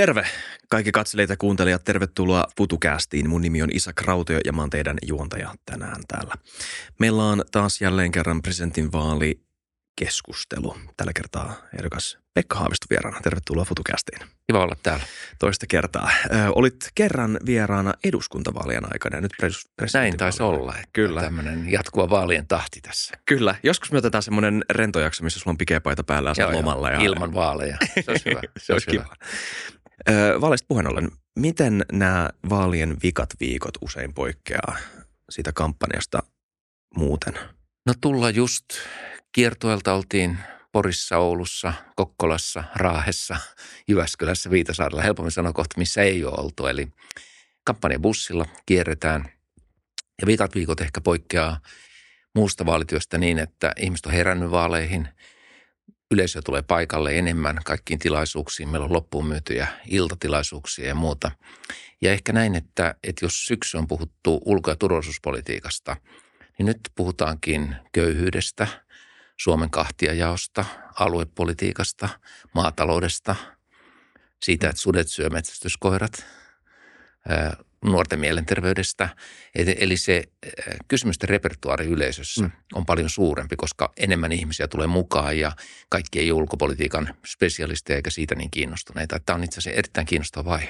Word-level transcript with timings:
Terve 0.00 0.26
kaikki 0.68 0.92
katselijat 0.92 1.30
ja 1.30 1.36
kuuntelijat, 1.36 1.84
tervetuloa 1.84 2.46
FutuCastiin. 2.56 3.28
Mun 3.28 3.40
nimi 3.40 3.62
on 3.62 3.68
Isa 3.72 3.92
Krautio 3.92 4.38
ja 4.44 4.52
mä 4.52 4.62
oon 4.62 4.70
teidän 4.70 4.98
juontaja 5.06 5.54
tänään 5.66 6.02
täällä. 6.08 6.34
Meillä 7.00 7.24
on 7.24 7.44
taas 7.50 7.80
jälleen 7.80 8.12
kerran 8.12 8.42
presidentinvaali 8.42 9.40
keskustelu. 9.98 10.76
Tällä 10.96 11.12
kertaa 11.12 11.54
ehdokas 11.78 12.18
Pekka 12.34 12.58
Haavisto 12.58 12.86
vieraana. 12.90 13.20
Tervetuloa 13.20 13.64
FutuCastiin. 13.64 14.18
Kiva 14.46 14.62
olla 14.62 14.76
täällä. 14.82 15.04
Toista 15.38 15.66
kertaa. 15.68 16.10
Ö, 16.34 16.50
olit 16.54 16.76
kerran 16.94 17.38
vieraana 17.46 17.94
eduskuntavaalien 18.04 18.84
aikana 18.92 19.16
ja 19.16 19.20
nyt 19.20 19.32
pres- 19.42 19.90
Näin 19.94 20.16
taisi 20.16 20.42
olla. 20.42 20.74
Kyllä. 20.92 21.20
Tämmöinen 21.20 21.72
jatkuva 21.72 22.10
vaalien 22.10 22.46
tahti 22.46 22.80
tässä. 22.80 23.14
Kyllä. 23.26 23.54
Joskus 23.62 23.92
me 23.92 23.98
otetaan 23.98 24.22
semmoinen 24.22 24.64
rentojakso, 24.70 25.24
missä 25.24 25.40
sulla 25.40 25.52
on 25.52 25.58
pikepaita 25.58 26.04
päällä 26.04 26.32
ja 26.36 26.44
joo. 26.44 26.52
lomalla. 26.52 26.90
Ja, 26.90 27.00
Ilman 27.00 27.34
vaaleja. 27.34 27.76
Se 28.04 28.10
olisi 28.10 28.30
hyvä. 28.30 28.40
Se 28.58 28.72
olisi 28.72 28.86
kiva. 28.86 29.14
Ö, 30.08 30.40
Vaaleista 30.40 30.66
puheen 30.68 30.90
ollen, 30.90 31.10
miten 31.38 31.84
nämä 31.92 32.30
vaalien 32.50 32.96
vikat 33.02 33.30
viikot 33.40 33.74
usein 33.80 34.14
poikkeaa 34.14 34.76
siitä 35.30 35.52
kampanjasta 35.52 36.22
muuten? 36.96 37.34
No 37.86 37.94
tulla 38.00 38.30
just 38.30 38.64
kiertueelta 39.32 39.94
oltiin 39.94 40.38
Porissa, 40.72 41.18
Oulussa, 41.18 41.72
Kokkolassa, 41.96 42.64
Raahessa, 42.74 43.36
Jyväskylässä, 43.88 44.50
Viitasaarella. 44.50 45.02
Helpommin 45.02 45.30
sanoa 45.30 45.52
kohta, 45.52 45.78
missä 45.78 46.02
ei 46.02 46.24
ole 46.24 46.34
oltu. 46.38 46.66
Eli 46.66 46.88
kampanjabussilla 47.64 48.46
kierretään. 48.66 49.24
Ja 50.20 50.26
vikat 50.26 50.54
viikot 50.54 50.80
ehkä 50.80 51.00
poikkeaa 51.00 51.60
muusta 52.34 52.66
vaalityöstä 52.66 53.18
niin, 53.18 53.38
että 53.38 53.72
ihmiset 53.76 54.06
on 54.06 54.12
herännyt 54.12 54.50
vaaleihin. 54.50 55.08
Yleisö 56.10 56.42
tulee 56.42 56.62
paikalle 56.62 57.18
enemmän 57.18 57.60
kaikkiin 57.64 57.98
tilaisuuksiin. 57.98 58.68
Meillä 58.68 58.84
on 58.84 58.92
loppuun 58.92 59.26
myytyjä 59.26 59.66
iltatilaisuuksia 59.86 60.88
ja 60.88 60.94
muuta. 60.94 61.30
Ja 62.00 62.12
ehkä 62.12 62.32
näin, 62.32 62.54
että, 62.54 62.94
että 63.04 63.24
jos 63.24 63.46
syksy 63.46 63.76
on 63.76 63.86
puhuttu 63.86 64.40
ulko- 64.44 64.70
ja 64.70 64.76
turvallisuuspolitiikasta, 64.76 65.96
niin 66.58 66.66
nyt 66.66 66.80
puhutaankin 66.94 67.76
köyhyydestä, 67.92 68.66
Suomen 69.36 69.70
kahtiajaosta, 69.70 70.64
aluepolitiikasta, 70.94 72.08
maataloudesta, 72.54 73.36
siitä, 74.42 74.68
että 74.68 74.82
sudet 74.82 75.08
syö 75.08 75.30
metsästyskoirat, 75.30 76.24
nuorten 77.84 78.20
mielenterveydestä. 78.20 79.08
Eli 79.54 79.96
se 79.96 80.22
ää, 80.44 80.50
kysymysten 80.88 81.28
repertuaari 81.28 81.86
yleisössä 81.86 82.42
Mm. 82.42 82.50
on 82.74 82.86
paljon 82.86 83.10
suurempi, 83.10 83.56
koska 83.56 83.92
enemmän 83.96 84.32
ihmisiä 84.32 84.68
tulee 84.68 84.86
mukaan 84.86 85.38
ja 85.38 85.52
kaikki 85.88 86.18
ei 86.18 86.30
ole 86.30 86.40
ulkopolitiikan 86.40 87.14
spesialisteja 87.26 87.96
eikä 87.96 88.10
siitä 88.10 88.34
niin 88.34 88.50
kiinnostuneita. 88.50 89.20
Tämä 89.26 89.34
on 89.34 89.44
itse 89.44 89.58
asiassa 89.58 89.78
erittäin 89.78 90.06
kiinnostava 90.06 90.50
vaihe. 90.50 90.68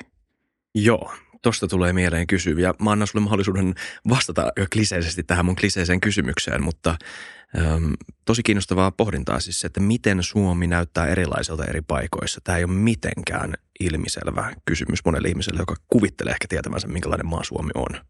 Joo, 0.74 1.14
tosta 1.46 1.68
tulee 1.68 1.92
mieleen 1.92 2.26
kysyviä. 2.26 2.74
Mä 2.82 2.90
annan 2.90 3.08
sulle 3.08 3.24
mahdollisuuden 3.24 3.74
vastata 4.08 4.52
jo 4.56 4.66
kliseisesti 4.72 5.22
tähän 5.22 5.44
mun 5.44 5.56
kliseiseen 5.56 6.00
kysymykseen, 6.00 6.62
mutta 6.62 6.96
äm, 7.58 7.92
tosi 8.24 8.42
kiinnostavaa 8.42 8.90
pohdintaa 8.90 9.40
siis 9.40 9.64
että 9.64 9.80
miten 9.80 10.22
Suomi 10.22 10.66
näyttää 10.66 11.06
erilaiselta 11.06 11.64
eri 11.64 11.82
paikoissa. 11.82 12.40
Tämä 12.44 12.58
ei 12.58 12.64
ole 12.64 12.72
mitenkään 12.72 13.54
ilmiselvä 13.80 14.52
kysymys 14.64 15.04
monelle 15.04 15.28
ihmiselle, 15.28 15.60
joka 15.60 15.74
kuvittelee 15.86 16.30
ehkä 16.30 16.46
tietävänsä, 16.48 16.88
minkälainen 16.88 17.26
maa 17.26 17.44
Suomi 17.44 17.70
on. 17.74 18.00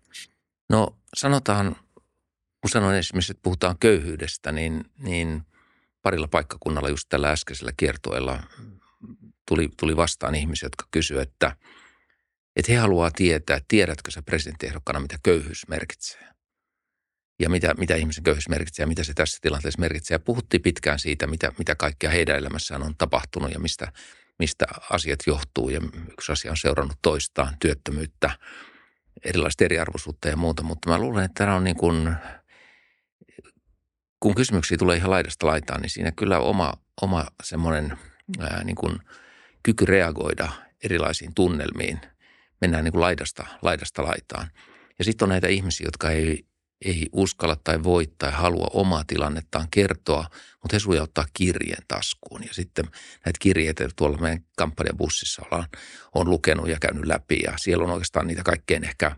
No 0.71 0.97
sanotaan, 1.17 1.77
kun 2.61 2.71
sanoin 2.71 2.97
esimerkiksi, 2.97 3.33
että 3.33 3.43
puhutaan 3.43 3.79
köyhyydestä, 3.81 4.53
niin, 4.53 4.85
niin 4.99 5.43
parilla 6.03 6.29
paikkakunnalla 6.29 6.89
just 6.89 7.09
tällä 7.09 7.31
äskeisellä 7.31 7.73
kiertueella 7.77 8.43
tuli, 9.49 9.69
tuli 9.81 9.97
vastaan 9.97 10.35
ihmisiä, 10.35 10.67
jotka 10.67 10.87
kysyivät, 10.91 11.29
että, 11.29 11.57
että 12.57 12.73
he 12.73 12.79
haluaa 12.79 13.11
tietää, 13.11 13.61
tiedätkö 13.69 14.11
sä 14.11 14.23
presidenttiehdokkaana, 14.23 15.01
mitä 15.01 15.17
köyhyys 15.23 15.69
merkitsee. 15.69 16.27
Ja 17.41 17.51
mitä, 17.51 17.75
mitä 17.79 17.95
ihmisen 17.95 18.25
köyhyys 18.25 18.49
merkitsee 18.49 18.83
ja 18.83 18.87
mitä 18.87 19.05
se 19.05 19.15
tässä 19.15 19.39
tilanteessa 19.43 19.81
merkitsee. 19.81 20.15
Ja 20.15 20.19
puhuttiin 20.19 20.63
pitkään 20.63 20.99
siitä, 20.99 21.27
mitä, 21.27 21.53
mitä 21.59 21.75
kaikkea 21.75 22.11
heidän 22.11 22.37
elämässään 22.37 22.83
on 22.83 22.95
tapahtunut 22.99 23.53
ja 23.53 23.59
mistä, 23.59 23.93
mistä 24.39 24.67
asiat 24.91 25.19
johtuu. 25.27 25.69
Ja 25.69 25.81
yksi 26.13 26.33
asia 26.33 26.51
on 26.51 26.57
seurannut 26.57 26.99
toistaan, 27.03 27.57
työttömyyttä, 27.61 28.31
erilaista 29.25 29.65
eriarvoisuutta 29.65 30.29
ja 30.29 30.37
muuta, 30.37 30.63
mutta 30.63 30.91
mä 30.91 30.99
luulen, 30.99 31.25
että 31.25 31.45
tämä 31.45 31.57
on 31.57 31.65
niin 31.65 31.77
kuin, 31.77 32.15
kun 34.21 34.35
kysymyksiä 34.35 34.79
tulee 34.79 34.97
ihan 34.97 35.11
laidasta 35.11 35.47
laitaan, 35.47 35.83
niin 35.83 35.91
siinä 35.91 36.13
kyllä 36.13 36.39
oma, 36.39 36.73
oma 37.03 37.27
semmoinen 37.43 37.99
niin 38.65 38.77
kuin 38.77 38.99
kyky 39.63 39.85
reagoida 39.85 40.49
erilaisiin 40.85 41.35
tunnelmiin 41.35 42.01
mennään 42.67 42.85
niin 42.85 42.93
kuin 42.93 43.01
laidasta, 43.01 43.47
laidasta 43.63 44.03
laitaan. 44.03 44.51
Ja 44.99 45.05
sitten 45.05 45.27
on 45.27 45.29
näitä 45.29 45.49
ihmisiä, 45.49 45.87
jotka 45.87 46.11
ei, 46.11 46.45
ei 46.85 47.09
uskalla 47.13 47.57
tai 47.65 47.83
voi 47.83 48.07
tai 48.19 48.33
halua 48.33 48.67
omaa 48.73 49.05
tilannettaan 49.07 49.69
kertoa, 49.71 50.27
mutta 50.63 50.77
he 50.77 50.79
sujauttaa 50.79 51.25
kirjeen 51.33 51.83
taskuun. 51.89 52.43
Ja 52.43 52.55
sitten 52.55 52.85
näitä 53.25 53.39
kirjeitä 53.41 53.89
tuolla 53.97 54.19
meidän 54.19 54.45
kampanjabussissa 54.57 55.43
ollaan, 55.45 55.69
on 56.15 56.31
lukenut 56.31 56.69
ja 56.69 56.77
käynyt 56.81 57.07
läpi 57.07 57.41
ja 57.45 57.53
siellä 57.57 57.85
on 57.85 57.91
oikeastaan 57.91 58.27
niitä 58.27 58.43
kaikkein 58.43 58.85
ehkä 58.85 59.17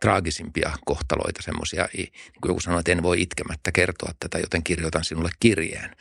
traagisimpia 0.00 0.72
kohtaloita, 0.84 1.42
semmoisia, 1.42 1.88
niin 1.96 2.12
kuin 2.40 2.50
joku 2.50 2.60
sanoi, 2.60 2.80
että 2.80 2.92
en 2.92 3.02
voi 3.02 3.22
itkemättä 3.22 3.72
kertoa 3.72 4.12
tätä, 4.20 4.38
joten 4.38 4.62
kirjoitan 4.62 5.04
sinulle 5.04 5.30
kirjeen. 5.40 5.96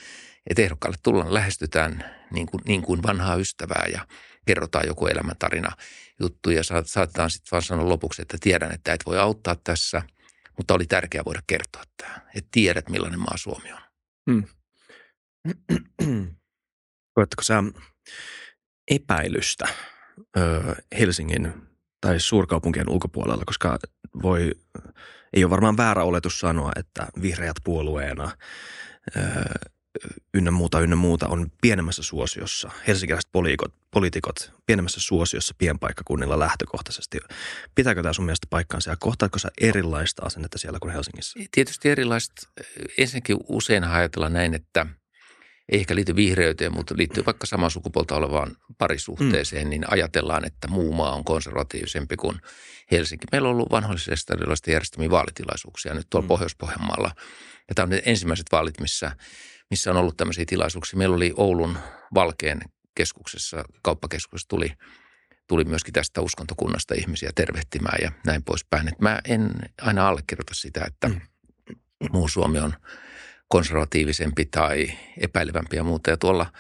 Että 0.48 0.62
ehdokkaalle 0.62 0.98
tullaan, 1.04 1.34
lähestytään 1.34 2.06
niin 2.34 2.48
kuin, 2.48 2.62
niin 2.68 2.82
kuin 2.82 3.04
vanhaa 3.04 3.36
ystävää 3.36 3.86
ja 3.94 4.08
kerrotaan 4.46 4.88
joku 4.88 5.08
elämäntarina 5.08 5.70
juttu 6.20 6.50
ja 6.50 6.64
saat- 6.64 6.88
saatetaan 6.88 7.30
sitten 7.30 7.52
vaan 7.52 7.62
sanoa 7.62 7.90
lopuksi, 7.90 8.22
että 8.22 8.38
tiedän, 8.40 8.72
että 8.72 8.94
et 8.94 9.06
voi 9.06 9.20
auttaa 9.20 9.56
tässä, 9.56 10.02
mutta 10.58 10.74
oli 10.74 10.86
tärkeää 10.86 11.26
voida 11.26 11.42
kertoa 11.48 11.84
tämä, 11.98 12.16
että 12.36 12.48
tiedät 12.52 12.90
millainen 12.90 13.20
maa 13.20 13.38
Suomi 13.38 13.72
on. 13.74 13.82
Koetko 17.16 17.44
sä 17.44 17.64
epäilystä 18.92 19.68
ö, 20.38 20.76
Helsingin 21.00 21.54
tai 22.02 22.20
suurkaupunkien 22.20 22.90
ulkopuolella, 22.90 23.44
koska 23.46 23.80
voi, 24.24 24.52
ei 25.34 25.44
ole 25.44 25.50
varmaan 25.52 25.78
väärä 25.78 26.04
oletus 26.04 26.40
sanoa, 26.40 26.72
että 26.76 27.08
vihreät 27.22 27.56
puolueena 27.64 28.32
ö, 29.18 29.22
ynnä 30.34 30.52
muuta, 30.52 30.80
ynnä 30.80 30.96
muuta 30.96 31.28
on 31.28 31.52
pienemmässä 31.62 32.04
suosiossa, 32.04 32.72
helsinkiläiset 32.88 33.32
poliikot, 33.32 33.74
poliitikot 33.92 34.54
pienemmässä 34.66 35.00
suosiossa 35.00 35.56
pienpaikkakunnilla 35.58 36.40
lähtökohtaisesti. 36.40 37.20
Pitääkö 37.76 38.02
tämä 38.02 38.14
sun 38.14 38.26
mielestä 38.26 38.48
paikkaansa 38.50 38.90
ja 38.90 38.98
kohtaatko 39.00 39.40
sä 39.40 39.52
erilaista 39.62 40.26
asennetta 40.26 40.58
siellä 40.58 40.80
kuin 40.82 40.94
Helsingissä? 40.94 41.40
Tietysti 41.52 41.90
erilaiset, 41.90 42.34
ensinnäkin 42.98 43.38
usein 43.48 43.84
ajatellaan 43.84 44.34
näin, 44.34 44.54
että 44.54 44.86
ei 45.72 45.80
ehkä 45.80 45.96
liity 45.96 46.16
vihreyteen, 46.16 46.74
mutta 46.74 46.96
liittyy 46.98 47.26
vaikka 47.26 47.48
samaa 47.48 47.70
sukupuolta 47.70 48.16
olevaan 48.16 48.56
parisuhteeseen, 48.78 49.64
mm. 49.64 49.70
niin 49.70 49.92
ajatellaan, 49.92 50.46
että 50.46 50.68
muu 50.68 50.94
maa 50.94 51.16
on 51.16 51.24
konservatiivisempi 51.24 52.18
kuin 52.18 52.42
Helsinki. 52.92 53.28
Meillä 53.32 53.48
on 53.50 53.56
ollut 53.56 53.72
vanhoillisesta 53.72 54.34
erilaista 54.34 54.72
järjestämiä 54.72 55.10
vaalitilaisuuksia 55.10 55.94
nyt 55.94 56.08
tuolla 56.10 56.26
mm. 56.26 56.28
Pohjois-Pohjanmaalla. 56.28 57.12
Ja 57.70 57.76
tämä 57.76 57.84
on 57.84 57.90
ne 57.90 58.02
ensimmäiset 58.06 58.46
vaalit, 58.52 58.80
missä, 58.80 59.16
missä 59.72 59.92
on 59.92 59.98
ollut 59.98 60.18
tämmöisiä 60.18 60.46
tilaisuuksia. 60.48 60.98
Meillä 60.98 61.16
oli 61.16 61.34
Oulun 61.38 61.78
Valkeen 62.14 62.62
keskuksessa, 62.96 63.64
kauppakeskuksessa 63.82 64.48
tuli, 64.48 64.74
tuli 65.48 65.64
myöskin 65.64 65.94
tästä 65.94 66.22
uskontokunnasta 66.22 66.94
ihmisiä 66.94 67.32
tervehtimään 67.36 67.98
ja 68.02 68.12
näin 68.26 68.44
poispäin. 68.44 68.88
Et 68.88 69.00
mä 69.00 69.20
en 69.26 69.52
aina 69.82 70.08
allekirjoita 70.08 70.54
sitä, 70.54 70.86
että 70.88 71.08
mm. 71.08 71.22
muu 72.12 72.28
Suomi 72.28 72.60
on 72.60 72.74
konservatiivisempi 73.48 74.46
tai 74.46 74.94
epäilevämpi 75.18 75.76
ja 75.76 75.84
muuta. 75.84 76.10
Ja 76.10 76.18
tuolla 76.18 76.52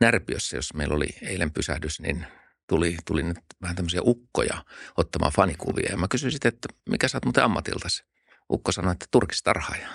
Närpiössä, 0.00 0.56
jos 0.56 0.74
meillä 0.74 0.94
oli 0.94 1.08
eilen 1.22 1.52
pysähdys, 1.52 2.00
niin 2.00 2.26
tuli, 2.68 2.96
tuli 3.06 3.22
nyt 3.22 3.38
vähän 3.62 3.76
tämmöisiä 3.76 4.00
ukkoja 4.04 4.64
ottamaan 4.96 5.32
fanikuvia. 5.32 5.90
Ja 5.90 5.96
mä 5.96 6.08
kysyin 6.08 6.32
sitten, 6.32 6.52
että 6.54 6.68
mikä 6.90 7.08
sä 7.08 7.16
oot 7.16 7.24
muuten 7.24 7.44
ammatiltasi? 7.44 8.04
Ukko 8.52 8.72
sanoi, 8.72 8.92
että 8.92 9.06
turkistarhaaja. 9.10 9.88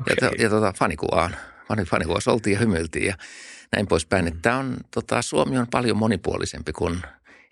Okay. 0.00 0.16
Ja, 0.20 0.30
to, 0.30 0.42
ja 0.42 0.50
tota, 0.50 0.72
fanikuvaan, 0.78 1.36
fanikuvassa 1.86 2.32
oltiin 2.32 2.54
ja 2.54 2.58
hymyiltiin 2.58 3.06
ja 3.06 3.14
näin 3.72 3.86
poispäin. 3.86 4.26
Että 4.26 4.40
tää 4.42 4.58
on, 4.58 4.76
tota, 4.94 5.22
Suomi 5.22 5.58
on 5.58 5.66
paljon 5.70 5.96
monipuolisempi 5.96 6.72
kuin 6.72 7.02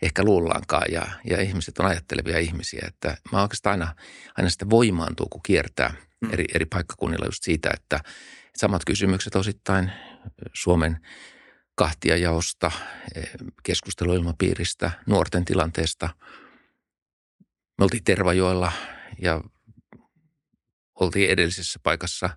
ehkä 0.03 0.25
luullaankaan 0.25 0.93
ja, 0.93 1.07
ja 1.25 1.41
ihmiset 1.41 1.79
on 1.79 1.87
ajattelevia 1.87 2.39
ihmisiä. 2.39 2.85
Että 2.87 3.17
mä 3.33 3.43
oikeastaan 3.43 3.81
aina, 3.81 3.95
aina 4.37 4.51
sitä 4.51 4.71
voimaantuu, 4.71 5.27
kun 5.27 5.43
kiertää 5.43 5.95
mm. 6.21 6.33
eri, 6.33 6.45
eri 6.55 6.67
paikkakunnilla 6.67 7.27
just 7.27 7.43
siitä, 7.43 7.71
että 7.75 8.01
samat 8.57 8.83
kysymykset 8.87 9.37
osittain 9.37 9.93
Suomen 10.53 10.99
kahtiajaosta, 11.75 12.71
keskusteluilmapiiristä, 13.63 14.91
nuorten 15.07 15.45
tilanteesta. 15.45 16.09
Me 17.79 17.85
oltiin 17.85 18.05
Tervajoella 18.05 18.73
ja 19.23 19.41
oltiin 21.01 21.31
edellisessä 21.31 21.81
paikassa 21.83 22.31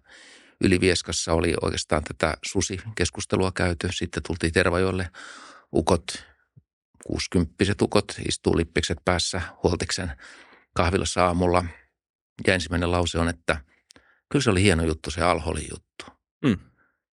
Ylivieskassa 0.64 1.34
oli 1.34 1.54
oikeastaan 1.62 2.04
tätä 2.04 2.38
susi-keskustelua 2.46 3.52
käyty. 3.52 3.90
Sitten 3.92 4.24
tultiin 4.24 4.54
Tervajoelle. 4.54 5.10
Ukot 5.74 6.26
kuusikymppiset 7.08 7.82
ukot 7.82 8.16
istuu 8.28 8.58
lippikset 8.58 8.98
päässä 9.06 9.42
huoltiksen 9.64 10.12
kahvilassa 10.74 11.26
aamulla. 11.26 11.66
Ja 12.48 12.54
ensimmäinen 12.54 12.92
lause 12.92 13.20
on, 13.20 13.30
että 13.30 13.62
kyllä 14.30 14.44
se 14.44 14.50
oli 14.50 14.62
hieno 14.64 14.84
juttu 14.84 15.12
se 15.12 15.22
alholin 15.22 15.68
juttu. 15.72 16.06
Mm. 16.46 16.58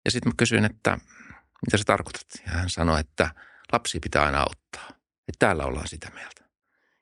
Ja 0.05 0.11
sitten 0.11 0.31
mä 0.31 0.35
kysyin, 0.37 0.65
että 0.65 0.99
mitä 1.67 1.77
sä 1.77 1.85
tarkoitat? 1.87 2.27
Ja 2.47 2.53
hän 2.53 2.71
sanoi, 2.71 3.01
että 3.01 3.35
lapsi 3.73 4.01
pitää 4.01 4.25
aina 4.25 4.41
auttaa. 4.41 4.89
Että 5.29 5.39
täällä 5.39 5.65
ollaan 5.65 5.89
sitä 5.89 6.11
mieltä. 6.15 6.45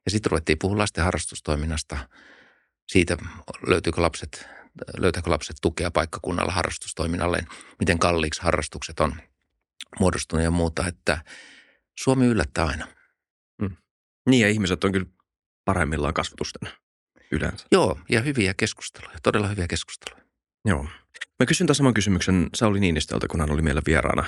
Ja 0.05 0.11
sitten 0.11 0.31
ruvettiin 0.31 0.59
puhua 0.59 0.79
lasten 0.79 1.05
harrastustoiminnasta, 1.05 2.09
siitä 2.89 3.17
löytyykö 3.67 4.03
lapset, 4.03 4.49
löytääkö 4.99 5.31
lapset 5.31 5.57
tukea 5.63 5.91
paikkakunnalla 5.91 6.53
harrastustoiminnalle, 6.53 7.47
miten 7.79 7.99
kalliiksi 7.99 8.43
harrastukset 8.43 9.01
on 9.01 9.15
muodostunut 10.01 10.45
ja 10.45 10.51
muuta, 10.51 10.87
että 10.87 11.25
Suomi 12.01 12.27
yllättää 12.27 12.67
aina. 12.67 12.89
Mm. 13.63 13.77
Niin 14.31 14.43
ja 14.43 14.49
ihmiset 14.49 14.85
on 14.85 14.93
kyllä 14.93 15.07
parhaimmillaan 15.65 16.15
kasvatusten 16.15 16.71
yleensä. 17.31 17.67
Joo, 17.73 17.99
ja 18.09 18.21
hyviä 18.21 18.55
keskusteluja, 18.55 19.19
todella 19.23 19.49
hyviä 19.49 19.67
keskusteluja. 19.69 20.25
Joo. 20.65 20.83
Mä 21.39 21.47
kysyn 21.47 21.67
tämän 21.67 21.75
saman 21.75 21.95
kysymyksen 21.95 22.49
Sauli 22.55 22.81
Niinistöltä, 22.81 23.27
kun 23.29 23.41
hän 23.41 23.51
oli 23.51 23.63
meillä 23.63 23.83
vieraana, 23.87 24.25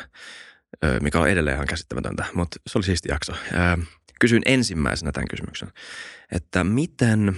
mikä 1.01 1.21
on 1.21 1.29
edelleen 1.29 1.55
ihan 1.55 1.67
käsittämätöntä, 1.67 2.25
mutta 2.35 2.61
se 2.67 2.79
oli 2.79 2.85
siisti 2.85 3.09
jakso. 3.09 3.33
Kysyin 4.21 4.43
ensimmäisenä 4.47 5.13
tämän 5.13 5.29
kysymyksen, 5.29 5.73
että 6.33 6.65
miten, 6.65 7.37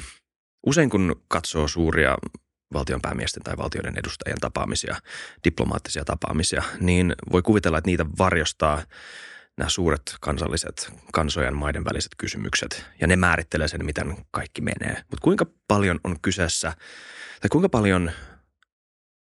usein 0.67 0.91
kun 0.91 1.25
katsoo 1.29 1.69
suuria 1.69 2.17
valtionpäämiesten 2.73 3.43
tai 3.43 3.57
valtioiden 3.57 3.99
edustajien 3.99 4.41
tapaamisia, 4.41 4.97
diplomaattisia 5.45 6.05
tapaamisia, 6.05 6.63
niin 6.81 7.15
voi 7.33 7.43
kuvitella, 7.43 7.79
että 7.79 7.91
niitä 7.91 8.07
varjostaa 8.19 8.83
nämä 9.57 9.69
suuret 9.69 10.17
kansalliset, 10.21 10.93
kansojen 11.13 11.57
maiden 11.57 11.85
väliset 11.85 12.13
kysymykset, 12.19 12.85
ja 13.01 13.07
ne 13.07 13.17
määrittelee 13.17 13.69
sen, 13.69 13.85
miten 13.85 14.17
kaikki 14.31 14.61
menee. 14.61 15.03
Mutta 15.11 15.23
kuinka 15.23 15.47
paljon 15.69 16.01
on 16.05 16.21
kyseessä, 16.21 16.73
tai 17.41 17.49
kuinka 17.49 17.69
paljon 17.69 18.11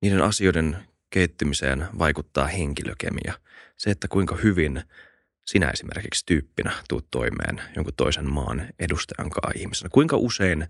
niiden 0.02 0.22
asioiden 0.22 0.76
kehittymiseen 1.10 1.86
vaikuttaa 1.98 2.46
henkilökemia. 2.46 3.34
Se, 3.76 3.90
että 3.90 4.08
kuinka 4.08 4.36
hyvin 4.36 4.82
sinä 5.46 5.70
esimerkiksi 5.70 6.26
tyyppinä 6.26 6.72
tuut 6.88 7.06
toimeen 7.10 7.62
jonkun 7.76 7.94
toisen 7.96 8.30
maan 8.30 8.68
edustajan 8.78 9.30
kanssa 9.30 9.60
ihmisenä. 9.60 9.88
Kuinka 9.92 10.16
usein 10.16 10.68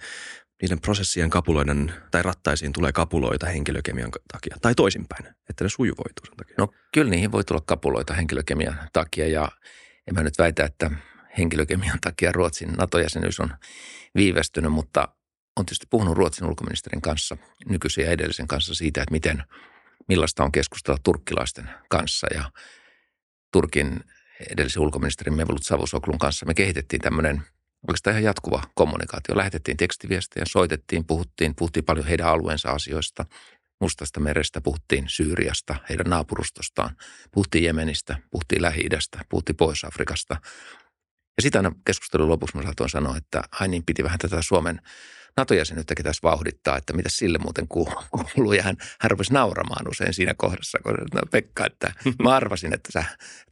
niiden 0.63 0.81
prosessien 0.81 1.31
kapuloiden 1.31 1.95
tai 2.11 2.23
rattaisiin 2.23 2.73
tulee 2.73 2.93
kapuloita 2.93 3.47
henkilökemian 3.47 4.11
takia 4.33 4.57
tai 4.63 4.75
toisinpäin, 4.75 5.27
että 5.51 5.65
ne 5.65 5.69
sujuvoituu 5.69 6.27
sen 6.27 6.37
takia? 6.37 6.55
No 6.59 6.69
kyllä 6.93 7.11
niihin 7.11 7.33
voi 7.33 7.45
tulla 7.45 7.63
kapuloita 7.67 8.15
henkilökemian 8.15 8.79
takia 8.93 9.29
ja 9.29 9.49
en 10.07 10.15
mä 10.15 10.23
nyt 10.23 10.39
väitä, 10.39 10.65
että 10.65 10.91
henkilökemian 11.39 11.99
takia 12.01 12.33
Ruotsin 12.33 12.73
NATO-jäsenyys 12.73 13.41
on 13.41 13.51
viivästynyt, 14.15 14.73
mutta 14.73 15.09
on 15.57 15.67
tietysti 15.67 15.87
puhunut 15.91 16.17
Ruotsin 16.17 16.47
ulkoministerin 16.47 17.03
kanssa, 17.03 17.37
nykyisen 17.69 18.05
ja 18.05 18.11
edellisen 18.11 18.49
kanssa 18.49 18.75
siitä, 18.75 19.03
että 19.03 19.13
miten, 19.13 19.43
millaista 20.09 20.45
on 20.45 20.53
keskustella 20.53 20.99
turkkilaisten 21.03 21.71
kanssa. 21.89 22.27
Ja 22.35 22.51
Turkin 23.53 24.01
edellisen 24.51 24.83
ulkoministerin 24.83 25.37
Mevlut 25.37 25.63
Savusoklun 25.63 26.19
kanssa 26.19 26.47
me 26.47 26.55
kehitettiin 26.55 27.03
tämmöinen 27.03 27.43
oikeastaan 27.89 28.15
ihan 28.15 28.25
jatkuva 28.25 28.63
kommunikaatio. 28.75 29.37
Lähetettiin 29.37 29.77
tekstiviestejä, 29.77 30.45
soitettiin, 30.49 31.05
puhuttiin, 31.05 31.55
puhuttiin 31.55 31.85
paljon 31.85 32.07
heidän 32.07 32.27
alueensa 32.27 32.71
asioista. 32.71 33.27
Mustasta 33.81 34.21
merestä, 34.21 34.61
puhuttiin 34.61 35.05
Syyriasta, 35.09 35.77
heidän 35.89 36.07
naapurustostaan, 36.11 36.97
puhuttiin 37.33 37.65
Jemenistä, 37.65 38.17
puhuttiin 38.31 38.63
Lähi-idästä, 38.63 39.21
puhuttiin 39.29 39.57
Pohjois-Afrikasta. 39.57 40.37
Ja 41.37 41.43
sitä 41.43 41.59
aina 41.59 41.73
keskustelun 41.87 42.29
lopuksi 42.29 42.57
mä 42.57 42.63
saatoin 42.63 42.91
sanoa, 42.91 43.17
että 43.17 43.43
ai 43.61 43.69
niin 43.69 43.83
piti 43.87 44.05
vähän 44.05 44.19
tätä 44.19 44.43
Suomen 44.43 44.81
NATO-jäsenyyttäkin 45.37 46.05
tässä 46.05 46.21
vauhdittaa, 46.23 46.77
että 46.77 46.93
mitä 46.93 47.09
sille 47.09 47.39
muuten 47.39 47.69
kuuluu. 47.69 48.53
Ja 48.53 48.63
hän, 48.63 48.77
hän 49.01 49.11
rupesi 49.11 49.33
nauramaan 49.33 49.89
usein 49.91 50.15
siinä 50.15 50.35
kohdassa, 50.37 50.79
kun 50.83 50.95
no 51.15 51.21
Pekka, 51.31 51.67
että 51.67 51.93
mä 52.23 52.37
arvasin, 52.37 52.75
että, 52.75 52.93
sä, 52.93 53.05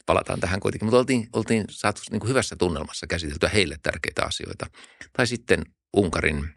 palataan 0.06 0.40
tähän 0.40 0.60
kuitenkin. 0.60 0.86
Mutta 0.86 0.98
oltiin, 0.98 1.28
oltiin 1.32 1.64
saatu 1.70 2.00
niin 2.10 2.20
kuin 2.20 2.28
hyvässä 2.28 2.56
tunnelmassa 2.56 3.06
käsiteltyä 3.06 3.48
heille 3.48 3.76
tärkeitä 3.82 4.22
asioita. 4.24 4.66
Tai 5.12 5.26
sitten 5.26 5.64
Unkarin 5.96 6.54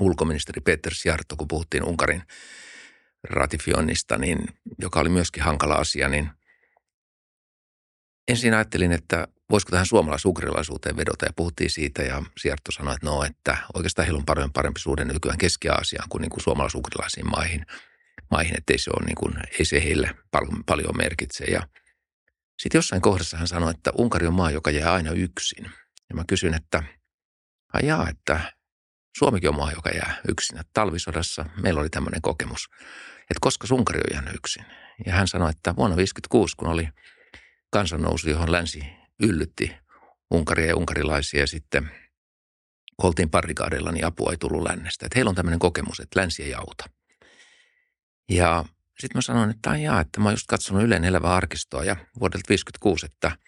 ulkoministeri 0.00 0.60
Peter 0.60 0.94
Sjarto, 0.94 1.36
kun 1.36 1.48
puhuttiin 1.48 1.84
Unkarin 1.84 2.22
ratifioinnista, 3.30 4.18
niin, 4.18 4.38
joka 4.78 5.00
oli 5.00 5.08
myöskin 5.08 5.42
hankala 5.42 5.74
asia, 5.74 6.08
niin 6.08 6.30
ensin 8.28 8.54
ajattelin, 8.54 8.92
että 8.92 9.28
voisiko 9.50 9.70
tähän 9.70 9.86
suomalais-ugrilaisuuteen 9.86 10.96
vedota 10.96 11.26
ja 11.26 11.32
puhuttiin 11.36 11.70
siitä 11.70 12.02
ja 12.02 12.22
Sierto 12.38 12.72
sanoi, 12.72 12.94
että 12.94 13.06
no, 13.06 13.24
että 13.24 13.56
oikeastaan 13.74 14.06
heillä 14.06 14.18
on 14.18 14.26
paljon 14.26 14.52
parempi 14.52 14.80
suhde 14.80 15.04
nykyään 15.04 15.38
Keski-Aasiaan 15.38 16.08
kuin, 16.08 16.20
niin 16.20 16.30
kuin 16.30 16.42
suomalais-ugrilaisiin 16.42 17.30
maihin, 17.30 17.66
maihin 18.30 18.58
että 18.58 18.72
ei 18.72 18.78
se, 18.78 18.90
ole 18.90 19.06
niin 19.06 19.16
kuin, 19.16 19.34
ei 19.58 19.64
se 19.64 19.84
heille 19.84 20.14
paljon, 20.30 20.64
paljon 20.64 20.96
merkitse. 20.96 21.44
Ja 21.44 21.68
sitten 22.62 22.78
jossain 22.78 23.02
kohdassa 23.02 23.36
hän 23.36 23.48
sanoi, 23.48 23.70
että 23.70 23.92
Unkari 23.98 24.26
on 24.26 24.34
maa, 24.34 24.50
joka 24.50 24.70
jää 24.70 24.92
aina 24.92 25.10
yksin. 25.10 25.64
Ja 26.08 26.14
mä 26.14 26.24
kysyn, 26.26 26.54
että 26.54 26.82
ajaa, 27.72 28.08
että 28.08 28.52
Suomikin 29.18 29.48
on 29.48 29.56
maa, 29.56 29.72
joka 29.72 29.90
jää 29.90 30.16
yksin. 30.28 30.58
Että 30.58 30.70
talvisodassa 30.74 31.44
meillä 31.62 31.80
oli 31.80 31.90
tämmöinen 31.90 32.22
kokemus, 32.22 32.68
että 33.20 33.40
koska 33.40 33.66
Unkari 33.74 34.00
on 34.00 34.14
jäänyt 34.14 34.34
yksin. 34.34 34.64
Ja 35.06 35.12
hän 35.12 35.28
sanoi, 35.28 35.50
että 35.50 35.76
vuonna 35.76 35.94
1956, 35.96 36.56
kun 36.56 36.68
oli 36.68 36.88
kansannousu, 37.70 38.30
johon 38.30 38.52
länsi 38.52 38.96
yllytti 39.22 39.76
Unkaria 40.30 40.66
ja 40.66 40.76
unkarilaisia 40.76 41.40
ja 41.40 41.46
sitten 41.46 41.90
kun 42.96 43.08
oltiin 43.08 43.30
parikaadeilla, 43.30 43.92
niin 43.92 44.06
apua 44.06 44.30
ei 44.30 44.36
tullut 44.36 44.62
lännestä. 44.62 45.06
Että 45.06 45.18
heillä 45.18 45.28
on 45.28 45.34
tämmöinen 45.34 45.58
kokemus, 45.58 46.00
että 46.00 46.20
länsi 46.20 46.42
ei 46.42 46.54
auta. 46.54 46.84
Ja 48.30 48.64
sitten 48.98 49.18
mä 49.18 49.22
sanoin, 49.22 49.50
että 49.50 49.70
ajaa, 49.70 50.00
että 50.00 50.20
mä 50.20 50.24
oon 50.24 50.32
just 50.32 50.46
katsonut 50.46 50.82
Ylen 50.82 51.04
elävää 51.04 51.34
arkistoa 51.34 51.84
ja 51.84 51.96
vuodelta 52.20 52.48
56, 52.48 53.06
että 53.06 53.38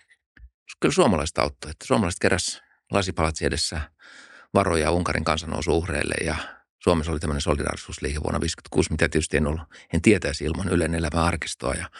kyllä 0.80 0.92
suomalaiset 0.92 1.38
auttoi. 1.38 1.70
Että 1.70 1.86
suomalaiset 1.86 2.20
keräs 2.20 2.62
lasipalatsi 2.92 3.46
edessä 3.46 3.80
varoja 4.54 4.90
Unkarin 4.90 5.24
kansannousu 5.24 5.76
uhreille 5.76 6.14
ja 6.24 6.36
Suomessa 6.78 7.12
oli 7.12 7.20
tämmöinen 7.20 7.40
solidarisuusliike 7.40 8.22
vuonna 8.22 8.40
56, 8.40 8.90
mitä 8.90 9.08
tietysti 9.08 9.36
en, 9.36 9.46
ollut, 9.46 9.62
en 9.92 10.02
tietäisi 10.02 10.44
ilman 10.44 10.68
Ylen 10.68 10.94
elävää 10.94 11.24
arkistoa. 11.24 11.74
Ja 11.74 11.90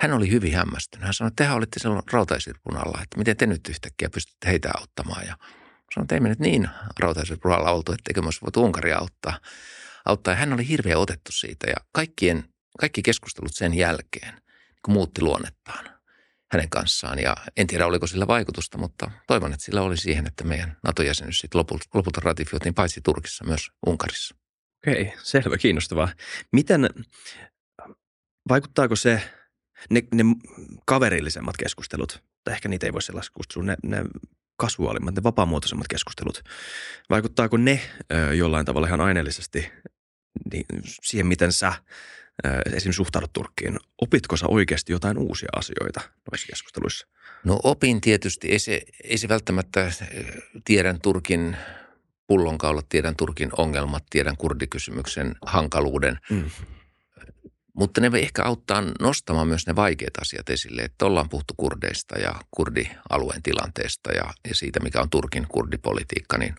hän 0.00 0.12
oli 0.12 0.30
hyvin 0.30 0.54
hämmästynyt. 0.54 1.04
Hän 1.04 1.14
sanoi, 1.14 1.28
että 1.28 1.44
tehän 1.44 1.56
olitte 1.56 1.78
silloin 1.80 2.02
rautaisirpun 2.12 2.76
alla, 2.76 3.02
että 3.02 3.18
miten 3.18 3.36
te 3.36 3.46
nyt 3.46 3.68
yhtäkkiä 3.68 4.10
pystytte 4.10 4.48
heitä 4.48 4.70
auttamaan. 4.78 5.26
Ja 5.26 5.36
sanoi, 5.94 6.04
että 6.04 6.14
ei 6.14 6.20
me 6.20 6.28
nyt 6.28 6.38
niin 6.38 6.68
rautaisirpun 6.98 7.52
alla 7.52 7.70
oltu, 7.70 7.92
etteikö 7.92 8.22
myös 8.22 8.42
voitu 8.42 8.64
Unkaria 8.64 8.98
auttaa. 8.98 9.38
auttaa. 10.06 10.32
Ja 10.34 10.38
hän 10.38 10.52
oli 10.52 10.68
hirveän 10.68 10.98
otettu 10.98 11.32
siitä 11.32 11.66
ja 11.66 11.76
kaikkien, 11.92 12.44
kaikki 12.80 13.02
keskustelut 13.02 13.54
sen 13.54 13.74
jälkeen 13.74 14.34
kun 14.84 14.94
muutti 14.94 15.22
luonnettaan 15.22 15.90
hänen 16.52 16.70
kanssaan. 16.70 17.18
Ja 17.18 17.36
en 17.56 17.66
tiedä, 17.66 17.86
oliko 17.86 18.06
sillä 18.06 18.26
vaikutusta, 18.26 18.78
mutta 18.78 19.10
toivon, 19.26 19.52
että 19.52 19.64
sillä 19.64 19.82
oli 19.82 19.96
siihen, 19.96 20.26
että 20.26 20.44
meidän 20.44 20.76
NATO-jäsenyys 20.82 21.38
sitten 21.38 21.58
lopulta, 21.58 21.84
lopulta 21.94 22.20
ratifioitiin 22.24 22.74
paitsi 22.74 23.00
Turkissa 23.00 23.44
myös 23.44 23.70
Unkarissa. 23.86 24.34
Okei, 24.86 25.12
selvä, 25.22 25.58
kiinnostavaa. 25.58 26.08
Miten, 26.52 26.88
vaikuttaako 28.48 28.96
se 28.96 29.22
ne, 29.90 30.02
ne 30.14 30.24
kaverillisemmat 30.84 31.56
keskustelut, 31.56 32.22
tai 32.44 32.54
ehkä 32.54 32.68
niitä 32.68 32.86
ei 32.86 32.92
voi 32.92 33.02
sellaista 33.02 33.32
kutsua, 33.34 33.62
ne, 33.62 33.76
ne 33.82 34.04
kasuaalimmat, 34.56 35.14
ne 35.14 35.22
vapaamuotoisemmat 35.22 35.88
keskustelut, 35.88 36.42
vaikuttaako 37.10 37.56
ne 37.56 37.80
ö, 38.12 38.34
jollain 38.34 38.66
tavalla 38.66 38.86
ihan 38.86 39.00
aineellisesti 39.00 39.70
niin, 40.52 40.66
siihen, 41.02 41.26
miten 41.26 41.52
sä 41.52 41.72
esimerkiksi 42.66 42.92
suhtaudut 42.92 43.32
Turkkiin? 43.32 43.78
Opitko 44.00 44.36
sä 44.36 44.46
oikeasti 44.46 44.92
jotain 44.92 45.18
uusia 45.18 45.48
asioita 45.56 46.00
noissa 46.30 46.46
keskusteluissa? 46.46 47.06
No 47.44 47.60
opin 47.62 48.00
tietysti, 48.00 48.48
ei 48.48 48.58
se, 48.58 48.82
ei 49.04 49.18
se 49.18 49.28
välttämättä 49.28 49.92
tiedän 50.64 51.00
Turkin 51.00 51.56
pullonkaulat, 52.26 52.88
tiedän 52.88 53.16
Turkin 53.16 53.50
ongelmat, 53.58 54.04
tiedän 54.10 54.36
kurdikysymyksen 54.36 55.34
hankaluuden. 55.46 56.18
Mm. 56.30 56.50
Mutta 57.80 58.00
ne 58.00 58.10
ehkä 58.18 58.42
auttaa 58.44 58.82
nostamaan 59.00 59.48
myös 59.48 59.66
ne 59.66 59.76
vaikeat 59.76 60.16
asiat 60.20 60.50
esille, 60.50 60.82
että 60.82 61.06
ollaan 61.06 61.28
puhuttu 61.28 61.54
kurdeista 61.56 62.18
ja 62.18 62.34
kurdialueen 62.50 63.42
tilanteesta 63.42 64.12
ja, 64.12 64.24
ja 64.48 64.54
siitä, 64.54 64.80
mikä 64.80 65.00
on 65.00 65.10
Turkin 65.10 65.46
kurdipolitiikka, 65.48 66.38
niin 66.38 66.54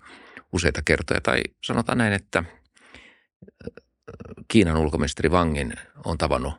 useita 0.53 0.81
kertoja. 0.85 1.21
Tai 1.21 1.41
sanotaan 1.65 1.97
näin, 1.97 2.13
että 2.13 2.43
Kiinan 4.47 4.77
ulkoministeri 4.77 5.29
Wangin 5.29 5.73
on 6.05 6.17
tavannut 6.17 6.53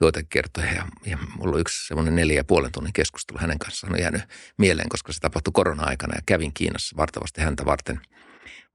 joitakin 0.00 0.28
kertoja 0.28 0.72
ja, 0.72 0.86
ja 1.06 1.18
mulla 1.36 1.54
on 1.54 1.60
yksi 1.60 1.86
semmoinen 1.86 2.16
neljä 2.16 2.36
ja 2.36 2.44
puolen 2.44 2.72
tunnin 2.72 2.92
keskustelu 2.92 3.38
hänen 3.40 3.58
kanssaan 3.58 3.92
on 3.92 4.00
jäänyt 4.00 4.22
mieleen, 4.58 4.88
koska 4.88 5.12
se 5.12 5.20
tapahtui 5.20 5.52
korona-aikana 5.52 6.14
ja 6.14 6.22
kävin 6.26 6.54
Kiinassa 6.54 6.96
vartavasti 6.96 7.40
häntä 7.40 7.64
varten, 7.64 8.00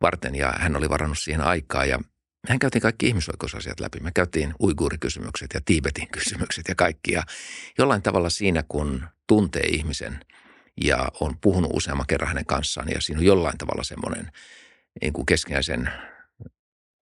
varten 0.02 0.36
ja 0.36 0.54
hän 0.58 0.76
oli 0.76 0.90
varannut 0.90 1.20
siihen 1.20 1.42
aikaa 1.42 1.86
ja 1.86 2.00
Mehän 2.48 2.60
käytiin 2.60 2.82
kaikki 2.82 3.08
ihmisoikeusasiat 3.08 3.80
läpi. 3.80 4.00
Me 4.00 4.12
käytiin 4.12 4.54
uiguurikysymykset 4.60 5.50
ja 5.54 5.62
Tiibetin 5.66 6.08
kysymykset 6.18 6.66
ja 6.68 6.76
kaikki. 6.76 7.12
Ja 7.12 7.24
jollain 7.78 8.02
tavalla 8.02 8.30
siinä, 8.30 8.64
kun 8.68 9.08
tuntee 9.28 9.64
ihmisen 9.64 10.20
ja 10.82 11.08
on 11.20 11.38
puhunut 11.42 11.72
useamman 11.74 12.08
kerran 12.08 12.28
hänen 12.28 12.46
kanssaan 12.46 12.90
ja 12.90 13.02
siinä 13.02 13.20
on 13.20 13.26
jollain 13.26 13.58
tavalla 13.58 13.84
semmoinen 13.84 14.32
niin 15.02 15.14
kuin 15.14 15.26
keskinäisen 15.26 15.90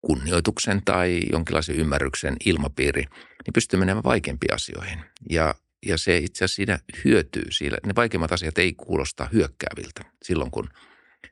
kunnioituksen 0.02 0.82
tai 0.86 1.22
jonkinlaisen 1.32 1.76
ymmärryksen 1.76 2.36
ilmapiiri, 2.46 3.02
niin 3.02 3.54
pystyy 3.54 3.80
menemään 3.80 4.04
vaikeampiin 4.04 4.54
asioihin. 4.54 5.00
Ja, 5.30 5.56
ja 5.86 5.98
se 5.98 6.18
itse 6.18 6.46
asiassa 6.46 6.56
siinä 6.56 6.80
hyötyy. 7.06 7.46
Siinä, 7.52 7.78
ne 7.86 7.96
vaikeimmat 7.96 8.32
asiat 8.32 8.58
ei 8.58 8.74
kuulosta 8.74 9.28
hyökkääviltä 9.34 10.02
silloin, 10.24 10.52
kun 10.52 10.70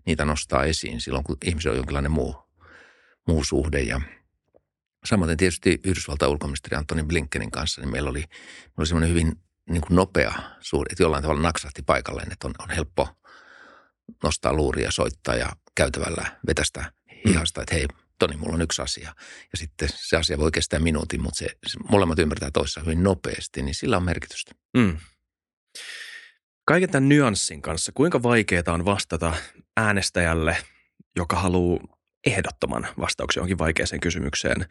niitä 0.05 0.25
nostaa 0.25 0.63
esiin, 0.63 1.01
silloin 1.01 1.23
kun 1.23 1.37
ihmisellä 1.45 1.73
on 1.73 1.77
jonkinlainen 1.77 2.11
muu, 2.11 2.44
muu 3.27 3.43
suhde. 3.43 3.81
Ja 3.81 4.01
samaten 5.05 5.37
tietysti 5.37 5.79
Yhdysvaltain 5.83 6.31
ulkoministeri 6.31 6.77
Antoni 6.77 7.03
Blinkenin 7.03 7.51
kanssa, 7.51 7.81
niin 7.81 7.91
meillä 7.91 8.09
oli, 8.09 8.19
meillä 8.19 8.73
oli 8.77 8.87
semmoinen 8.87 9.09
hyvin 9.09 9.33
niin 9.69 9.81
kuin 9.81 9.95
nopea 9.95 10.33
suhde, 10.59 10.87
että 10.91 11.03
jollain 11.03 11.21
tavalla 11.21 11.41
naksahti 11.41 11.81
paikalleen, 11.81 12.31
että 12.31 12.47
on, 12.47 12.53
on 12.59 12.69
helppo 12.69 13.09
nostaa 14.23 14.53
luuria, 14.53 14.91
soittaa 14.91 15.35
ja 15.35 15.49
käytävällä 15.75 16.39
vetästä 16.47 16.91
hihasta, 17.27 17.61
että 17.61 17.75
hei, 17.75 17.85
Toni, 18.19 18.37
mulla 18.37 18.53
on 18.53 18.61
yksi 18.61 18.81
asia. 18.81 19.15
Ja 19.51 19.57
sitten 19.57 19.89
se 19.95 20.17
asia 20.17 20.37
voi 20.37 20.51
kestää 20.51 20.79
minuutin, 20.79 21.21
mutta 21.21 21.37
se, 21.37 21.45
se 21.67 21.79
molemmat 21.89 22.19
ymmärtää 22.19 22.51
toissa 22.51 22.81
hyvin 22.81 23.03
nopeasti, 23.03 23.61
niin 23.61 23.75
sillä 23.75 23.97
on 23.97 24.03
merkitystä. 24.03 24.51
Mm. 24.77 24.97
Kaiken 26.65 26.89
tämän 26.89 27.09
nyanssin 27.09 27.61
kanssa, 27.61 27.91
kuinka 27.95 28.23
vaikeaa 28.23 28.63
on 28.67 28.85
vastata 28.85 29.33
äänestäjälle, 29.77 30.57
joka 31.15 31.35
haluaa 31.35 31.94
ehdottoman 32.25 32.87
vastauksen 32.99 33.41
johonkin 33.41 33.57
vaikeaseen 33.57 33.99
kysymykseen, 33.99 34.65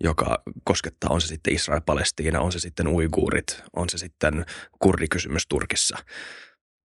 joka 0.00 0.42
koskettaa, 0.64 1.10
on 1.10 1.20
se 1.20 1.26
sitten 1.26 1.54
Israel-Palestiina, 1.54 2.40
on 2.40 2.52
se 2.52 2.58
sitten 2.58 2.88
uiguurit, 2.88 3.62
on 3.76 3.88
se 3.88 3.98
sitten 3.98 4.46
kurdikysymys 4.78 5.46
Turkissa. 5.46 5.98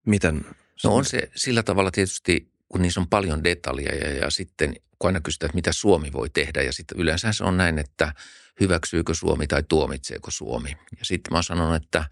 Miten? 0.06 0.46
No 0.84 0.96
on 0.96 1.06
se 1.06 1.30
sillä 1.36 1.64
tavalla 1.64 1.92
tietysti, 1.92 2.52
kun 2.70 2.82
niissä 2.82 3.00
on 3.00 3.10
paljon 3.10 3.44
detaljeja 3.44 4.14
ja 4.14 4.30
sitten 4.30 4.76
kun 5.00 5.08
aina 5.08 5.22
kysytään, 5.22 5.48
että 5.48 5.56
mitä 5.56 5.72
Suomi 5.74 6.14
voi 6.14 6.30
tehdä 6.30 6.62
ja 6.62 6.74
sitten 6.74 7.00
yleensä 7.00 7.32
se 7.32 7.44
on 7.44 7.58
näin, 7.58 7.80
että 7.80 8.14
hyväksyykö 8.60 9.14
Suomi 9.14 9.48
tai 9.48 9.64
tuomitseeko 9.70 10.32
Suomi. 10.32 10.70
Ja 11.00 11.06
sitten 11.06 11.34
mä 11.34 11.42
sanon, 11.42 11.76
että, 11.76 12.06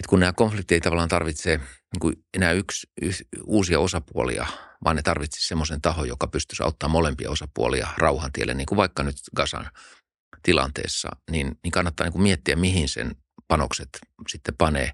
että 0.00 0.08
kun 0.08 0.20
nämä 0.20 0.32
konfliktit 0.32 0.72
ei 0.72 0.80
tavallaan 0.80 1.08
tarvitse 1.08 1.56
niin 1.56 2.00
kuin 2.00 2.14
enää 2.34 2.52
yksi, 2.52 2.86
yksi 3.02 3.24
uusia 3.44 3.80
osapuolia, 3.80 4.46
vaan 4.84 4.96
ne 4.96 5.02
tarvitsisi 5.02 5.48
semmoisen 5.48 5.80
tahon, 5.80 6.08
joka 6.08 6.26
pystyisi 6.26 6.62
auttamaan 6.62 6.92
molempia 6.92 7.30
osapuolia 7.30 7.88
rauhantielle, 7.98 8.54
niin 8.54 8.66
kuin 8.66 8.76
vaikka 8.76 9.02
nyt 9.02 9.16
Gasan 9.36 9.70
tilanteessa, 10.42 11.08
niin, 11.30 11.58
niin 11.64 11.72
kannattaa 11.72 12.04
niin 12.04 12.12
kuin 12.12 12.22
miettiä, 12.22 12.56
mihin 12.56 12.88
sen 12.88 13.16
panokset 13.48 13.88
sitten 14.28 14.54
panee. 14.58 14.92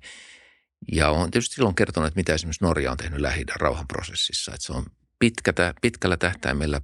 Ja 0.93 1.11
on 1.11 1.31
tietysti 1.31 1.55
silloin 1.55 1.75
kertonut, 1.75 2.07
että 2.07 2.19
mitä 2.19 2.35
esimerkiksi 2.35 2.65
Norja 2.65 2.91
on 2.91 2.97
tehnyt 2.97 3.21
lähi 3.21 3.45
rauhanprosessissa, 3.57 4.55
että 4.55 4.67
se 4.67 4.73
on 4.73 4.87
pitkätä, 5.19 5.75
pitkällä 5.81 6.17
tähtäimellä 6.17 6.81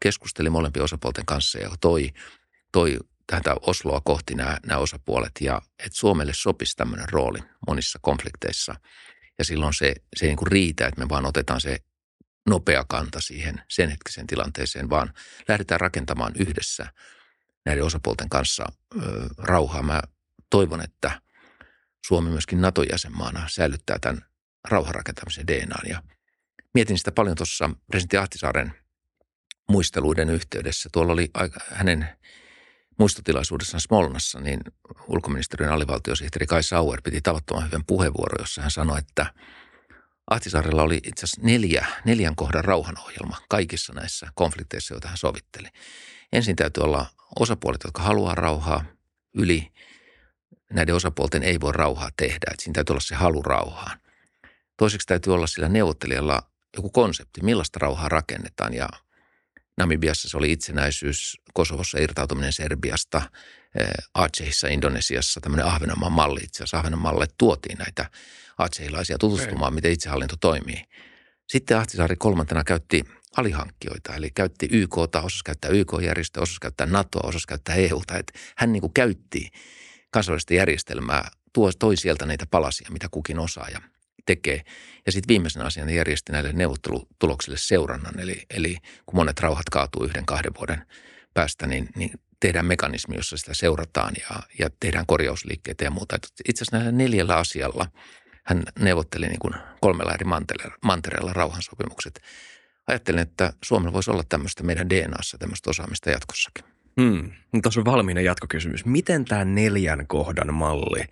keskusteli 0.00 0.50
molempien 0.50 0.84
osapuolten 0.84 1.26
kanssa 1.26 1.58
ja 1.58 1.70
toi, 1.80 2.10
toi 2.72 2.98
tätä 3.30 3.54
Osloa 3.60 4.00
kohti 4.04 4.34
nämä, 4.34 4.58
nämä 4.66 4.80
osapuolet 4.80 5.32
ja 5.40 5.62
että 5.78 5.98
Suomelle 5.98 6.32
sopisi 6.34 6.76
tämmöinen 6.76 7.08
rooli 7.08 7.38
monissa 7.66 7.98
konflikteissa. 8.02 8.74
Ja 9.38 9.44
silloin 9.44 9.74
se, 9.74 9.94
se 10.16 10.26
ei 10.26 10.28
niin 10.28 10.36
kuin 10.36 10.52
riitä, 10.52 10.86
että 10.86 11.00
me 11.00 11.08
vaan 11.08 11.26
otetaan 11.26 11.60
se 11.60 11.78
nopea 12.48 12.84
kanta 12.88 13.20
siihen 13.20 13.62
sen 13.68 13.90
hetkisen 13.90 14.26
tilanteeseen, 14.26 14.90
vaan 14.90 15.14
lähdetään 15.48 15.80
rakentamaan 15.80 16.32
yhdessä 16.38 16.92
näiden 17.66 17.84
osapuolten 17.84 18.28
kanssa 18.28 18.64
ö, 19.02 19.28
rauhaa. 19.38 19.82
Mä 19.82 20.02
toivon, 20.50 20.80
että 20.80 21.20
Suomi 22.06 22.30
myöskin 22.30 22.60
NATO-jäsenmaana 22.60 23.48
säilyttää 23.48 23.98
tämän 24.00 24.24
rauhanrakentamisen 24.68 25.46
DNAn 25.46 25.88
ja 25.88 26.02
mietin 26.74 26.98
sitä 26.98 27.12
paljon 27.12 27.36
tuossa 27.36 27.70
presidentti 27.86 28.16
Ahtisaaren 28.16 28.74
muisteluiden 29.68 30.30
yhteydessä. 30.30 30.88
Tuolla 30.92 31.12
oli 31.12 31.30
aika, 31.34 31.60
hänen 31.70 32.08
muistotilaisuudessaan 32.98 33.80
Smolnassa, 33.80 34.40
niin 34.40 34.60
ulkoministeriön 35.08 35.72
alivaltiosihteeri 35.72 36.46
Kai 36.46 36.62
Sauer 36.62 37.00
piti 37.04 37.20
tavattoman 37.20 37.66
hyvän 37.66 37.84
puheenvuoro, 37.86 38.42
jossa 38.42 38.62
hän 38.62 38.70
sanoi, 38.70 38.98
että 38.98 39.26
Ahtisaarella 40.30 40.82
oli 40.82 40.96
itse 40.96 41.24
asiassa 41.24 41.40
neljä, 41.44 41.86
neljän 42.04 42.36
kohdan 42.36 42.64
rauhanohjelma 42.64 43.36
kaikissa 43.48 43.92
näissä 43.92 44.26
konflikteissa, 44.34 44.94
joita 44.94 45.08
hän 45.08 45.16
sovitteli. 45.16 45.68
Ensin 46.32 46.56
täytyy 46.56 46.84
olla 46.84 47.06
osapuolet, 47.40 47.80
jotka 47.84 48.02
haluaa 48.02 48.34
rauhaa 48.34 48.84
yli. 49.34 49.72
Näiden 50.72 50.94
osapuolten 50.94 51.42
ei 51.42 51.60
voi 51.60 51.72
rauhaa 51.72 52.10
tehdä, 52.16 52.46
että 52.50 52.62
siinä 52.62 52.74
täytyy 52.74 52.92
olla 52.92 53.00
se 53.00 53.14
halu 53.14 53.42
rauhaan. 53.42 53.98
Toiseksi 54.76 55.06
täytyy 55.06 55.34
olla 55.34 55.46
sillä 55.46 55.68
neuvottelijalla 55.68 56.42
joku 56.76 56.90
konsepti, 56.90 57.40
millaista 57.42 57.78
rauhaa 57.82 58.08
rakennetaan 58.08 58.74
ja 58.74 58.88
Namibiassa 59.78 60.28
se 60.28 60.36
oli 60.36 60.52
itsenäisyys, 60.52 61.36
Kosovossa 61.54 61.98
irtautuminen 61.98 62.52
Serbiasta, 62.52 63.22
eh, 63.80 63.88
Acehissa, 64.14 64.68
Indonesiassa 64.68 65.40
tämmöinen 65.40 65.66
Ahvenanmaan 65.66 66.12
malli. 66.12 66.40
Itse 66.40 66.56
asiassa 66.56 66.78
Ahvenanmaalle 66.78 67.26
tuotiin 67.38 67.78
näitä 67.78 68.10
acehilaisia 68.58 69.18
tutustumaan, 69.18 69.74
miten 69.74 69.92
itsehallinto 69.92 70.36
toimii. 70.40 70.84
Sitten 71.48 71.76
Ahtisaari 71.76 72.16
kolmantena 72.16 72.64
käytti 72.64 73.04
alihankkijoita, 73.36 74.14
eli 74.14 74.30
käytti 74.30 74.68
YKta, 74.72 75.22
osasi 75.22 75.44
käyttää 75.44 75.70
YK-järjestöä, 75.70 76.42
osasi 76.42 76.60
käyttää 76.60 76.86
NATOa, 76.86 77.28
osasi 77.28 77.46
käyttää 77.46 77.74
EUta. 77.74 78.18
Että 78.18 78.32
hän 78.56 78.72
niin 78.72 78.80
kuin 78.80 78.92
käytti 78.92 79.50
kansallista 80.10 80.54
järjestelmää, 80.54 81.30
tuo, 81.52 81.70
toi 81.78 81.96
sieltä 81.96 82.26
näitä 82.26 82.46
palasia, 82.46 82.88
mitä 82.90 83.08
kukin 83.10 83.38
osaa. 83.38 83.68
Ja 83.72 83.80
tekee. 84.28 84.62
Ja 85.06 85.12
sitten 85.12 85.28
viimeisenä 85.28 85.64
asiana 85.64 85.90
järjesti 85.90 86.32
näille 86.32 86.52
neuvottelutuloksille 86.52 87.58
seurannan, 87.58 88.20
eli, 88.20 88.42
eli 88.50 88.76
kun 89.06 89.16
monet 89.16 89.40
rauhat 89.40 89.70
kaatuu 89.70 90.04
yhden 90.04 90.26
kahden 90.26 90.52
vuoden 90.58 90.82
päästä, 91.34 91.66
niin, 91.66 91.88
niin 91.96 92.10
tehdään 92.40 92.66
mekanismi, 92.66 93.16
jossa 93.16 93.36
sitä 93.36 93.54
seurataan 93.54 94.14
ja, 94.20 94.36
ja 94.58 94.70
tehdään 94.80 95.06
korjausliikkeitä 95.06 95.84
ja 95.84 95.90
muuta. 95.90 96.16
Itse 96.48 96.62
asiassa 96.62 96.76
näillä 96.76 96.92
neljällä 96.92 97.36
asialla 97.36 97.86
hän 98.44 98.62
neuvotteli 98.78 99.26
niin 99.26 99.38
kuin 99.38 99.54
kolmella 99.80 100.12
eri 100.12 100.26
mantereella, 100.84 101.32
rauhansopimukset. 101.32 102.20
Ajattelen, 102.86 103.22
että 103.22 103.52
Suomella 103.64 103.92
voisi 103.92 104.10
olla 104.10 104.24
tämmöistä 104.28 104.62
meidän 104.62 104.90
DNAssa, 104.90 105.38
tämmöistä 105.38 105.70
osaamista 105.70 106.10
jatkossakin. 106.10 106.64
Hmm. 107.00 107.30
Tuossa 107.62 107.80
on 107.80 107.84
valmiina 107.84 108.20
jatkokysymys. 108.20 108.84
Miten 108.84 109.24
tämä 109.24 109.44
neljän 109.44 110.06
kohdan 110.06 110.54
malli 110.54 111.04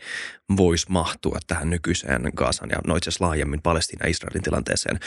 voisi 0.56 0.86
mahtua 0.88 1.38
tähän 1.46 1.70
nykyiseen 1.70 2.32
Gaasan 2.36 2.70
ja 2.70 2.78
no 2.86 2.96
itse 2.96 3.08
asiassa 3.08 3.24
laajemmin 3.24 3.62
Palestiina 3.62 4.06
Israelin 4.06 4.42
tilanteeseen? 4.42 5.00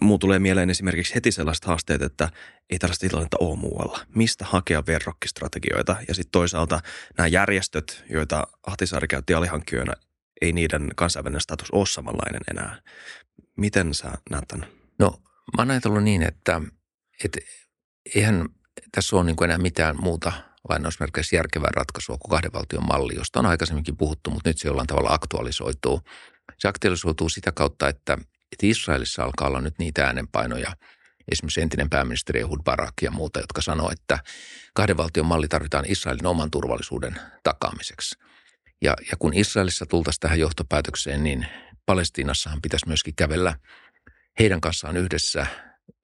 Muu 0.00 0.18
tulee 0.18 0.38
mieleen 0.38 0.70
esimerkiksi 0.70 1.14
heti 1.14 1.32
sellaiset 1.32 1.64
haasteet, 1.64 2.02
että 2.02 2.28
ei 2.70 2.78
tällaista 2.78 3.08
tilannetta 3.08 3.36
ole 3.40 3.58
muualla. 3.58 4.00
Mistä 4.14 4.44
hakea 4.44 4.82
verrokkistrategioita? 4.86 5.96
Ja 6.08 6.14
sitten 6.14 6.32
toisaalta 6.32 6.80
nämä 7.18 7.26
järjestöt, 7.26 8.04
joita 8.10 8.46
Ahtisaari 8.66 9.08
käytti 9.08 9.34
alihankkijoina, 9.34 9.92
ei 10.40 10.52
niiden 10.52 10.90
kansainvälinen 10.96 11.40
status 11.40 11.70
ole 11.70 11.86
samanlainen 11.86 12.40
enää. 12.50 12.82
Miten 13.56 13.94
sä 13.94 14.12
näet 14.30 14.48
tämän? 14.48 14.68
No 14.98 15.10
mä 15.56 15.62
oon 15.62 15.70
ajatellut 15.70 16.02
niin, 16.02 16.22
että, 16.22 16.60
että 17.24 17.40
eihän 18.14 18.48
tässä 18.92 19.16
on 19.16 19.26
niin 19.26 19.36
kuin 19.36 19.50
enää 19.50 19.58
mitään 19.58 19.96
muuta 20.00 20.32
lainausmerkeissä 20.68 21.36
järkevää 21.36 21.70
ratkaisua 21.76 22.18
kuin 22.18 22.30
kahden 22.30 22.52
valtion 22.52 22.86
malli, 22.86 23.14
josta 23.14 23.38
on 23.38 23.46
aikaisemminkin 23.46 23.96
puhuttu, 23.96 24.30
mutta 24.30 24.50
nyt 24.50 24.58
se 24.58 24.68
jollain 24.68 24.86
tavalla 24.86 25.12
aktualisoituu. 25.12 26.00
Se 26.58 26.68
aktualisoituu 26.68 27.28
sitä 27.28 27.52
kautta, 27.52 27.88
että, 27.88 28.12
että 28.52 28.66
Israelissa 28.66 29.24
alkaa 29.24 29.48
olla 29.48 29.60
nyt 29.60 29.78
niitä 29.78 30.06
äänenpainoja, 30.06 30.76
esimerkiksi 31.32 31.60
entinen 31.60 31.90
pääministeri 31.90 32.40
Ehud 32.40 32.60
Barak 32.64 32.94
ja 33.02 33.10
muuta, 33.10 33.40
jotka 33.40 33.62
sanoo, 33.62 33.90
että 33.90 34.18
kahden 34.74 34.96
valtion 34.96 35.26
malli 35.26 35.48
tarvitaan 35.48 35.84
Israelin 35.88 36.26
oman 36.26 36.50
turvallisuuden 36.50 37.20
takaamiseksi. 37.42 38.14
Ja, 38.82 38.96
ja 39.10 39.16
kun 39.18 39.34
Israelissa 39.34 39.86
tultaisiin 39.86 40.20
tähän 40.20 40.40
johtopäätökseen, 40.40 41.24
niin 41.24 41.46
Palestiinassahan 41.86 42.62
pitäisi 42.62 42.88
myöskin 42.88 43.14
kävellä 43.14 43.56
heidän 44.38 44.60
kanssaan 44.60 44.96
yhdessä 44.96 45.46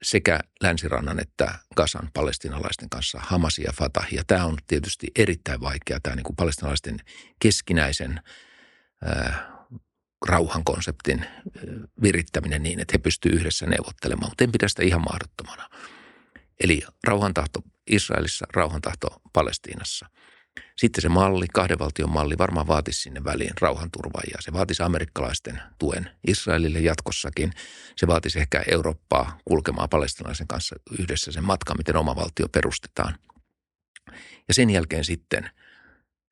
sekä 0.03 0.41
länsirannan 0.63 1.21
että 1.21 1.59
Gazan 1.77 2.11
palestinalaisten 2.15 2.91
kanssa, 2.91 3.19
Hamas 3.23 3.59
ja 3.59 3.73
Fatah. 3.73 4.13
Ja 4.13 4.23
tämä 4.27 4.45
on 4.45 4.57
tietysti 4.67 5.07
erittäin 5.17 5.61
vaikea, 5.61 6.01
tämä 6.03 6.17
niin 6.17 6.25
kuin 6.25 6.37
palestinalaisten 6.37 6.99
keskinäisen 7.39 8.21
ää, 9.05 9.51
rauhankonseptin 10.27 11.27
virittäminen 12.03 12.63
niin, 12.63 12.81
että 12.81 12.93
he 12.95 12.99
pystyvät 12.99 13.37
yhdessä 13.37 13.67
neuvottelemaan, 13.67 14.31
mutta 14.31 14.45
en 14.45 14.53
pidä 14.53 14.69
sitä 14.69 14.83
ihan 14.83 15.01
mahdottomana. 15.01 15.69
Eli 16.61 16.83
rauhantahto 17.05 17.61
Israelissa, 17.91 18.47
rauhantahto 18.55 19.09
Palestiinassa– 19.33 20.07
sitten 20.77 21.03
se 21.03 21.09
malli, 21.09 21.47
kahden 21.55 21.79
valtion 21.79 22.11
malli, 22.11 22.39
varmaan 22.39 22.67
vaatisi 22.67 23.01
sinne 23.01 23.25
väliin 23.25 23.53
rauhanturvaajia. 23.61 24.39
Se 24.41 24.53
vaatisi 24.53 24.83
amerikkalaisten 24.83 25.63
tuen 25.79 26.11
Israelille 26.27 26.79
jatkossakin. 26.79 27.53
Se 27.97 28.07
vaatisi 28.07 28.39
ehkä 28.39 28.65
Eurooppaa 28.71 29.39
kulkemaan 29.45 29.89
palestinaisen 29.89 30.47
kanssa 30.47 30.77
yhdessä 30.99 31.33
sen 31.33 31.45
matkan, 31.45 31.77
miten 31.77 31.97
oma 31.97 32.17
valtio 32.17 32.49
perustetaan. 32.49 33.19
Ja 34.49 34.55
sen 34.55 34.71
jälkeen 34.71 35.05
sitten 35.05 35.51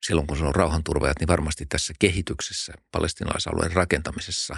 silloin 0.05 0.27
kun 0.27 0.37
se 0.37 0.43
on 0.43 0.55
rauhanturvajat, 0.55 1.19
niin 1.19 1.27
varmasti 1.27 1.65
tässä 1.65 1.93
kehityksessä, 1.99 2.73
palestinalaisalueen 2.91 3.71
rakentamisessa, 3.71 4.55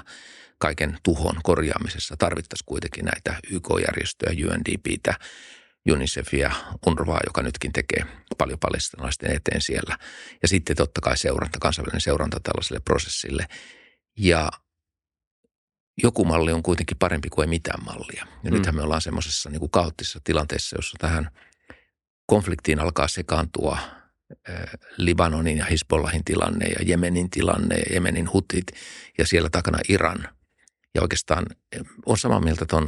kaiken 0.57 0.97
tuhon 1.03 1.35
korjaamisessa 1.43 2.15
tarvittaisiin 2.17 2.65
kuitenkin 2.65 3.05
näitä 3.05 3.39
YK-järjestöjä, 3.51 4.47
UNDPtä, 4.47 5.13
UNICEFia, 5.89 6.51
UNRWA, 6.87 7.19
joka 7.25 7.41
nytkin 7.41 7.73
tekee 7.73 8.05
paljon 8.37 8.59
palestinalaisten 8.59 9.35
eteen 9.35 9.61
siellä. 9.61 9.97
Ja 10.41 10.47
sitten 10.47 10.75
totta 10.75 11.01
kai 11.01 11.17
seuranta, 11.17 11.59
kansainvälinen 11.59 12.01
seuranta 12.01 12.39
tällaiselle 12.43 12.79
prosessille. 12.79 13.47
Ja 14.17 14.51
joku 16.03 16.25
malli 16.25 16.51
on 16.51 16.63
kuitenkin 16.63 16.97
parempi 16.97 17.29
kuin 17.29 17.43
ei 17.43 17.49
mitään 17.49 17.83
mallia. 17.83 18.27
Ja 18.43 18.51
mm. 18.51 18.57
nythän 18.57 18.75
me 18.75 18.81
ollaan 18.81 19.01
semmoisessa 19.01 19.49
niin 19.49 19.59
kuin 19.59 19.71
kaoottisessa 19.71 20.19
tilanteessa, 20.23 20.75
jossa 20.77 20.97
tähän 20.99 21.29
konfliktiin 22.25 22.79
alkaa 22.79 23.07
sekaantua 23.07 23.77
Libanonin 24.97 25.57
ja 25.57 25.65
Hisbollahin 25.65 26.25
tilanne 26.25 26.65
ja 26.65 26.85
Jemenin 26.85 27.29
tilanne 27.29 27.75
ja 27.75 27.93
Jemenin 27.93 28.33
hutit 28.33 28.65
ja 29.17 29.27
siellä 29.27 29.49
takana 29.49 29.79
Iran. 29.89 30.27
Ja 30.95 31.01
oikeastaan 31.01 31.45
on 32.05 32.17
samaa 32.17 32.41
mieltä 32.41 32.65
tuon 32.65 32.87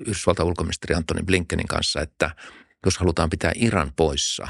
Yhdysvaltain 0.00 0.48
ulkoministeri 0.48 0.94
Antoni 0.94 1.22
Blinkenin 1.22 1.68
kanssa, 1.68 2.00
että 2.00 2.30
jos 2.86 2.98
halutaan 2.98 3.30
pitää 3.30 3.52
Iran 3.54 3.92
poissa 3.96 4.48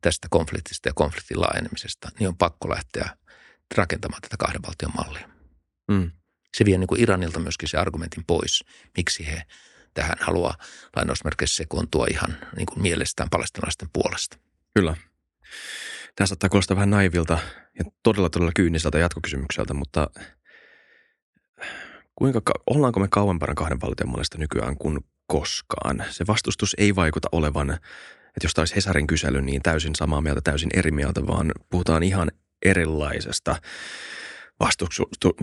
tästä 0.00 0.28
konfliktista 0.30 0.88
ja 0.88 0.92
konfliktin 0.94 1.40
laajenemisesta, 1.40 2.08
niin 2.18 2.28
on 2.28 2.36
pakko 2.36 2.70
lähteä 2.70 3.16
rakentamaan 3.74 4.22
tätä 4.22 4.36
kahden 4.38 4.62
valtion 4.62 4.92
mallia. 4.96 5.28
Mm. 5.88 6.10
Se 6.56 6.64
vie 6.64 6.78
niin 6.78 6.86
kuin 6.86 7.00
Iranilta 7.00 7.40
myöskin 7.40 7.68
se 7.68 7.76
argumentin 7.76 8.24
pois, 8.26 8.64
miksi 8.96 9.26
he 9.26 9.42
tähän 9.94 10.16
haluaa 10.20 10.56
lainausmerkeissä 10.96 11.56
sekoontua 11.56 12.06
ihan 12.10 12.36
niin 12.56 12.66
kuin 12.66 12.82
mielestään 12.82 13.30
palestinalaisten 13.30 13.88
puolesta. 13.92 14.38
Kyllä. 14.74 14.96
Tämä 16.16 16.26
saattaa 16.26 16.50
kuulostaa 16.50 16.76
vähän 16.76 16.90
naivilta 16.90 17.38
ja 17.78 17.84
todella 18.02 18.30
todella 18.30 18.52
kyyniseltä 18.56 18.98
jatkokysymykseltä, 18.98 19.74
mutta 19.74 20.10
kuinka, 22.16 22.40
ollaanko 22.66 23.00
me 23.00 23.08
kauempana 23.08 23.54
kahden 23.54 23.80
valtion 23.80 24.10
mallista 24.10 24.38
nykyään 24.38 24.78
kuin 24.78 25.00
koskaan? 25.26 26.04
Se 26.10 26.26
vastustus 26.26 26.74
ei 26.78 26.94
vaikuta 26.96 27.28
olevan, 27.32 27.70
että 27.70 28.44
jos 28.44 28.54
taisi 28.54 28.76
Hesarin 28.76 29.06
kysely, 29.06 29.42
niin 29.42 29.62
täysin 29.62 29.94
samaa 29.94 30.20
mieltä, 30.20 30.40
täysin 30.40 30.70
eri 30.74 30.90
mieltä, 30.90 31.26
vaan 31.26 31.52
puhutaan 31.70 32.02
ihan 32.02 32.30
erilaisesta 32.64 33.56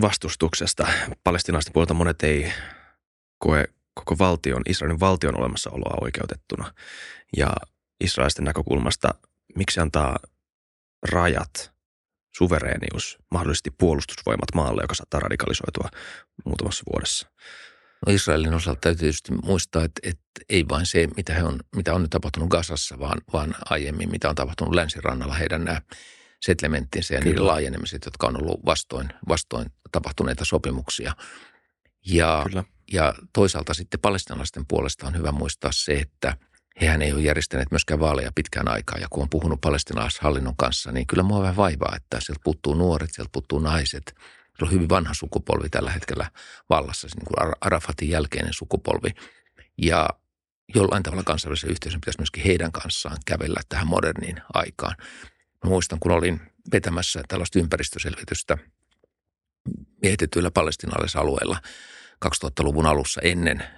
vastustuksesta. 0.00 0.86
Palestinaisten 1.24 1.72
puolelta 1.72 1.94
monet 1.94 2.22
ei 2.22 2.52
koe 3.38 3.64
koko 3.94 4.18
valtion, 4.18 4.62
Israelin 4.68 5.00
valtion 5.00 5.38
olemassaoloa 5.38 5.98
oikeutettuna. 6.00 6.72
Ja 7.36 7.54
israelisten 8.00 8.44
näkökulmasta, 8.44 9.08
miksi 9.56 9.80
antaa 9.80 10.16
rajat, 11.10 11.73
suvereenius, 12.36 13.18
mahdollisesti 13.30 13.70
puolustusvoimat 13.70 14.54
maalle, 14.54 14.82
joka 14.82 14.94
saattaa 14.94 15.20
radikalisoitua 15.20 15.88
muutamassa 16.44 16.84
vuodessa? 16.92 17.28
No 18.06 18.12
Israelin 18.12 18.54
osalta 18.54 18.80
täytyy 18.80 19.00
tietysti 19.00 19.32
muistaa, 19.32 19.84
että, 19.84 20.00
että 20.02 20.22
ei 20.48 20.68
vain 20.68 20.86
se, 20.86 21.08
mitä, 21.16 21.34
he 21.34 21.42
on, 21.42 21.60
mitä 21.76 21.94
on 21.94 22.02
nyt 22.02 22.10
tapahtunut 22.10 22.48
Gazassa, 22.48 22.98
vaan, 22.98 23.20
vaan 23.32 23.54
aiemmin, 23.70 24.10
mitä 24.10 24.28
on 24.28 24.34
tapahtunut 24.34 24.74
länsirannalla, 24.74 25.34
heidän 25.34 25.64
nämä 25.64 25.82
settlementtinsä 26.40 27.14
ja 27.14 27.20
Kyllä. 27.20 27.30
niiden 27.30 27.46
laajenemiset, 27.46 28.04
jotka 28.04 28.26
on 28.26 28.36
ollut 28.42 28.66
vastoin, 28.66 29.08
vastoin 29.28 29.66
tapahtuneita 29.92 30.44
sopimuksia. 30.44 31.12
Ja, 32.06 32.46
ja 32.92 33.14
toisaalta 33.32 33.74
sitten 33.74 34.00
palestinalaisten 34.00 34.66
puolesta 34.68 35.06
on 35.06 35.16
hyvä 35.16 35.32
muistaa 35.32 35.72
se, 35.72 35.92
että 35.92 36.36
hehän 36.80 37.02
ei 37.02 37.12
ole 37.12 37.20
järjestäneet 37.20 37.70
myöskään 37.70 38.00
vaaleja 38.00 38.30
pitkään 38.34 38.68
aikaa. 38.68 38.98
Ja 38.98 39.06
kun 39.10 39.22
on 39.22 39.30
puhunut 39.30 39.60
palestinaishallinnon 39.60 40.56
kanssa, 40.56 40.92
niin 40.92 41.06
kyllä 41.06 41.22
mua 41.22 41.40
vähän 41.40 41.56
vaivaa, 41.56 41.96
että 41.96 42.20
sieltä 42.20 42.40
puuttuu 42.44 42.74
nuoret, 42.74 43.10
sieltä 43.12 43.30
puuttuu 43.32 43.58
naiset. 43.58 44.14
Se 44.58 44.64
on 44.64 44.70
hyvin 44.70 44.88
vanha 44.88 45.14
sukupolvi 45.14 45.68
tällä 45.68 45.90
hetkellä 45.90 46.30
vallassa, 46.70 47.08
niin 47.16 47.26
kuin 47.26 47.54
Arafatin 47.60 48.08
jälkeinen 48.08 48.52
sukupolvi. 48.52 49.10
Ja 49.78 50.08
jollain 50.74 51.02
tavalla 51.02 51.22
kansainvälisen 51.22 51.70
yhteisön 51.70 52.00
pitäisi 52.00 52.20
myöskin 52.20 52.44
heidän 52.44 52.72
kanssaan 52.72 53.16
kävellä 53.26 53.60
tähän 53.68 53.86
moderniin 53.86 54.42
aikaan. 54.54 54.96
Mä 55.64 55.70
muistan, 55.70 55.98
kun 56.00 56.12
olin 56.12 56.40
vetämässä 56.72 57.22
tällaista 57.28 57.58
ympäristöselvitystä 57.58 58.58
miehitetyillä 60.02 60.50
palestinalaisalueilla 60.50 61.56
2000-luvun 62.24 62.86
alussa 62.86 63.20
ennen 63.20 63.60
äh, 63.60 63.68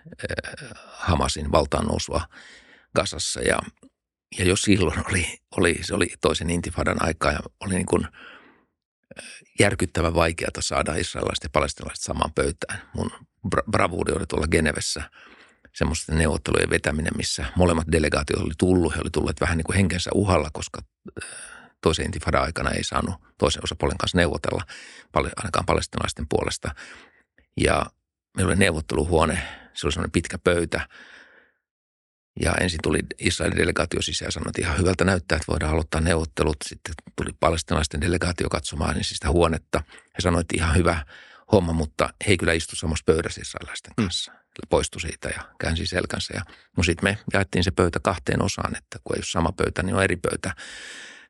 Hamasin 0.87 1.53
valtaan 1.53 1.85
nousua 1.85 2.21
Gasassa. 2.97 3.41
Ja, 3.41 3.59
ja 4.39 4.45
jo 4.45 4.57
silloin 4.57 5.03
oli, 5.11 5.27
oli, 5.57 5.79
se 5.83 5.95
oli 5.95 6.09
toisen 6.21 6.51
intifadan 6.51 6.97
aikaa 7.01 7.33
ja 7.33 7.41
oli 7.61 7.75
niin 7.75 7.87
kuin 7.87 8.05
äh, 8.05 8.13
järkyttävän 9.61 10.15
vaikeata 10.15 10.63
saada 10.63 10.95
israelilaiset 10.95 11.45
ja 11.45 11.51
palestinalaiset 11.53 12.05
samaan 12.05 12.33
pöytään. 12.33 12.83
Mun 12.95 13.11
bravuudi 13.71 14.13
oli 14.13 14.27
tuolla 14.27 14.47
Genevessä 14.47 15.11
semmoisten 15.75 16.19
neuvottelujen 16.19 16.71
vetäminen, 16.71 17.13
missä 17.17 17.47
molemmat 17.57 17.93
delegaatiot 17.93 18.43
oli 18.43 18.55
tullut. 18.59 18.95
He 18.95 19.01
oli 19.01 19.11
tulleet 19.11 19.41
vähän 19.41 19.57
niin 19.57 19.65
kuin 19.65 19.77
henkensä 19.77 20.11
uhalla, 20.15 20.51
koska 20.53 20.81
äh, 21.25 21.31
toisen 21.83 22.05
intifadan 22.05 22.43
aikana 22.43 22.71
ei 22.71 22.85
saanut 22.85 23.15
toisen 23.39 23.65
osapuolen 23.65 23.99
kanssa 23.99 24.19
neuvotella, 24.19 24.63
ainakaan 25.37 25.67
palestinaisten 25.67 26.27
puolesta. 26.29 26.75
Ja 27.61 27.87
meillä 28.37 28.51
oli 28.51 28.59
neuvotteluhuone, 28.59 29.43
se 29.75 29.87
oli 29.87 29.93
semmoinen 29.93 30.13
pitkä 30.13 30.39
pöytä. 30.39 30.89
Ja 32.43 32.55
ensin 32.61 32.79
tuli 32.83 32.99
Israelin 33.19 33.59
delegaatio 33.59 34.03
sisään 34.03 34.27
ja 34.27 34.33
sanoi, 34.33 34.49
että 34.49 34.63
ihan 34.63 34.79
hyvältä 34.79 35.05
näyttää, 35.05 35.37
että 35.37 35.53
voidaan 35.53 35.73
aloittaa 35.73 36.01
neuvottelut. 36.01 36.57
Sitten 36.65 36.95
tuli 37.17 37.31
palestinaisten 37.41 38.01
delegaatio 38.01 38.49
katsomaan 38.49 38.95
niin 38.95 39.05
sitä 39.05 39.31
huonetta. 39.31 39.83
He 39.89 40.21
sanoi, 40.21 40.41
että 40.41 40.57
ihan 40.57 40.77
hyvä 40.77 41.07
homma, 41.53 41.73
mutta 41.73 42.15
he 42.27 42.31
ei 42.31 42.37
kyllä 42.37 42.53
istu 42.53 42.77
samassa 42.77 43.03
pöydässä 43.07 43.41
israelilaisten 43.41 43.93
mm. 43.97 44.05
kanssa. 44.05 44.33
Mm. 44.33 44.39
Poistui 44.69 45.01
siitä 45.01 45.29
ja 45.29 45.43
käänsi 45.61 45.87
selkänsä. 45.87 46.35
Ja 46.37 46.43
no 46.77 46.83
sitten 46.83 47.05
me 47.05 47.19
jaettiin 47.33 47.65
se 47.65 47.71
pöytä 47.71 48.01
kahteen 48.03 48.43
osaan, 48.43 48.77
että 48.77 48.99
kun 49.05 49.17
ei 49.17 49.19
ole 49.19 49.25
sama 49.27 49.53
pöytä, 49.53 49.83
niin 49.83 49.97
on 49.97 50.03
eri 50.03 50.17
pöytä. 50.17 50.55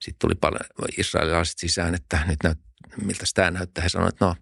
Sitten 0.01 0.19
tuli 0.19 0.35
paljon 0.35 0.61
israelilaiset 0.99 1.59
sisään, 1.59 1.95
että 1.95 2.21
nyt 2.27 2.38
näyt, 2.45 2.59
miltä 3.03 3.25
tämä 3.35 3.51
näyttää. 3.51 3.83
He 3.83 3.88
sanoivat, 3.88 4.14
että 4.14 4.25
no 4.25 4.37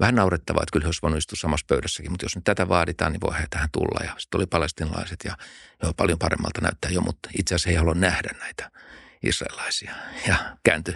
vähän 0.00 0.14
naurettavaa, 0.14 0.62
että 0.62 0.72
kyllä 0.72 0.84
he 0.84 0.88
olisivat 0.88 1.02
voineet 1.02 1.18
istua 1.18 1.36
samassa 1.36 1.66
pöydässäkin, 1.68 2.10
mutta 2.10 2.24
jos 2.24 2.36
nyt 2.36 2.44
tätä 2.44 2.68
vaaditaan, 2.68 3.12
niin 3.12 3.20
voi 3.20 3.38
he 3.38 3.46
tähän 3.50 3.68
tulla. 3.72 4.04
Ja 4.04 4.14
sitten 4.18 4.38
oli 4.38 4.46
palestinalaiset 4.46 5.20
ja 5.24 5.36
joo, 5.82 5.92
paljon 5.96 6.18
paremmalta 6.18 6.60
näyttää 6.60 6.90
jo, 6.90 7.00
mutta 7.00 7.28
itse 7.38 7.54
asiassa 7.54 7.68
he 7.68 7.72
ei 7.74 7.78
halua 7.78 7.94
nähdä 7.94 8.30
näitä 8.40 8.70
israelaisia. 9.22 9.94
Ja 10.28 10.56
kääntyi, 10.64 10.94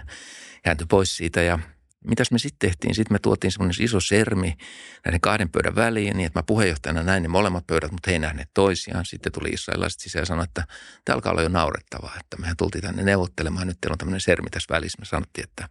kääntyi 0.63 0.87
pois 0.87 1.17
siitä 1.17 1.43
ja 1.43 1.59
mitäs 2.07 2.31
me 2.31 2.39
sitten 2.39 2.69
tehtiin? 2.69 2.95
Sitten 2.95 3.15
me 3.15 3.19
tuotiin 3.19 3.53
semmoinen 3.53 3.85
iso 3.85 4.01
sermi 4.01 4.57
näiden 5.05 5.21
kahden 5.21 5.51
pöydän 5.51 5.75
väliin, 5.75 6.17
niin 6.17 6.27
että 6.27 6.39
mä 6.39 6.43
puheenjohtajana 6.43 7.03
näin 7.03 7.23
ne 7.23 7.29
molemmat 7.29 7.67
pöydät, 7.67 7.93
mutta 7.93 8.11
he 8.11 8.15
ei 8.15 8.19
nähneet 8.19 8.51
toisiaan. 8.55 9.07
Sitten 9.07 9.33
tuli 9.33 9.49
israelilaiset 9.49 10.01
sisään 10.01 10.23
ja 10.23 10.27
sanoi, 10.27 10.45
että 10.45 10.65
tämä 11.05 11.15
alkaa 11.15 11.33
olla 11.33 11.43
jo 11.43 11.49
naurettavaa, 11.49 12.17
että 12.21 12.37
mehän 12.37 12.57
tultiin 12.57 12.83
tänne 12.83 13.03
neuvottelemaan. 13.03 13.67
Nyt 13.67 13.79
teillä 13.81 13.95
on 13.95 13.99
tämmöinen 13.99 14.21
sermi 14.21 14.51
tässä 14.51 14.75
välissä. 14.75 14.99
Me 15.01 15.05
sanottiin, 15.05 15.49
että 15.49 15.69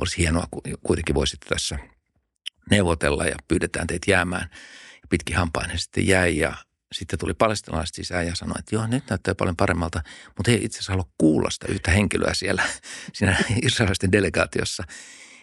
olisi 0.00 0.18
hienoa, 0.18 0.46
kuitenkin 0.82 1.14
voisitte 1.14 1.46
tässä 1.48 1.78
neuvotella 2.70 3.26
ja 3.26 3.36
pyydetään 3.48 3.86
teitä 3.86 4.10
jäämään. 4.10 4.48
Ja 4.92 5.08
pitkin 5.10 5.36
hampainen 5.36 5.78
sitten 5.78 6.06
jäi 6.06 6.38
ja 6.38 6.54
sitten 6.92 7.18
tuli 7.18 7.34
palestinalaiset 7.34 7.94
sisään 7.94 8.26
ja 8.26 8.34
sanoi, 8.34 8.54
että 8.58 8.74
joo, 8.74 8.86
nyt 8.86 9.04
näyttää 9.10 9.34
paljon 9.34 9.56
paremmalta, 9.56 10.02
mutta 10.36 10.50
he 10.50 10.56
itse 10.56 10.78
asiassa 10.78 10.92
halua 10.92 11.08
kuulla 11.18 11.50
sitä 11.50 11.66
yhtä 11.68 11.90
henkilöä 11.90 12.34
siellä 12.34 12.62
siinä 13.14 13.36
israelisten 13.62 14.12
delegaatiossa. 14.12 14.84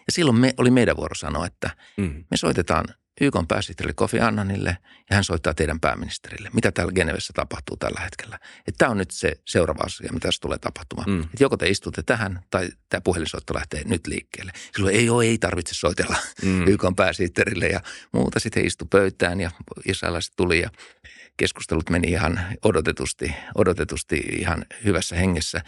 Ja 0.06 0.12
silloin 0.12 0.36
me, 0.36 0.54
oli 0.58 0.70
meidän 0.70 0.96
vuoro 0.96 1.14
sanoa, 1.14 1.46
että 1.46 1.70
mm. 1.96 2.24
me 2.30 2.36
soitetaan 2.36 2.84
YK 3.20 3.34
pääsihteerille 3.48 3.94
Kofi 3.94 4.20
Annanille 4.20 4.76
ja 5.10 5.16
hän 5.16 5.24
soittaa 5.24 5.54
teidän 5.54 5.80
pääministerille. 5.80 6.50
Mitä 6.52 6.72
täällä 6.72 6.92
Genevessä 6.92 7.32
tapahtuu 7.36 7.76
tällä 7.76 8.00
hetkellä? 8.00 8.38
Että 8.58 8.78
tämä 8.78 8.90
on 8.90 8.96
nyt 8.96 9.10
se 9.10 9.32
seuraava 9.48 9.82
asia, 9.86 10.12
mitä 10.12 10.28
tässä 10.28 10.40
tulee 10.40 10.58
tapahtumaan. 10.58 11.10
Mm. 11.10 11.20
Että 11.20 11.44
joko 11.44 11.56
te 11.56 11.68
istutte 11.68 12.02
tähän 12.02 12.40
tai 12.50 12.68
tämä 12.88 13.00
puhelinsoitto 13.00 13.54
lähtee 13.54 13.82
nyt 13.84 14.06
liikkeelle. 14.06 14.52
Silloin 14.74 14.96
ei 14.96 15.10
ole, 15.10 15.24
ei 15.24 15.38
tarvitse 15.38 15.74
soitella 15.74 16.16
mm. 16.42 16.66
YK 16.66 16.82
pääsihteerille 16.96 17.66
ja 17.66 17.80
muuta. 18.12 18.40
Sitten 18.40 18.62
he 18.62 18.66
istu 18.66 18.86
pöytään 18.86 19.40
ja 19.40 19.50
israelaiset 19.84 20.32
tuli 20.36 20.60
ja 20.60 20.70
keskustelut 21.36 21.90
meni 21.90 22.08
ihan 22.08 22.40
odotetusti, 22.62 23.34
odotetusti 23.54 24.16
ihan 24.16 24.64
hyvässä 24.84 25.16
hengessä. 25.16 25.62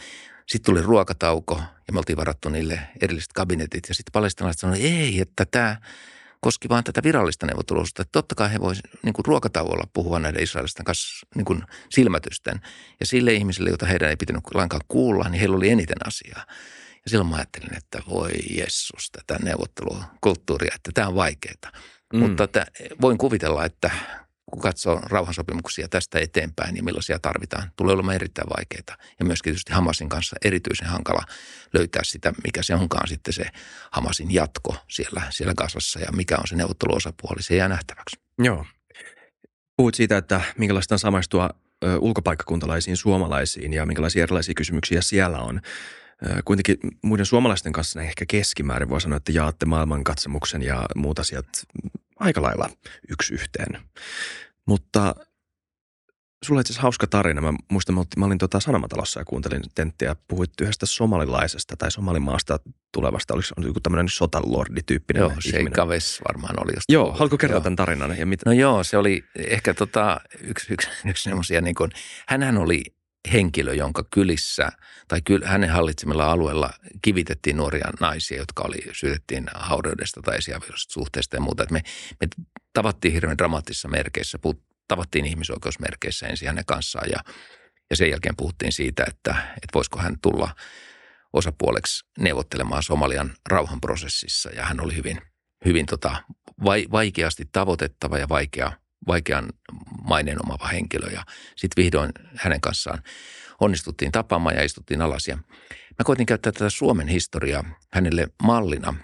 Sitten 0.47 0.73
tuli 0.73 0.83
ruokatauko 0.83 1.63
ja 1.87 1.93
me 1.93 1.99
oltiin 1.99 2.17
varattu 2.17 2.49
niille 2.49 2.81
erilliset 3.01 3.33
kabinetit. 3.33 3.89
Ja 3.89 3.95
sitten 3.95 4.13
palestinalaiset 4.13 4.61
sanoivat, 4.61 4.85
ei, 4.85 5.21
että 5.21 5.45
tämä 5.45 5.77
koski 6.45 6.69
vain 6.69 6.85
tätä 6.85 7.03
virallista 7.03 7.47
neuvottelusta. 7.47 8.03
Että 8.03 8.13
totta 8.13 8.35
kai 8.35 8.53
he 8.53 8.61
voisivat 8.61 8.91
niin 9.03 9.15
ruokatauolla 9.27 9.87
puhua 9.93 10.19
näiden 10.19 10.43
israelisten 10.43 10.85
kanssa 10.85 11.27
niin 11.35 11.45
kuin 11.45 11.63
silmätysten. 11.91 12.61
Ja 13.01 13.07
sille 13.07 13.33
ihmisille, 13.33 13.71
jota 13.71 13.87
heidän 13.87 14.09
ei 14.09 14.17
pitänyt 14.17 14.43
lainkaan 14.55 14.85
kuulla, 14.89 15.29
niin 15.29 15.41
heillä 15.41 15.57
oli 15.57 15.71
eniten 15.71 16.07
asiaa. 16.07 16.45
Ja 17.05 17.11
silloin 17.11 17.31
mä 17.31 17.37
ajattelin, 17.37 17.77
että 17.77 18.03
voi 18.09 18.31
Jessus, 18.51 19.11
tätä 19.11 19.45
neuvottelukulttuuria, 19.45 20.75
että 20.75 20.91
tämä 20.95 21.09
on 21.09 21.15
vaikeaa. 21.15 21.73
Mm. 22.13 22.19
Mutta 22.19 22.45
että 22.45 22.67
voin 23.01 23.19
kuvitella, 23.19 23.65
että 23.65 23.91
kun 24.55 24.63
katsoo 24.63 25.01
rauhansopimuksia 25.05 25.89
tästä 25.89 26.19
eteenpäin 26.19 26.77
ja 26.77 26.83
millaisia 26.83 27.19
tarvitaan, 27.19 27.71
tulee 27.77 27.95
olemaan 27.95 28.15
erittäin 28.15 28.49
vaikeita. 28.57 28.97
Ja 29.19 29.25
myöskin 29.25 29.51
tietysti 29.51 29.73
Hamasin 29.73 30.09
kanssa 30.09 30.37
erityisen 30.45 30.89
hankala 30.89 31.25
löytää 31.73 32.03
sitä, 32.05 32.33
mikä 32.45 32.63
se 32.63 32.75
onkaan 32.75 33.09
sitten 33.09 33.35
se 33.35 33.45
Hamasin 33.91 34.35
jatko 34.35 34.77
siellä, 34.89 35.23
siellä 35.31 35.55
Gasassa 35.55 36.01
ja 36.01 36.13
mikä 36.13 36.37
on 36.37 36.47
se 36.47 36.57
neuvotteluosapuoli, 36.57 37.43
se 37.43 37.57
jää 37.57 37.69
nähtäväksi. 37.69 38.17
Joo. 38.39 38.67
Puhuit 39.77 39.95
siitä, 39.95 40.17
että 40.17 40.41
minkälaista 40.59 40.95
on 40.95 40.99
samaistua 40.99 41.51
ulkopaikkakuntalaisiin 41.99 42.97
suomalaisiin 42.97 43.73
ja 43.73 43.87
minkälaisia 43.87 44.23
erilaisia 44.23 44.55
kysymyksiä 44.55 45.01
siellä 45.01 45.39
on. 45.39 45.61
Kuitenkin 46.45 46.79
muiden 47.03 47.27
suomalaisten 47.27 47.73
kanssa 47.73 48.03
ehkä 48.03 48.25
keskimäärin 48.29 48.89
voi 48.89 49.01
sanoa, 49.01 49.17
että 49.17 49.33
jaatte 49.33 49.67
maailmankatsomuksen 49.67 50.63
ja 50.63 50.87
muut 50.95 51.19
asiat 51.19 51.47
aika 52.19 52.43
lailla 52.43 52.71
yksi 53.09 53.35
yhteen. 53.35 53.83
Mutta 54.67 55.15
sulla 56.45 56.59
on 56.59 56.61
itse 56.61 56.81
hauska 56.81 57.07
tarina. 57.07 57.41
Mä 57.41 57.53
muistan, 57.71 57.97
mä 58.17 58.27
olin 58.27 58.39
tuota 58.39 58.61
Sanomatalossa 58.61 59.21
ja 59.21 59.25
kuuntelin 59.25 59.63
tenttiä. 59.75 60.17
Puhuit 60.29 60.51
yhdestä 60.61 60.87
somalilaisesta 60.87 61.77
tai 61.77 61.91
somalimaasta 61.91 62.59
tulevasta. 62.93 63.35
Oliko 63.35 63.47
se 63.47 63.55
joku 63.67 63.81
tämmöinen 63.81 64.09
sotalordi-tyyppinen 64.09 65.21
Joo, 65.21 65.33
Sheikh 65.41 65.81
Aves 65.81 66.21
varmaan 66.29 66.55
oli. 66.65 66.73
Joo, 66.89 67.13
haluatko 67.13 67.39
kertoa 67.39 67.61
tämän 67.61 67.77
tarinan? 67.77 68.19
Ja 68.19 68.27
mit... 68.27 68.41
No 68.47 68.53
joo, 68.53 68.85
se 68.85 68.97
oli 68.97 69.25
ehkä 69.37 69.75
tota, 69.75 70.21
yksi, 70.41 70.75
yksi, 70.75 70.89
yksi 71.11 71.23
semmoisia, 71.23 71.61
niin 71.61 71.75
kuin, 71.75 71.91
hänhän 72.29 72.59
oli 72.59 72.83
henkilö, 73.33 73.75
jonka 73.75 74.05
kylissä 74.11 74.73
tai 75.09 75.21
kyl, 75.25 75.45
hänen 75.45 75.71
hallitsemilla 75.71 76.31
alueella 76.31 76.71
kivitettiin 77.03 77.57
nuoria 77.57 77.91
naisia, 78.01 78.39
jotka 78.39 78.63
oli 78.67 78.79
syytettiin 78.93 79.47
haudeudesta 79.55 80.23
tai 80.23 80.37
esiaviollisesta 80.37 80.93
suhteesta 80.93 81.37
ja 81.37 81.41
muuta. 81.41 81.63
Et 81.63 81.71
me, 81.71 81.83
me 82.21 82.27
tavattiin 82.75 83.15
hirveän 83.15 83.39
dramaattisissa 83.39 83.89
merkeissä, 83.89 84.39
puhut, 84.39 84.63
tavattiin 84.89 85.27
ihmisoikeusmerkeissä 85.27 86.27
ensin 86.27 86.49
hänen 86.49 86.65
kanssaan 86.67 87.11
ja, 87.11 87.19
ja 87.91 87.97
sen 87.97 88.11
jälkeen 88.11 88.37
puhuttiin 88.37 88.73
siitä, 88.73 89.05
että, 89.09 89.31
että 89.31 89.75
voisiko 89.75 89.99
hän 89.99 90.17
tulla 90.23 90.55
osapuoleksi 91.33 92.07
neuvottelemaan 92.19 92.83
Somalian 92.83 93.35
rauhanprosessissa 93.49 94.51
ja 94.51 94.65
hän 94.65 94.81
oli 94.81 94.97
hyvin, 94.97 95.21
hyvin 95.65 95.87
tota, 95.87 96.17
vaikeasti 96.93 97.49
tavoitettava 97.53 98.19
ja 98.19 98.29
vaikea– 98.29 98.73
vaikean 99.07 99.49
maineen 100.09 100.45
omava 100.47 100.69
henkilö. 100.69 101.11
Ja 101.11 101.23
sitten 101.57 101.85
vihdoin 101.85 102.11
hänen 102.37 102.61
kanssaan 102.61 103.03
onnistuttiin 103.61 104.13
tapaamaan 104.13 104.57
ja 104.57 104.65
istuttiin 104.65 105.03
alas. 105.03 105.29
Ja 105.29 105.37
mä 105.99 106.05
koitin 106.05 106.27
käyttää 106.27 106.53
tätä 106.53 106.71
Suomen 106.71 107.09
historiaa 107.09 107.65
hänelle 107.93 108.29
mallina 108.43 108.95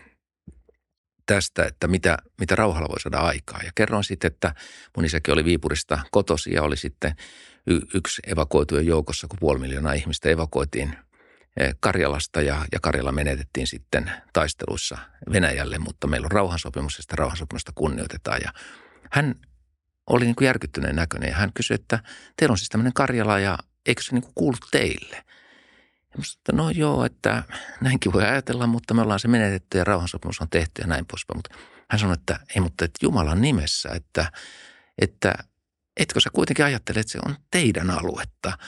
tästä, 1.34 1.64
että 1.64 1.88
mitä, 1.88 2.18
mitä 2.40 2.56
rauhalla 2.56 2.88
voi 2.88 3.00
saada 3.00 3.18
aikaa. 3.18 3.60
Ja 3.64 3.70
kerroin 3.74 4.04
sitten, 4.04 4.28
että 4.28 4.54
mun 4.96 5.04
isäkin 5.04 5.34
oli 5.34 5.44
Viipurista 5.44 5.98
kotosi 6.10 6.52
ja 6.52 6.62
oli 6.62 6.76
sitten 6.76 7.14
y- 7.66 7.80
yksi 7.94 8.22
evakuoitujen 8.26 8.86
joukossa, 8.86 9.26
kun 9.28 9.38
puoli 9.40 9.58
miljoonaa 9.58 9.92
ihmistä 9.92 10.28
evakuoitiin 10.28 10.96
e, 11.56 11.70
Karjalasta 11.80 12.40
ja, 12.40 12.64
ja 12.72 12.80
Karjala 12.80 13.12
menetettiin 13.12 13.66
sitten 13.66 14.10
taisteluissa 14.32 14.98
Venäjälle, 15.32 15.78
mutta 15.78 16.06
meillä 16.06 16.24
on 16.24 16.30
rauhansopimus 16.32 16.96
ja 16.98 17.02
sitä 17.02 17.16
rauhansopimusta 17.16 17.72
kunnioitetaan. 17.74 18.40
Ja 18.44 18.52
hän 19.10 19.34
oli 20.06 20.24
niin 20.24 20.36
kuin 20.36 20.46
järkyttyneen 20.46 20.96
näköinen 20.96 21.28
ja 21.28 21.36
hän 21.36 21.52
kysyi, 21.54 21.74
että 21.74 21.98
teillä 22.36 22.52
on 22.52 22.58
siis 22.58 22.68
tämmöinen 22.68 22.92
Karjala 22.92 23.38
ja 23.38 23.58
eikö 23.86 24.02
se 24.02 24.12
niin 24.14 24.22
kuin 24.22 24.34
kuulu 24.34 24.56
teille? 24.70 25.24
Ja 26.12 26.18
musta, 26.18 26.38
että 26.40 26.52
no 26.52 26.70
joo, 26.70 27.04
että 27.04 27.42
näinkin 27.80 28.12
voi 28.12 28.24
ajatella, 28.24 28.66
mutta 28.66 28.94
me 28.94 29.02
ollaan 29.02 29.20
se 29.20 29.28
menetetty 29.28 29.78
ja 29.78 29.84
rauhansopimus 29.84 30.40
on 30.40 30.50
tehty 30.50 30.82
ja 30.82 30.86
näin 30.86 31.06
poispäin. 31.06 31.38
Mutta 31.38 31.54
hän 31.90 31.98
sanoi, 31.98 32.14
että 32.14 32.40
ei, 32.54 32.60
mutta 32.60 32.84
että 32.84 32.98
Jumalan 33.02 33.40
nimessä, 33.40 33.88
että, 33.94 34.32
että 34.98 35.34
etkö 35.96 36.20
sä 36.20 36.30
kuitenkin 36.32 36.64
ajattele, 36.64 37.00
että 37.00 37.12
se 37.12 37.18
on 37.26 37.36
teidän 37.50 37.90
aluetta. 37.90 38.58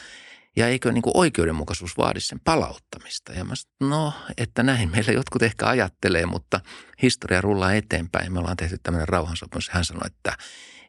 Ja 0.57 0.69
eikö 0.69 0.93
niin 0.93 1.03
kuin 1.03 1.17
oikeudenmukaisuus 1.17 1.99
vaadi 1.99 2.21
sen 2.21 2.41
palauttamista? 2.41 3.33
Ja 3.33 3.45
mä 3.45 3.55
sanoin, 3.55 3.91
no, 3.91 4.13
että 4.37 4.63
näin 4.63 4.91
meillä 4.91 5.13
jotkut 5.13 5.43
ehkä 5.43 5.67
ajattelee, 5.67 6.27
mutta 6.27 6.61
historia 7.03 7.41
rullaa 7.41 7.73
eteenpäin. 7.73 8.33
Me 8.33 8.39
ollaan 8.39 8.57
tehty 8.57 8.79
tämmöinen 8.83 9.09
rauhansopimus. 9.09 9.69
Hän 9.69 9.85
sanoi, 9.85 10.07
että 10.07 10.37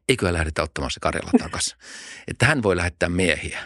eikö 0.09 0.33
lähdetä 0.33 0.63
ottamaan 0.63 0.91
se 0.91 0.99
Karjala 0.99 1.31
takaisin. 1.39 1.77
että 2.27 2.45
hän 2.45 2.63
voi 2.63 2.77
lähettää 2.77 3.09
miehiä. 3.09 3.59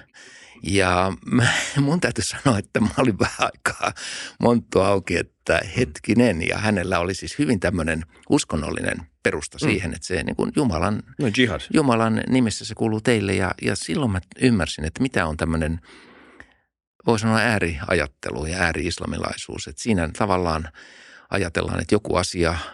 Ja 0.63 1.13
mun 1.81 2.01
täytyy 2.01 2.23
sanoa, 2.23 2.59
että 2.59 2.79
mä 2.79 2.89
olin 2.97 3.19
vähän 3.19 3.49
aikaa 3.55 3.93
monttu 4.39 4.79
auki, 4.79 5.17
että 5.17 5.61
hetkinen. 5.77 6.47
Ja 6.47 6.57
hänellä 6.57 6.99
oli 6.99 7.13
siis 7.13 7.39
hyvin 7.39 7.59
tämmöinen 7.59 8.05
uskonnollinen 8.29 8.97
perusta 9.23 9.57
mm. 9.61 9.69
siihen, 9.69 9.93
että 9.93 10.07
se 10.07 10.23
niin 10.23 10.35
kuin 10.35 10.51
Jumalan, 10.55 11.03
no, 11.19 11.27
jihad. 11.37 11.61
Jumalan 11.73 12.23
nimessä 12.29 12.65
se 12.65 12.75
kuuluu 12.75 13.01
teille. 13.01 13.33
Ja, 13.33 13.51
ja 13.61 13.75
silloin 13.75 14.11
mä 14.11 14.19
ymmärsin, 14.41 14.85
että 14.85 15.01
mitä 15.01 15.25
on 15.25 15.37
tämmöinen, 15.37 15.79
voi 17.07 17.19
sanoa 17.19 17.37
ääriajattelu 17.37 18.45
ja 18.45 18.57
ääri-islamilaisuus. 18.57 19.67
Että 19.67 19.81
siinä 19.81 20.09
tavallaan 20.17 20.69
ajatellaan, 21.29 21.81
että 21.81 21.95
joku 21.95 22.15
asia– 22.15 22.55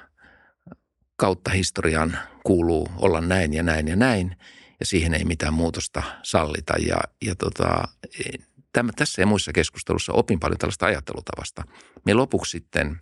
kautta 1.15 1.52
historian 1.52 2.17
kuuluu 2.43 2.88
olla 2.98 3.22
näin 3.22 3.54
ja 3.54 3.63
näin 3.63 3.88
ja 3.88 3.96
näin, 3.96 4.36
ja 4.84 4.88
siihen 4.88 5.13
ei 5.13 5.26
mitään 5.26 5.54
muutosta 5.54 6.04
sallita. 6.24 6.74
Ja, 6.88 6.98
ja 7.22 7.36
tota, 7.36 7.88
tämä, 8.74 8.91
tässä 8.96 9.22
ja 9.22 9.26
muissa 9.26 9.54
keskustelussa 9.54 10.13
opin 10.13 10.39
paljon 10.39 10.58
tällaista 10.58 10.86
ajattelutavasta. 10.86 11.63
Me 12.06 12.13
lopuksi 12.13 12.52
sitten 12.52 13.02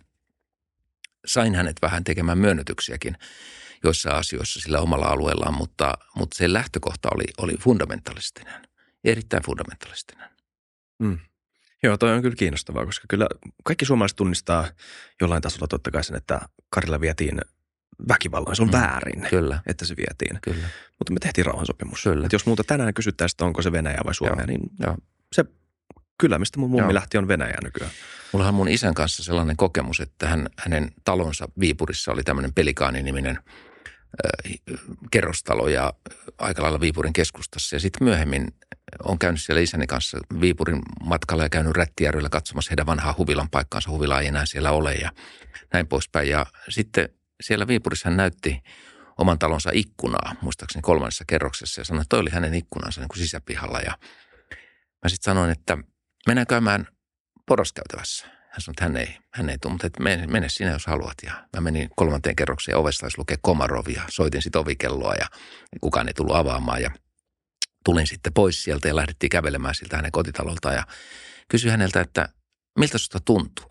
sain 1.26 1.54
hänet 1.54 1.76
vähän 1.82 2.04
tekemään 2.04 2.38
myönnytyksiäkin 2.38 3.16
joissa 3.84 4.10
asioissa 4.10 4.60
sillä 4.60 4.80
omalla 4.80 5.06
alueellaan, 5.06 5.54
mutta, 5.54 5.94
mutta 6.16 6.36
se 6.36 6.52
lähtökohta 6.52 7.08
oli, 7.14 7.24
oli 7.38 7.56
fundamentalistinen, 7.56 8.68
erittäin 9.04 9.42
fundamentalistinen. 9.42 10.30
Mm. 10.98 11.18
Joo, 11.82 11.98
toi 11.98 12.12
on 12.12 12.22
kyllä 12.22 12.36
kiinnostavaa, 12.36 12.86
koska 12.86 13.06
kyllä 13.08 13.26
kaikki 13.64 13.84
suomalaiset 13.84 14.16
tunnistaa 14.16 14.68
jollain 15.20 15.42
tasolla 15.42 15.66
totta 15.66 15.90
kai 15.90 16.04
sen, 16.04 16.16
että 16.16 16.40
Karilla 16.70 17.00
vietiin 17.00 17.40
väkivallan. 18.08 18.56
Se 18.56 18.62
on 18.62 18.68
mm. 18.68 18.72
väärin, 18.72 19.26
Kyllä. 19.30 19.60
että 19.66 19.84
se 19.84 19.94
vietiin. 19.96 20.38
Kyllä. 20.42 20.66
Mutta 20.98 21.12
me 21.12 21.18
tehtiin 21.20 21.46
rauhansopimus. 21.46 22.02
Kyllä. 22.02 22.26
Et 22.26 22.32
jos 22.32 22.46
muuta 22.46 22.64
tänään 22.64 22.94
kysyttäisiin, 22.94 23.34
että 23.34 23.44
onko 23.44 23.62
se 23.62 23.72
Venäjä 23.72 24.00
vai 24.04 24.14
Suomea, 24.14 24.36
Joo. 24.36 24.46
niin 24.46 24.60
Joo. 24.80 24.96
se 25.32 25.44
kyllä, 26.18 26.38
mistä 26.38 26.60
mun 26.60 26.70
mummi 26.70 26.84
Joo. 26.84 26.94
lähti, 26.94 27.18
on 27.18 27.28
Venäjä 27.28 27.56
nykyään. 27.62 27.92
Mulla 28.32 28.48
on 28.48 28.54
mun 28.54 28.68
isän 28.68 28.94
kanssa 28.94 29.24
sellainen 29.24 29.56
kokemus, 29.56 30.00
että 30.00 30.28
hän, 30.28 30.48
hänen 30.58 30.90
talonsa 31.04 31.48
Viipurissa 31.60 32.12
oli 32.12 32.22
tämmöinen 32.22 32.54
Pelikaani-niminen 32.54 33.38
äh, 33.38 34.54
kerrostalo 35.10 35.68
ja 35.68 35.92
aika 36.38 36.62
lailla 36.62 36.80
Viipurin 36.80 37.12
keskustassa. 37.12 37.76
Ja 37.76 37.80
sitten 37.80 38.04
myöhemmin 38.04 38.54
on 39.04 39.18
käynyt 39.18 39.42
siellä 39.42 39.60
isäni 39.60 39.86
kanssa 39.86 40.18
Viipurin 40.40 40.82
matkalla 41.04 41.42
ja 41.42 41.48
käynyt 41.48 41.76
Rättijärvellä 41.76 42.28
katsomassa 42.28 42.70
heidän 42.70 42.86
vanhaa 42.86 43.14
huvilan 43.18 43.50
paikkaansa. 43.50 43.90
Huvila 43.90 44.20
ei 44.20 44.26
enää 44.26 44.46
siellä 44.46 44.70
ole 44.70 44.94
ja 44.94 45.10
näin 45.72 45.86
poispäin. 45.86 46.28
Ja 46.28 46.46
sitten 46.68 47.08
siellä 47.42 47.66
Viipurissa 47.66 48.08
hän 48.08 48.16
näytti 48.16 48.62
oman 49.18 49.38
talonsa 49.38 49.70
ikkunaa, 49.72 50.34
muistaakseni 50.40 50.82
kolmannessa 50.82 51.24
kerroksessa, 51.28 51.80
ja 51.80 51.84
sanoi, 51.84 52.00
että 52.00 52.08
toi 52.08 52.20
oli 52.20 52.30
hänen 52.30 52.54
ikkunansa 52.54 53.00
niin 53.00 53.08
kuin 53.08 53.18
sisäpihalla. 53.18 53.80
Ja 53.80 53.98
mä 55.02 55.08
sitten 55.08 55.24
sanoin, 55.24 55.50
että 55.50 55.78
mennään 56.26 56.46
käymään 56.46 56.86
poroskäytävässä. 57.46 58.26
Hän 58.26 58.60
sanoi, 58.60 58.72
että 58.72 58.84
hän 58.84 58.96
ei, 58.96 59.18
hän 59.34 59.50
ei 59.50 59.58
tule, 59.58 59.72
mutta 59.72 59.86
että 59.86 60.02
mene, 60.02 60.26
mene 60.26 60.48
sinä, 60.48 60.70
jos 60.70 60.86
haluat. 60.86 61.14
Ja 61.22 61.48
mä 61.56 61.60
menin 61.60 61.90
kolmanteen 61.96 62.36
kerrokseen 62.36 62.78
ovesta 62.78 63.00
taisi 63.00 63.18
lukea 63.18 63.36
Komarov 63.42 63.86
ja 63.88 64.02
soitin 64.08 64.42
sitten 64.42 64.60
ovikelloa 64.60 65.14
ja 65.14 65.26
kukaan 65.80 66.08
ei 66.08 66.14
tullut 66.14 66.36
avaamaan. 66.36 66.82
Ja 66.82 66.90
tulin 67.84 68.06
sitten 68.06 68.32
pois 68.32 68.62
sieltä 68.62 68.88
ja 68.88 68.96
lähdettiin 68.96 69.30
kävelemään 69.30 69.74
siltä 69.74 69.96
hänen 69.96 70.12
kotitalolta 70.12 70.72
ja 70.72 70.86
kysyin 71.48 71.70
häneltä, 71.70 72.00
että 72.00 72.28
miltä 72.78 72.98
susta 72.98 73.20
tuntuu? 73.24 73.66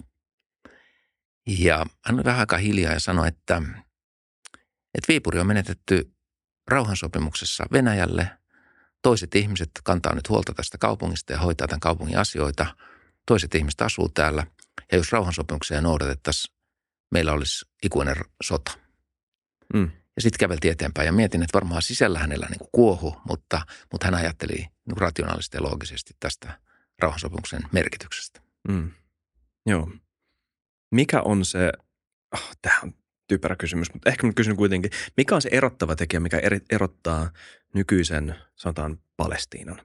Ja 1.48 1.86
hän 2.06 2.16
oli 2.16 2.24
vähän 2.24 2.40
aika 2.40 2.58
hiljaa 2.58 2.94
ja 2.94 3.00
sanoi, 3.00 3.28
että, 3.28 3.62
että 4.96 5.08
Viipuri 5.08 5.40
on 5.40 5.48
menetetty 5.48 6.14
rauhansopimuksessa 6.68 7.66
Venäjälle. 7.72 8.30
Toiset 9.02 9.36
ihmiset 9.36 9.72
kantaa 9.84 10.16
nyt 10.16 10.30
huolta 10.30 10.54
tästä 10.54 10.78
kaupungista 10.78 11.34
ja 11.34 11.40
hoitaa 11.40 11.68
tämän 11.68 11.80
kaupungin 11.80 12.18
asioita. 12.18 12.76
Toiset 13.28 13.56
ihmiset 13.56 13.82
asuu 13.82 14.10
täällä. 14.10 14.48
Ja 14.92 14.98
jos 14.98 15.12
rauhansopimuksia 15.12 15.82
noudatettaisiin, 15.82 16.56
meillä 17.12 17.34
olisi 17.34 17.66
ikuinen 17.84 18.16
sota. 18.44 18.72
Mm. 19.74 19.92
Ja 20.16 20.22
sitten 20.22 20.40
käveltiin 20.40 20.72
eteenpäin 20.72 21.06
ja 21.06 21.12
mietin, 21.12 21.44
että 21.44 21.56
varmaan 21.56 21.82
sisällä 21.82 22.20
hänellä 22.20 22.48
niin 22.50 22.60
kuin 22.60 22.70
kuohu, 22.72 23.22
mutta, 23.28 23.62
mutta 23.92 24.08
hän 24.08 24.16
ajatteli 24.16 24.56
niin 24.56 24.98
rationaalisesti 24.98 25.58
ja 25.58 25.64
loogisesti 25.64 26.14
tästä 26.20 26.60
rauhansopimuksen 27.00 27.62
merkityksestä. 27.72 28.42
Mm. 28.68 28.92
Joo. 29.66 29.92
Mikä 30.92 31.22
on 31.22 31.46
se, 31.46 31.72
oh, 32.34 32.50
tämä 32.62 32.80
on 32.84 32.94
typerä 33.28 33.56
kysymys, 33.56 33.94
mutta 33.94 34.10
ehkä 34.10 34.28
mä 34.28 34.34
kysyn 34.34 34.56
kuitenkin, 34.56 34.92
mikä 35.18 35.36
on 35.36 35.42
se 35.42 35.50
erottava 35.52 35.96
tekijä, 35.96 36.20
mikä 36.20 36.42
erottaa 36.72 37.32
nykyisen, 37.74 38.36
sanotaan, 38.56 38.98
Palestiinan 39.18 39.82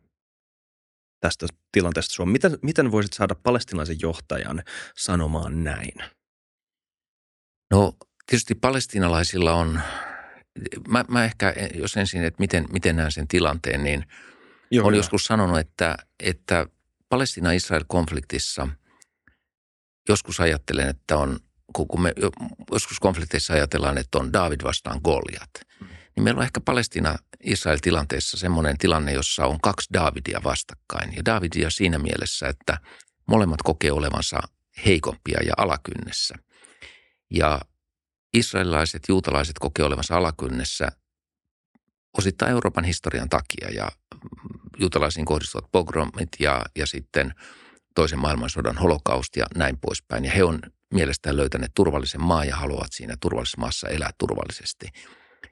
tästä 1.20 1.46
tilanteesta 1.72 2.14
Suomessa? 2.14 2.32
Miten, 2.32 2.58
miten 2.62 2.92
voisit 2.92 3.12
saada 3.12 3.34
palestinaisen 3.34 3.96
johtajan 4.02 4.62
sanomaan 4.96 5.64
näin? 5.64 5.94
No 7.70 7.92
tietysti 8.26 8.54
palestinalaisilla 8.54 9.52
on 9.52 9.80
mä, 10.88 11.04
mä 11.08 11.24
ehkä, 11.24 11.54
jos 11.74 11.96
ensin, 11.96 12.24
että 12.24 12.40
miten, 12.40 12.66
miten 12.72 12.96
näen 12.96 13.12
sen 13.12 13.28
tilanteen, 13.28 13.84
niin 13.84 14.04
Joo, 14.70 14.84
olen 14.84 14.94
hyvä. 14.94 14.98
joskus 14.98 15.24
sanonut, 15.24 15.58
että, 15.58 15.96
että 16.20 16.66
Palestina-Israel-konfliktissa 17.08 18.68
joskus 20.08 20.40
ajattelen, 20.40 20.88
että 20.88 21.16
on, 21.16 21.38
kun 21.72 22.00
me 22.00 22.12
joskus 22.70 23.00
konflikteissa 23.00 23.52
ajatellaan, 23.52 23.98
että 23.98 24.18
on 24.18 24.32
David 24.32 24.60
vastaan 24.64 25.00
Goliat, 25.04 25.50
niin 26.16 26.24
meillä 26.24 26.38
on 26.38 26.44
ehkä 26.44 26.60
Palestina-Israel-tilanteessa 26.60 28.38
semmoinen 28.38 28.78
tilanne, 28.78 29.12
jossa 29.12 29.46
on 29.46 29.60
kaksi 29.60 29.88
Davidia 29.92 30.40
vastakkain. 30.44 31.16
Ja 31.16 31.24
Davidia 31.24 31.70
siinä 31.70 31.98
mielessä, 31.98 32.48
että 32.48 32.78
molemmat 33.26 33.62
kokee 33.62 33.92
olevansa 33.92 34.40
heikompia 34.86 35.38
ja 35.46 35.52
alakynnessä. 35.56 36.34
Ja 37.30 37.60
israelilaiset, 38.34 39.02
juutalaiset 39.08 39.58
kokee 39.58 39.84
olevansa 39.84 40.16
alakynnessä 40.16 40.88
osittain 42.18 42.52
Euroopan 42.52 42.84
historian 42.84 43.28
takia 43.28 43.70
ja 43.74 43.88
juutalaisiin 44.78 45.26
kohdistuvat 45.26 45.70
pogromit 45.72 46.28
ja, 46.38 46.62
ja 46.78 46.86
sitten 46.86 47.34
toisen 47.96 48.18
maailmansodan 48.18 48.78
holokaust 48.78 49.36
ja 49.36 49.46
näin 49.56 49.78
poispäin. 49.80 50.24
Ja 50.24 50.30
he 50.30 50.44
on 50.44 50.58
mielestään 50.94 51.36
löytäneet 51.36 51.72
turvallisen 51.74 52.22
maan 52.22 52.48
ja 52.48 52.56
haluavat 52.56 52.92
siinä 52.92 53.14
turvallisessa 53.20 53.60
maassa 53.60 53.88
elää 53.88 54.10
turvallisesti. 54.18 54.86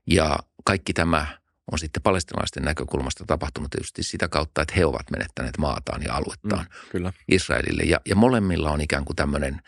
Ja 0.06 0.38
kaikki 0.64 0.92
tämä 0.92 1.26
on 1.72 1.78
sitten 1.78 2.02
palestinalaisten 2.02 2.62
näkökulmasta 2.62 3.24
tapahtunut 3.26 3.70
tietysti 3.70 4.02
sitä 4.02 4.28
kautta, 4.28 4.62
että 4.62 4.74
he 4.76 4.84
ovat 4.86 5.10
menettäneet 5.10 5.58
maataan 5.58 6.02
ja 6.02 6.14
aluettaan 6.14 6.64
Mm, 6.64 6.90
kyllä. 6.90 7.12
Israelille. 7.28 7.82
Ja, 7.82 8.00
ja 8.06 8.16
molemmilla 8.16 8.70
on 8.70 8.80
ikään 8.80 9.04
kuin 9.04 9.16
tämmöinen, 9.16 9.60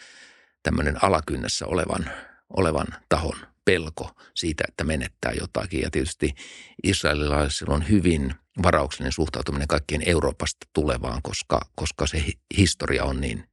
tämmöinen 0.63 1.05
alakynnessä 1.05 1.67
olevan, 1.67 2.11
olevan 2.57 2.87
tahon 3.09 3.37
pelko 3.65 4.11
siitä, 4.35 4.65
että 4.69 4.85
menettää 4.85 5.33
jotakin. 5.41 5.81
Ja 5.81 5.91
tietysti 5.91 6.35
israelilaisilla 6.83 7.75
on 7.75 7.89
hyvin 7.89 8.35
varauksellinen 8.63 9.13
suhtautuminen 9.13 9.69
kaikkien 9.69 10.09
Euroopasta 10.09 10.67
tulevaan, 10.73 11.23
koska, 11.23 11.61
koska 11.75 12.07
se 12.07 12.19
hi- 12.27 12.41
historia 12.57 13.05
on 13.05 13.21
niin 13.21 13.51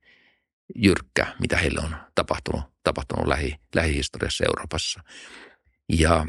jyrkkä, 0.76 1.36
mitä 1.40 1.58
heille 1.58 1.80
on 1.80 1.96
tapahtunut, 2.16 2.64
tapahtunut 2.84 3.28
lähi, 3.28 3.56
lähihistoriassa 3.76 4.44
Euroopassa. 4.48 5.04
Ja 5.90 6.26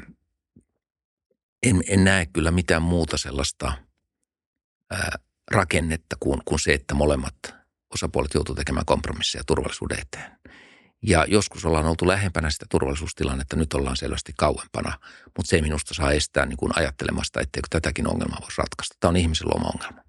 en, 1.63 1.83
en 1.89 2.05
näe 2.05 2.27
kyllä 2.27 2.51
mitään 2.51 2.83
muuta 2.83 3.19
sellaista 3.19 3.73
ää, 4.91 5.19
rakennetta 5.51 6.17
kuin, 6.21 6.41
kuin 6.45 6.59
se, 6.59 6.73
että 6.73 6.95
molemmat 6.95 7.35
osapuolet 7.95 8.35
joutuu 8.35 8.55
tekemään 8.55 8.87
kompromisseja 8.87 9.45
turvallisuuden 9.45 9.99
eteen. 9.99 10.39
Ja 11.07 11.25
joskus 11.29 11.65
ollaan 11.65 11.87
oltu 11.87 12.07
lähempänä 12.07 12.51
sitä 12.51 12.67
turvallisuustilannetta, 12.71 13.57
nyt 13.57 13.75
ollaan 13.75 13.97
selvästi 13.97 14.33
kauempana, 14.37 14.99
mutta 15.37 15.51
se 15.51 15.57
ei 15.57 15.63
minusta 15.63 15.95
saa 15.95 16.13
estää 16.13 16.47
niin 16.47 16.57
kuin 16.57 16.73
ajattelemasta, 16.77 17.41
etteikö 17.41 17.69
tätäkin 17.71 18.09
ongelmaa 18.09 18.39
voisi 18.41 18.59
ratkaista. 18.59 18.97
Tämä 19.01 19.09
on 19.09 19.17
ihmisen 19.17 19.49
luoma 19.49 19.71
ongelma. 19.75 20.05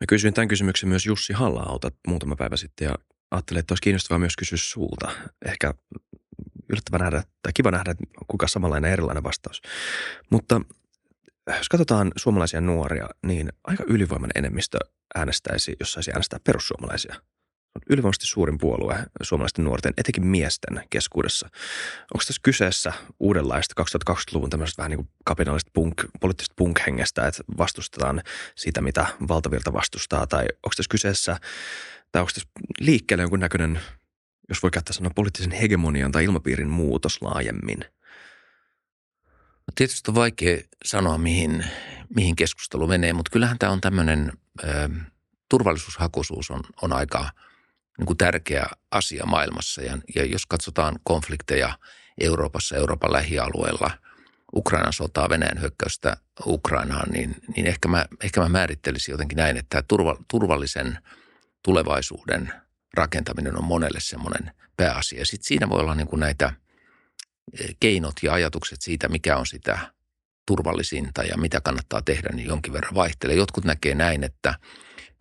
Mä 0.00 0.06
kysyin 0.08 0.34
tämän 0.34 0.48
kysymyksen 0.48 0.88
myös 0.88 1.06
Jussi 1.06 1.32
halla 1.32 1.90
muutama 2.06 2.36
päivä 2.36 2.56
sitten 2.56 2.84
ja 2.84 2.94
ajattelin, 3.30 3.60
että 3.60 3.72
olisi 3.72 3.82
kiinnostavaa 3.82 4.18
myös 4.18 4.36
kysyä 4.36 4.58
sulta. 4.58 5.10
Ehkä 5.46 5.74
yllättävän 6.68 7.00
nähdä, 7.00 7.22
tai 7.42 7.52
kiva 7.54 7.70
nähdä, 7.70 7.94
kuka 8.26 8.48
samanlainen 8.48 8.92
erilainen 8.92 9.22
vastaus. 9.22 9.62
Mutta 10.30 10.60
jos 11.58 11.68
katsotaan 11.68 12.12
suomalaisia 12.16 12.60
nuoria, 12.60 13.08
niin 13.26 13.52
aika 13.64 13.84
ylivoimainen 13.86 14.38
enemmistö 14.38 14.78
äänestäisi, 15.14 15.76
jos 15.80 15.92
saisi 15.92 16.12
äänestää 16.12 16.40
perussuomalaisia. 16.44 17.14
On 17.74 17.82
ylivoimaisesti 17.90 18.26
suurin 18.26 18.58
puolue 18.58 19.06
suomalaisten 19.22 19.64
nuorten, 19.64 19.94
etenkin 19.96 20.26
miesten 20.26 20.84
keskuudessa. 20.90 21.46
Onko 22.14 22.24
tässä 22.26 22.40
kyseessä 22.42 22.92
uudenlaista 23.20 23.82
2020-luvun 24.10 24.50
tämmöisestä 24.50 24.82
vähän 24.82 24.90
niin 24.90 25.06
kuin 25.06 25.60
punk, 25.72 26.04
poliittisesta 26.20 26.54
punk-hengestä, 26.56 27.26
että 27.26 27.42
vastustetaan 27.58 28.22
sitä, 28.54 28.80
mitä 28.80 29.06
valtavirta 29.28 29.72
vastustaa, 29.72 30.26
tai 30.26 30.42
onko 30.42 30.72
tässä 30.76 30.90
kyseessä, 30.90 31.36
tai 32.12 32.20
onko 32.22 32.30
tässä 32.34 32.48
liikkeelle 32.80 33.22
jonkun 33.22 33.40
näköinen, 33.40 33.80
jos 34.48 34.62
voi 34.62 34.70
käyttää 34.70 34.92
sanoa 34.92 35.12
poliittisen 35.14 35.52
hegemonian 35.52 36.12
tai 36.12 36.24
ilmapiirin 36.24 36.70
muutos 36.70 37.22
laajemmin? 37.22 37.78
No 39.66 39.72
tietysti 39.74 40.10
on 40.10 40.14
vaikea 40.14 40.58
sanoa, 40.84 41.18
mihin, 41.18 41.64
mihin 42.16 42.36
keskustelu 42.36 42.86
menee, 42.86 43.12
mutta 43.12 43.30
kyllähän 43.30 43.58
tämä 43.58 43.72
on 43.72 43.80
tämmöinen 43.80 44.32
ö, 44.64 44.88
turvallisuushakuisuus 45.48 46.50
on, 46.50 46.60
on 46.82 46.92
aika 46.92 47.30
niin 47.98 48.06
kuin 48.06 48.18
tärkeä 48.18 48.66
asia 48.90 49.26
maailmassa. 49.26 49.82
Ja, 49.82 49.98
ja 50.14 50.24
jos 50.24 50.46
katsotaan 50.46 50.98
konflikteja 51.04 51.78
Euroopassa, 52.20 52.76
Euroopan 52.76 53.12
lähialueella, 53.12 53.90
Ukrainan 54.54 54.92
sotaa, 54.92 55.28
Venäjän 55.28 55.60
hyökkäystä 55.60 56.16
Ukrainaan, 56.46 57.10
niin, 57.10 57.36
niin 57.56 57.66
ehkä, 57.66 57.88
mä, 57.88 58.06
ehkä 58.22 58.40
mä 58.40 58.48
määrittelisin 58.48 59.12
jotenkin 59.12 59.36
näin, 59.36 59.56
että 59.56 59.82
turva, 59.88 60.16
turvallisen 60.28 60.98
tulevaisuuden 61.62 62.52
rakentaminen 62.94 63.58
on 63.58 63.64
monelle 63.64 64.00
semmoinen 64.00 64.50
pääasia. 64.76 65.24
Sitten 65.24 65.46
siinä 65.46 65.68
voi 65.68 65.80
olla 65.80 65.94
niin 65.94 66.06
kuin 66.06 66.20
näitä 66.20 66.52
keinot 67.80 68.14
ja 68.22 68.32
ajatukset 68.32 68.82
siitä, 68.82 69.08
mikä 69.08 69.36
on 69.36 69.46
sitä 69.46 69.78
turvallisinta 70.46 71.22
ja 71.22 71.36
mitä 71.36 71.60
kannattaa 71.60 72.02
tehdä, 72.02 72.28
niin 72.32 72.48
jonkin 72.48 72.72
verran 72.72 72.94
vaihtelee. 72.94 73.36
Jotkut 73.36 73.64
näkee 73.64 73.94
näin, 73.94 74.24
että 74.24 74.54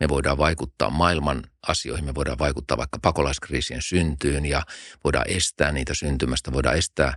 me 0.01 0.09
voidaan 0.09 0.37
vaikuttaa 0.37 0.89
maailman 0.89 1.43
asioihin, 1.67 2.05
me 2.05 2.15
voidaan 2.15 2.39
vaikuttaa 2.39 2.77
vaikka 2.77 2.99
pakolaiskriisien 3.01 3.81
syntyyn 3.81 4.45
ja 4.45 4.63
voidaan 5.03 5.29
estää 5.29 5.71
niitä 5.71 5.93
syntymästä, 5.93 6.53
voidaan 6.53 6.77
estää 6.77 7.13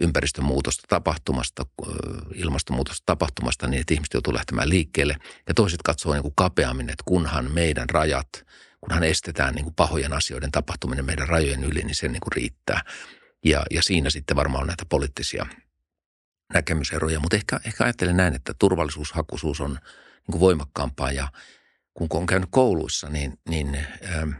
ympäristömuutosta 0.00 0.82
tapahtumasta, 0.88 1.66
ilmastonmuutosta 2.34 3.02
tapahtumasta 3.06 3.66
niin, 3.66 3.80
että 3.80 3.94
ihmiset 3.94 4.14
joutuu 4.14 4.34
lähtemään 4.34 4.68
liikkeelle. 4.68 5.16
Ja 5.48 5.54
toiset 5.54 5.82
katsoo 5.82 6.12
niin 6.12 6.22
kuin 6.22 6.34
kapeammin, 6.36 6.90
että 6.90 7.02
kunhan 7.06 7.52
meidän 7.52 7.90
rajat, 7.90 8.28
kunhan 8.80 9.04
estetään 9.04 9.54
niin 9.54 9.64
kuin 9.64 9.74
pahojen 9.74 10.12
asioiden 10.12 10.52
tapahtuminen 10.52 11.04
meidän 11.04 11.28
rajojen 11.28 11.64
yli, 11.64 11.82
niin 11.82 11.94
se 11.94 12.08
niin 12.08 12.20
kuin 12.20 12.32
riittää. 12.32 12.80
Ja, 13.44 13.62
ja 13.70 13.82
siinä 13.82 14.10
sitten 14.10 14.36
varmaan 14.36 14.62
on 14.62 14.68
näitä 14.68 14.86
poliittisia 14.88 15.46
näkemyseroja, 16.54 17.20
mutta 17.20 17.36
ehkä, 17.36 17.60
ehkä 17.66 17.84
ajattelen 17.84 18.16
näin, 18.16 18.34
että 18.34 18.54
turvallisuushakuisuus 18.58 19.60
on 19.60 19.70
niin 19.70 20.32
kuin 20.32 20.40
voimakkaampaa 20.40 21.12
ja 21.12 21.28
kun 21.94 22.08
on 22.12 22.26
käynyt 22.26 22.48
kouluissa, 22.52 23.08
niin, 23.08 23.38
niin 23.48 23.78
ähm, 24.16 24.30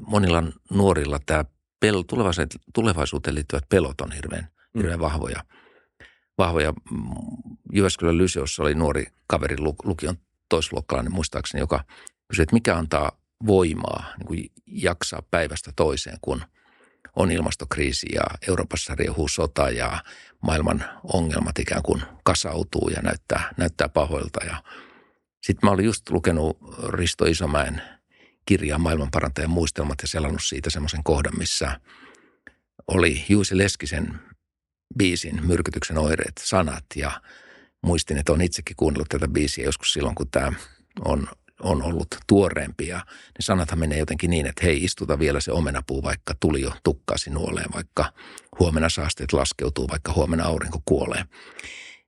monilla 0.00 0.42
nuorilla 0.70 1.18
tämä 1.26 1.44
pel, 1.80 2.02
tulevaisuuteen 2.74 3.34
liittyvät 3.34 3.68
pelot 3.68 4.00
on 4.00 4.12
hirveän, 4.12 4.48
hirveän 4.76 5.00
vahvoja. 5.00 5.44
vahvoja. 6.38 6.74
Jyväskylän 7.72 8.18
Lyseossa 8.18 8.62
oli 8.62 8.74
nuori 8.74 9.06
kaveri 9.26 9.56
lukion 9.84 10.16
toisluokkalainen 10.48 11.12
muistaakseni, 11.12 11.60
joka 11.60 11.84
kysyi, 12.28 12.42
että 12.42 12.56
mikä 12.56 12.76
antaa 12.76 13.12
voimaa 13.46 14.12
niin 14.18 14.26
kuin 14.26 14.52
jaksaa 14.66 15.22
päivästä 15.30 15.72
toiseen, 15.76 16.18
kun 16.20 16.44
on 17.16 17.30
ilmastokriisi 17.30 18.06
ja 18.14 18.22
Euroopassa 18.48 18.94
riehuu 18.94 19.28
sota 19.28 19.70
ja 19.70 20.02
maailman 20.40 20.84
ongelmat 21.12 21.58
ikään 21.58 21.82
kuin 21.82 22.02
kasautuu 22.24 22.88
ja 22.88 23.02
näyttää, 23.02 23.54
näyttää 23.56 23.88
pahoilta. 23.88 24.44
Ja 24.44 24.62
sitten 25.44 25.68
mä 25.68 25.70
olin 25.70 25.84
just 25.84 26.10
lukenut 26.10 26.58
Risto 26.88 27.24
Isomäen 27.24 27.82
kirjaa 28.46 28.78
Maailmanparantajan 28.78 29.50
muistelmat 29.50 29.98
ja 30.02 30.08
selannut 30.08 30.42
siitä 30.44 30.70
semmoisen 30.70 31.04
kohdan, 31.04 31.38
missä 31.38 31.80
oli 32.86 33.24
Juusi 33.28 33.58
Leskisen 33.58 34.20
biisin 34.98 35.46
Myrkytyksen 35.46 35.98
oireet, 35.98 36.32
sanat 36.38 36.84
ja 36.96 37.20
muistin, 37.82 38.18
että 38.18 38.32
on 38.32 38.40
itsekin 38.40 38.76
kuunnellut 38.76 39.08
tätä 39.08 39.28
biisiä 39.28 39.64
joskus 39.64 39.92
silloin, 39.92 40.14
kun 40.14 40.30
tämä 40.30 40.52
on, 41.04 41.28
on 41.60 41.82
ollut 41.82 42.08
tuoreempi 42.26 42.86
ja 42.86 42.96
ne 43.06 43.40
sanathan 43.40 43.78
menee 43.78 43.98
jotenkin 43.98 44.30
niin, 44.30 44.46
että 44.46 44.64
hei 44.64 44.84
istuta 44.84 45.18
vielä 45.18 45.40
se 45.40 45.52
omenapuu, 45.52 46.02
vaikka 46.02 46.34
tuli 46.40 46.60
jo 46.60 46.72
tukkaasi 46.82 47.30
nuoleen, 47.30 47.72
vaikka 47.74 48.12
huomenna 48.58 48.88
saasteet 48.88 49.32
laskeutuu, 49.32 49.88
vaikka 49.88 50.12
huomenna 50.12 50.44
aurinko 50.44 50.82
kuolee. 50.84 51.24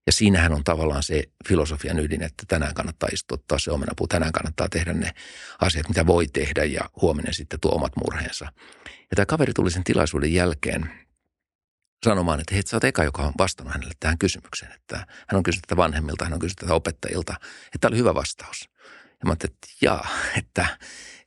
Ja 0.07 0.13
siinähän 0.13 0.53
on 0.53 0.65
tavallaan 0.65 1.03
se 1.03 1.23
filosofian 1.49 1.99
ydin, 1.99 2.23
että 2.23 2.45
tänään 2.49 2.75
kannattaa 2.75 3.09
istuttaa 3.13 3.59
se 3.59 3.71
omenapuu, 3.71 4.07
tänään 4.07 4.33
kannattaa 4.33 4.69
tehdä 4.69 4.93
ne 4.93 5.11
asiat, 5.59 5.89
mitä 5.89 6.07
voi 6.07 6.27
tehdä 6.27 6.65
ja 6.65 6.91
huomenna 7.03 7.33
sitten 7.33 7.61
tuo 7.61 7.75
omat 7.75 7.93
murheensa. 7.97 8.45
Ja 8.85 9.17
tämä 9.17 9.27
kaveri 9.27 9.53
tuli 9.53 9.71
sen 9.71 9.85
tilaisuuden 9.85 10.35
jälkeen 10.35 10.91
sanomaan, 12.05 12.41
että 12.41 12.55
hei, 12.55 12.63
sä 12.67 12.77
oot 12.77 12.85
eka, 12.85 13.05
joka 13.05 13.23
on 13.23 13.33
vastannut 13.39 13.75
hänelle 13.75 13.95
tähän 14.01 14.19
kysymykseen. 14.19 14.73
Että 14.73 14.97
hän 14.97 15.37
on 15.37 15.43
kysynyt 15.43 15.63
tätä 15.63 15.77
vanhemmilta, 15.77 16.25
hän 16.25 16.33
on 16.33 16.39
kysynyt 16.39 16.59
tätä 16.59 16.75
opettajilta, 16.75 17.35
että 17.41 17.79
tämä 17.81 17.89
oli 17.89 17.99
hyvä 17.99 18.15
vastaus. 18.15 18.69
Ja 19.09 19.27
mä 19.27 19.31
ajattelin, 19.31 19.55
että 19.55 19.69
jaa, 19.81 20.09
että, 20.39 20.67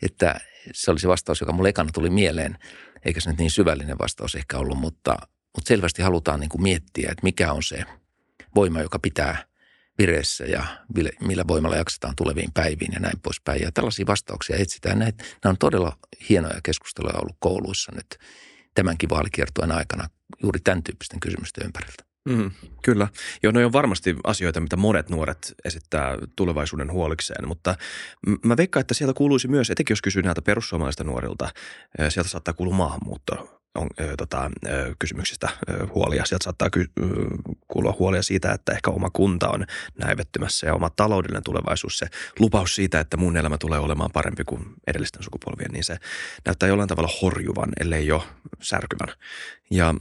että 0.01 0.39
se 0.73 0.91
oli 0.91 0.99
se 0.99 1.07
vastaus, 1.07 1.41
joka 1.41 1.53
mulle 1.53 1.69
ekana 1.69 1.89
tuli 1.93 2.09
mieleen, 2.09 2.57
eikä 3.05 3.21
se 3.21 3.29
nyt 3.29 3.39
niin 3.39 3.51
syvällinen 3.51 3.97
vastaus 3.99 4.35
ehkä 4.35 4.57
ollut, 4.57 4.77
mutta, 4.77 5.17
mutta 5.55 5.67
selvästi 5.67 6.01
halutaan 6.01 6.39
niin 6.39 6.49
kuin 6.49 6.61
miettiä, 6.61 7.09
että 7.11 7.23
mikä 7.23 7.53
on 7.53 7.63
se 7.63 7.83
voima, 8.55 8.81
joka 8.81 8.99
pitää 8.99 9.49
vireessä 9.97 10.45
ja 10.45 10.63
millä 11.21 11.43
voimalla 11.47 11.75
jaksetaan 11.75 12.15
tuleviin 12.15 12.51
päiviin 12.53 12.91
ja 12.93 12.99
näin 12.99 13.19
poispäin. 13.23 13.61
Ja 13.61 13.71
tällaisia 13.71 14.05
vastauksia 14.07 14.57
etsitään. 14.57 14.99
Nämä 14.99 15.13
on 15.45 15.57
todella 15.57 15.97
hienoja 16.29 16.59
keskusteluja 16.63 17.19
ollut 17.19 17.37
kouluissa 17.39 17.91
nyt 17.95 18.17
tämänkin 18.75 19.09
vaalikiertojen 19.09 19.71
aikana 19.71 20.09
juuri 20.43 20.59
tämän 20.59 20.83
tyyppisten 20.83 21.19
kysymysten 21.19 21.65
ympäriltä. 21.65 22.03
Mm, 22.29 22.51
kyllä. 22.83 23.07
Joo, 23.43 23.51
no 23.51 23.65
on 23.65 23.73
varmasti 23.73 24.15
asioita, 24.23 24.59
mitä 24.59 24.77
monet 24.77 25.09
nuoret 25.09 25.53
esittää 25.65 26.17
tulevaisuuden 26.35 26.91
huolikseen, 26.91 27.47
mutta 27.47 27.75
mä 28.45 28.57
veikkaan, 28.57 28.81
että 28.81 28.93
sieltä 28.93 29.13
kuuluisi 29.13 29.47
myös, 29.47 29.69
etenkin 29.69 29.91
jos 29.91 30.01
kysyy 30.01 30.23
näiltä 30.23 30.41
perussuomalaista 30.41 31.03
nuorilta, 31.03 31.49
sieltä 32.09 32.29
saattaa 32.29 32.53
kuulua 32.53 32.75
maahanmuutto 32.75 33.58
on, 33.75 33.87
ö, 33.99 34.15
tota, 34.17 34.51
ö, 34.67 34.95
kysymyksistä 34.99 35.49
ö, 35.69 35.87
huolia. 35.87 36.25
Sieltä 36.25 36.43
saattaa 36.43 36.69
ky- 36.69 36.91
kuulua 37.67 37.95
huolia 37.99 38.23
siitä, 38.23 38.51
että 38.51 38.71
ehkä 38.71 38.91
oma 38.91 39.09
kunta 39.09 39.49
on 39.49 39.65
näivettymässä 39.97 40.67
ja 40.67 40.73
oma 40.73 40.89
taloudellinen 40.89 41.43
tulevaisuus, 41.43 41.97
se 41.97 42.07
lupaus 42.39 42.75
siitä, 42.75 42.99
että 42.99 43.17
mun 43.17 43.37
elämä 43.37 43.57
tulee 43.57 43.79
olemaan 43.79 44.11
parempi 44.11 44.43
kuin 44.43 44.65
edellisten 44.87 45.23
sukupolvien, 45.23 45.71
niin 45.71 45.83
se 45.83 45.97
näyttää 46.45 46.69
jollain 46.69 46.89
tavalla 46.89 47.13
horjuvan, 47.21 47.69
ellei 47.79 48.07
jo 48.07 48.27
särkyvän. 48.61 49.15
Ja 49.71 49.93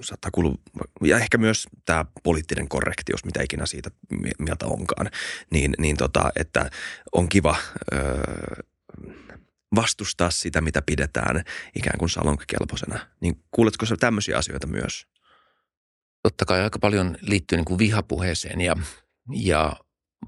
saattaa 0.00 0.30
kuulua, 0.30 0.54
ja 1.02 1.18
ehkä 1.18 1.38
myös 1.38 1.66
tämä 1.84 2.04
poliittinen 2.22 2.68
korrektius, 2.68 3.24
mitä 3.24 3.42
ikinä 3.42 3.66
siitä 3.66 3.90
mieltä 4.38 4.66
onkaan, 4.66 5.10
niin, 5.50 5.74
niin 5.78 5.96
tota, 5.96 6.30
että 6.36 6.70
on 7.12 7.28
kiva 7.28 7.56
ö, 7.92 7.98
vastustaa 9.74 10.30
sitä, 10.30 10.60
mitä 10.60 10.82
pidetään 10.82 11.44
ikään 11.76 11.98
kuin 11.98 12.10
salonkikelpoisena. 12.10 12.98
Niin 13.20 13.44
kuuletko 13.50 13.86
sä 13.86 13.96
tämmöisiä 14.00 14.38
asioita 14.38 14.66
myös? 14.66 15.06
Totta 16.22 16.44
kai 16.44 16.62
aika 16.62 16.78
paljon 16.78 17.16
liittyy 17.20 17.56
niin 17.56 17.64
kuin 17.64 17.78
vihapuheeseen 17.78 18.60
ja, 18.60 18.76
ja 19.34 19.76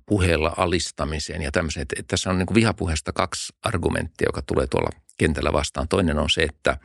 puheella 0.07 0.55
alistamiseen 0.57 1.43
ja 1.43 1.53
tämmöiseen. 1.53 1.83
Että 1.83 2.03
tässä 2.09 2.31
on 2.31 2.39
niin 2.39 2.47
kuin 2.47 2.55
vihapuheesta 2.55 3.13
kaksi 3.13 3.53
argumenttia, 3.63 4.29
joka 4.29 4.43
tulee 4.43 4.67
tuolla 4.67 4.91
kentällä 5.17 5.53
vastaan. 5.53 5.89
Toinen 5.89 6.19
on 6.19 6.31
se, 6.31 6.43
että 6.43 6.79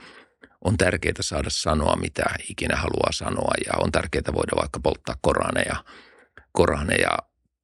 on 0.66 0.78
tärkeää 0.78 1.14
saada 1.22 1.50
sanoa, 1.50 1.96
mitä 1.96 2.24
ikinä 2.50 2.76
haluaa 2.76 3.12
sanoa 3.12 3.54
ja 3.66 3.72
on 3.80 3.92
tärkeää 3.92 4.34
voida 4.34 4.62
vaikka 4.62 4.80
polttaa 4.80 5.16
koraneja, 5.22 5.84
koraneja 6.52 7.18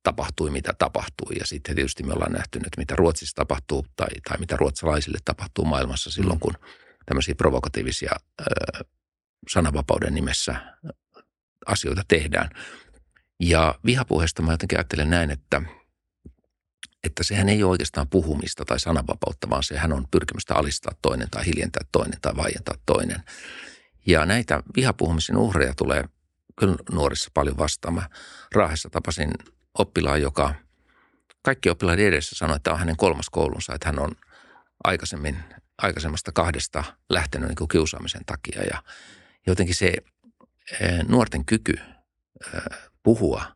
tapahtui, 0.06 0.50
mitä 0.50 0.74
tapahtui. 0.74 1.36
Ja 1.40 1.46
sitten 1.46 1.76
tietysti 1.76 2.04
me 2.04 2.14
ollaan 2.14 2.32
nähty 2.32 2.60
nyt, 2.60 2.78
mitä 2.78 2.96
Ruotsissa 2.96 3.36
tapahtuu 3.36 3.86
tai, 3.96 4.08
tai 4.28 4.38
mitä 4.38 4.58
ruotsalaisille 4.58 5.18
tapahtuu 5.26 5.66
maailmassa 5.66 6.12
silloin, 6.12 6.38
mm. 6.38 6.42
kun 6.42 6.54
tämmöisiä 7.06 7.36
provokatiivisia 7.36 8.12
ö, 8.42 8.44
sananvapauden 9.50 10.14
nimessä 10.14 10.56
asioita 11.66 12.02
tehdään. 12.08 12.50
Ja 13.40 13.76
vihapuheesta 13.86 14.42
mä 14.42 14.52
jotenkin 14.52 14.78
ajattelen 14.78 15.10
näin, 15.10 15.32
että, 15.32 15.62
että 17.04 17.24
sehän 17.24 17.50
ei 17.50 17.64
ole 17.64 17.72
oikeastaan 17.72 18.10
puhumista 18.10 18.66
tai 18.66 18.80
sananvapautta, 18.80 19.50
vaan 19.50 19.64
sehän 19.64 19.94
on 19.94 20.08
pyrkimystä 20.12 20.56
alistaa 20.56 20.94
toinen 21.02 21.30
tai 21.30 21.46
hiljentää 21.46 21.84
toinen 21.92 22.22
tai 22.22 22.36
vaientaa 22.36 22.76
toinen. 22.86 23.24
Ja 24.06 24.26
näitä 24.26 24.64
vihapuhumisen 24.76 25.38
uhreja 25.38 25.74
tulee 25.78 26.04
kyllä 26.60 26.76
nuorissa 26.92 27.32
paljon 27.34 27.58
vastaan. 27.58 27.94
Mä 27.94 28.10
Raahessa 28.56 28.90
tapasin 28.90 29.32
oppilaan, 29.80 30.22
joka 30.22 30.56
kaikki 31.42 31.70
oppilaiden 31.70 32.06
edessä 32.06 32.36
sanoi, 32.36 32.56
että 32.56 32.64
tämä 32.64 32.74
on 32.74 32.80
hänen 32.80 32.98
kolmas 32.98 33.30
koulunsa, 33.30 33.74
että 33.74 33.88
hän 33.88 34.00
on 34.00 34.12
aikaisemmin, 34.84 35.38
aikaisemmasta 35.78 36.32
kahdesta 36.32 36.84
lähtenyt 37.10 37.50
niin 37.50 37.56
kuin 37.56 37.68
kiusaamisen 37.68 38.26
takia. 38.26 38.64
Ja 38.64 38.84
jotenkin 39.48 39.76
se 39.76 39.94
eh, 40.82 41.04
nuorten 41.08 41.46
kyky 41.46 41.74
eh, 42.54 42.62
puhua 43.04 43.55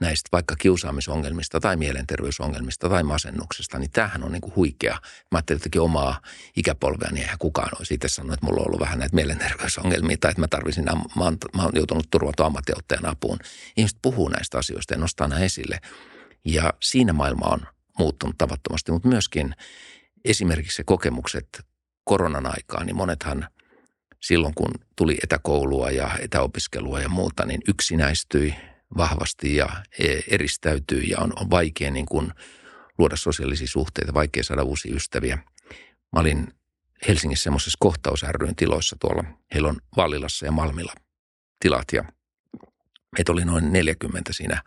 näistä 0.00 0.28
vaikka 0.32 0.56
kiusaamisongelmista 0.56 1.60
tai 1.60 1.76
mielenterveysongelmista 1.76 2.88
tai 2.88 3.02
masennuksesta, 3.02 3.78
niin 3.78 3.90
tämähän 3.90 4.24
on 4.24 4.32
niin 4.32 4.40
kuin 4.40 4.56
huikea. 4.56 4.98
Mä 5.30 5.38
ajattelin 5.38 5.62
että 5.66 5.82
omaa 5.82 6.20
ikäpolvea, 6.56 7.08
niin 7.10 7.22
eihän 7.22 7.38
kukaan 7.38 7.70
olisi 7.78 7.94
itse 7.94 8.08
sanonut, 8.08 8.34
että 8.34 8.46
mulla 8.46 8.60
on 8.60 8.66
ollut 8.66 8.80
vähän 8.80 8.98
näitä 8.98 9.14
mielenterveysongelmia 9.14 10.16
tai 10.20 10.30
että 10.30 10.40
mä 10.40 10.48
tarvisin, 10.48 10.84
mä 11.16 11.24
oon, 11.24 11.36
mä 11.56 11.62
oon 11.62 11.72
joutunut 11.74 12.10
turvata 12.10 12.46
ammattiauttajan 12.46 13.06
apuun. 13.06 13.38
Ihmiset 13.76 13.98
puhuu 14.02 14.28
näistä 14.28 14.58
asioista 14.58 14.94
ja 14.94 14.98
nostaa 14.98 15.28
nämä 15.28 15.40
esille. 15.40 15.80
Ja 16.44 16.74
siinä 16.80 17.12
maailma 17.12 17.46
on 17.46 17.60
muuttunut 17.98 18.38
tavattomasti, 18.38 18.92
mutta 18.92 19.08
myöskin 19.08 19.54
esimerkiksi 20.24 20.76
se 20.76 20.84
kokemukset 20.84 21.66
koronan 22.04 22.46
aikaan, 22.46 22.86
niin 22.86 22.96
monethan 22.96 23.48
silloin 24.20 24.54
kun 24.54 24.70
tuli 24.96 25.18
etäkoulua 25.22 25.90
ja 25.90 26.10
etäopiskelua 26.20 27.00
ja 27.00 27.08
muuta, 27.08 27.46
niin 27.46 27.60
yksinäistyi– 27.68 28.54
vahvasti 28.96 29.56
ja 29.56 29.68
e, 29.98 30.20
eristäytyy 30.28 31.00
ja 31.00 31.18
on, 31.18 31.32
on 31.36 31.50
vaikea 31.50 31.90
niin 31.90 32.06
kuin 32.06 32.32
luoda 32.98 33.16
sosiaalisia 33.16 33.66
suhteita, 33.66 34.14
vaikea 34.14 34.44
saada 34.44 34.62
uusia 34.62 34.96
ystäviä. 34.96 35.38
Mä 36.12 36.20
olin 36.20 36.54
Helsingissä 37.08 37.44
semmoisessa 37.44 37.76
kohtaus 37.80 38.24
tiloissa 38.56 38.96
tuolla. 39.00 39.24
Heillä 39.54 39.68
on 39.68 39.80
Vallilassa 39.96 40.46
ja 40.46 40.52
Malmilla 40.52 40.92
tilat 41.60 41.92
ja 41.92 42.04
meitä 43.18 43.32
oli 43.32 43.44
noin 43.44 43.72
40 43.72 44.32
siinä 44.32 44.62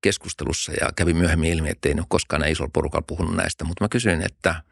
keskustelussa 0.00 0.72
ja 0.72 0.90
kävi 0.96 1.14
myöhemmin 1.14 1.50
ilmi, 1.50 1.70
että 1.70 1.88
ei 1.88 1.94
ole 1.94 2.06
koskaan 2.08 2.40
näin 2.40 2.52
isolla 2.52 2.70
porukalla 2.72 3.04
puhunut 3.06 3.36
näistä, 3.36 3.64
mutta 3.64 3.84
mä 3.84 3.88
kysyin, 3.88 4.22
että 4.22 4.62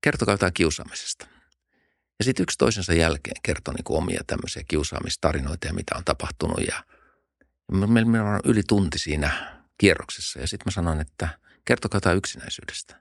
kertokaa 0.00 0.34
jotain 0.34 0.52
kiusaamisesta. 0.52 1.26
Ja 2.18 2.24
sitten 2.24 2.42
yksi 2.42 2.58
toisensa 2.58 2.94
jälkeen 2.94 3.36
kertoi 3.42 3.74
niin 3.74 3.84
omia 3.88 4.20
tämmöisiä 4.26 4.62
kiusaamistarinoita 4.68 5.66
ja 5.66 5.74
mitä 5.74 5.94
on 5.96 6.04
tapahtunut 6.04 6.60
ja– 6.66 6.82
Meillä 7.72 8.34
on 8.34 8.40
yli 8.44 8.62
tunti 8.68 8.98
siinä 8.98 9.56
kierroksessa 9.78 10.40
ja 10.40 10.48
sitten 10.48 10.64
mä 10.66 10.70
sanoin, 10.70 11.00
että 11.00 11.28
kertokaa 11.64 11.96
jotain 11.96 12.18
yksinäisyydestä. 12.18 13.00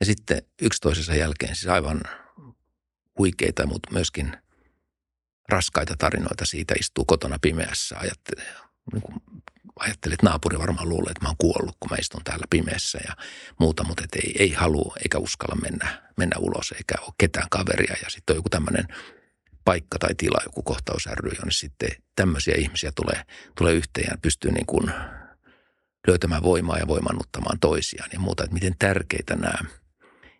Ja 0.00 0.06
sitten 0.06 0.42
yksi 0.62 0.80
toisensa 0.80 1.14
jälkeen 1.14 1.56
siis 1.56 1.66
aivan 1.66 2.00
huikeita, 3.18 3.66
mutta 3.66 3.92
myöskin 3.92 4.36
raskaita 5.48 5.94
tarinoita 5.98 6.46
siitä 6.46 6.74
istuu 6.80 7.04
kotona 7.04 7.38
pimeässä. 7.42 7.96
Ajattelee, 7.98 8.54
niin 8.92 9.02
kuin 9.02 9.22
ajattelee, 9.78 10.14
että 10.14 10.26
naapuri 10.26 10.58
varmaan 10.58 10.88
luulee, 10.88 11.10
että 11.10 11.24
mä 11.24 11.28
oon 11.28 11.36
kuollut, 11.38 11.76
kun 11.80 11.90
mä 11.90 11.96
istun 12.00 12.24
täällä 12.24 12.46
pimeässä 12.50 12.98
ja 13.08 13.16
muuta, 13.60 13.84
mutta 13.84 14.04
et 14.04 14.14
ei, 14.14 14.34
ei 14.38 14.52
halua 14.52 14.96
eikä 15.02 15.18
uskalla 15.18 15.60
mennä, 15.62 16.02
mennä 16.16 16.36
ulos 16.38 16.72
eikä 16.72 16.94
ole 17.00 17.14
ketään 17.18 17.48
kaveria. 17.50 17.96
Ja 18.02 18.10
sitten 18.10 18.34
on 18.34 18.38
joku 18.38 18.48
tämmöinen 18.48 18.88
paikka 19.64 19.98
tai 19.98 20.14
tila, 20.14 20.38
joku 20.44 20.62
kohtaus 20.62 21.06
ry, 21.06 21.30
niin 21.30 21.52
sitten 21.52 21.88
tämmöisiä 22.16 22.54
ihmisiä 22.58 22.92
tulee, 22.94 23.22
tulee 23.58 23.72
yhteen 23.72 24.08
ja 24.10 24.18
pystyy 24.22 24.50
niin 24.50 24.66
kuin 24.66 24.90
löytämään 26.06 26.42
voimaa 26.42 26.78
ja 26.78 26.88
voimannuttamaan 26.88 27.58
toisiaan 27.60 28.10
ja 28.12 28.20
muuta. 28.20 28.44
Että 28.44 28.54
miten 28.54 28.74
tärkeitä 28.78 29.36
nämä 29.36 29.58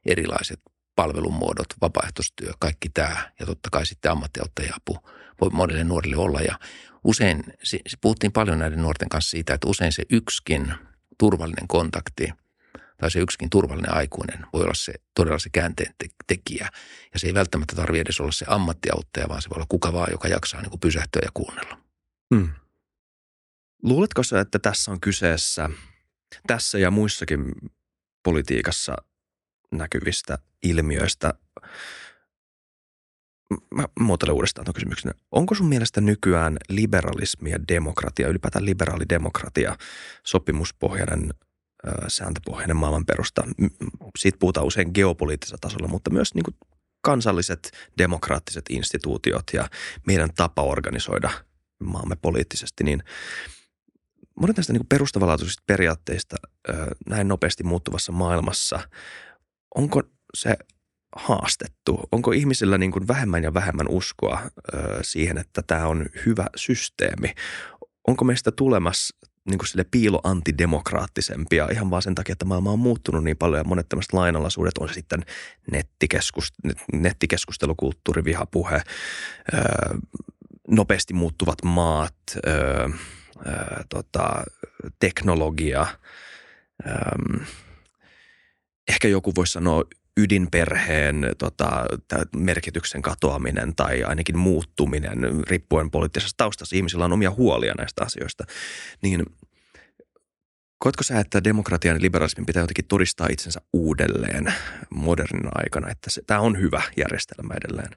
erilaiset 0.07 0.61
palvelumuodot, 0.97 1.67
vapaaehtoistyö, 1.81 2.53
kaikki 2.59 2.89
tämä 2.89 3.33
ja 3.41 3.47
totta 3.47 3.69
kai 3.73 3.87
sitten 3.87 4.13
ammattiauttaja-apu 4.13 4.99
voi 5.41 5.51
monille 5.51 5.85
nuorille 5.85 6.17
olla. 6.17 6.41
Ja 6.41 6.59
usein, 7.05 7.45
puhuttiin 8.01 8.33
paljon 8.33 8.59
näiden 8.59 8.83
nuorten 8.83 9.09
kanssa 9.09 9.31
siitä, 9.31 9.55
että 9.55 9.69
usein 9.69 9.93
se 9.93 10.03
yksikin 10.11 10.75
turvallinen 11.19 11.69
kontakti– 11.69 12.29
tai 12.97 13.11
se 13.11 13.19
yksikin 13.19 13.51
turvallinen 13.51 13.95
aikuinen 13.95 14.47
voi 14.53 14.63
olla 14.63 14.75
se 14.75 14.93
todella 15.15 15.39
se 15.39 15.51
käänteen 15.53 15.95
tekijä. 16.27 16.69
Ja 17.13 17.19
se 17.19 17.27
ei 17.27 17.35
välttämättä 17.35 17.77
tarvitse 17.77 18.01
edes 18.01 18.21
olla 18.21 18.33
se 18.33 18.45
ammattiauttaja, 18.49 19.29
vaan 19.29 19.43
se 19.43 19.51
voi 19.51 19.57
olla 19.57 19.67
kuka 19.69 19.93
vaan, 19.93 20.13
joka 20.13 20.29
jaksaa 20.29 20.61
niin 20.61 20.71
kuin 20.71 20.81
pysähtyä 20.81 21.23
ja 21.25 21.31
kuunnella. 21.35 21.79
Hmm. 22.35 22.49
Luuletko 23.83 24.23
sä, 24.23 24.41
että 24.41 24.59
tässä 24.59 24.91
on 24.91 25.01
kyseessä 25.01 25.71
tässä 26.47 26.79
ja 26.79 26.91
muissakin 26.91 27.53
politiikassa 28.23 28.97
näkyvistä 29.73 30.39
ilmiöistä 30.63 31.35
mä 33.75 33.85
muotoilen 34.01 34.35
uudestaan 34.35 34.65
tuon 34.65 34.75
kysymyksen. 34.75 35.15
Onko 35.33 35.55
sun 35.55 35.69
mielestä 35.69 36.01
nykyään 36.01 36.57
liberalismi 36.69 37.51
ja 37.51 37.69
demokratia, 37.69 38.29
ylipäätään 38.29 38.65
liberaali 38.65 39.05
demokratia, 39.09 39.77
sopimuspohjainen 40.25 41.31
sääntöpohjainen 42.09 42.77
maailmanperusta. 42.77 43.43
Siitä 44.19 44.39
puhutaan 44.39 44.67
usein 44.67 44.91
geopoliittisella 44.95 45.59
tasolla, 45.61 45.89
mutta 45.89 46.11
myös 46.11 46.35
niin 46.35 46.45
kuin 46.45 46.57
kansalliset 47.01 47.71
demokraattiset 47.99 48.65
instituutiot 48.69 49.45
ja 49.53 49.69
meidän 50.07 50.31
tapa 50.37 50.63
organisoida 50.63 51.31
maamme 51.85 52.17
poliittisesti, 52.17 52.85
niin 52.85 53.03
monet 54.41 54.57
näistä 54.57 54.73
niin 54.73 54.87
perustavanlaatuisista 54.87 55.63
periaatteista 55.67 56.37
näin 57.07 57.29
nopeasti 57.29 57.63
muuttuvassa 57.63 58.13
maailmassa, 58.13 58.81
onko 59.75 60.03
se 60.35 60.57
haastettu? 61.17 62.01
Onko 62.13 62.33
ihmisillä 62.33 62.79
niin 62.79 62.93
kuin 62.93 63.09
vähemmän 63.09 63.43
ja 63.43 63.55
vähemmän 63.55 63.89
uskoa 63.89 64.43
siihen, 65.03 65.39
että 65.39 65.63
tämä 65.67 65.87
on 65.87 66.07
hyvä 66.27 66.47
systeemi? 66.57 67.35
Onko 68.09 68.25
meistä 68.25 68.53
tulemassa 68.53 69.17
niin 69.45 69.59
kuin 69.59 69.69
sille 69.69 69.85
piiloantidemokraattisempia. 69.91 71.69
Ihan 71.73 71.91
vaan 71.91 72.03
sen 72.03 72.15
takia, 72.15 72.33
että 72.33 72.45
maailma 72.45 72.71
on 72.71 72.79
muuttunut 72.79 73.25
niin 73.25 73.37
paljon 73.37 73.61
ja 73.61 73.65
monet 73.65 73.89
tämmöiset 73.89 74.13
lainalaisuudet 74.13 74.79
on 74.79 74.89
se 74.89 74.95
sitten 74.95 75.25
nettikeskust, 75.71 76.55
nettikeskustelukulttuuri, 76.93 78.25
vihapuhe, 78.25 78.83
öö, 79.55 79.63
nopeasti 80.69 81.15
muuttuvat 81.15 81.59
maat, 81.65 82.17
öö, 82.47 82.89
öö, 83.47 83.83
tota, 83.89 84.45
teknologia, 84.99 85.87
öö, 86.87 87.45
ehkä 88.89 89.09
joku 89.09 89.33
voisi 89.37 89.53
sanoa 89.53 89.85
ydinperheen 90.17 91.31
tota, 91.39 91.87
merkityksen 92.37 93.03
katoaminen 93.03 93.75
tai 93.77 94.05
ainakin 94.05 94.39
muuttuminen, 94.39 95.19
riippuen 95.49 95.91
poliittisesta 95.91 96.37
taustasta. 96.37 96.77
Ihmisillä 96.77 97.05
on 97.05 97.13
omia 97.13 97.31
huolia 97.31 97.75
näistä 97.79 98.05
asioista. 98.05 98.45
Niin 99.03 99.23
koetko 100.79 101.03
sä, 101.03 101.21
että 101.21 101.45
demokratian 101.45 101.97
ja 101.97 102.03
liberalismin 102.03 102.47
pitää 102.47 102.63
jotenkin 102.63 102.85
todistaa 102.85 103.29
itsensä 103.31 103.61
uudelleen 103.73 104.55
modernin 104.91 105.49
aikana, 105.55 105.91
että 105.91 106.11
tämä 106.27 106.41
on 106.41 106.61
hyvä 106.61 106.83
järjestelmä 106.97 107.55
edelleen? 107.55 107.91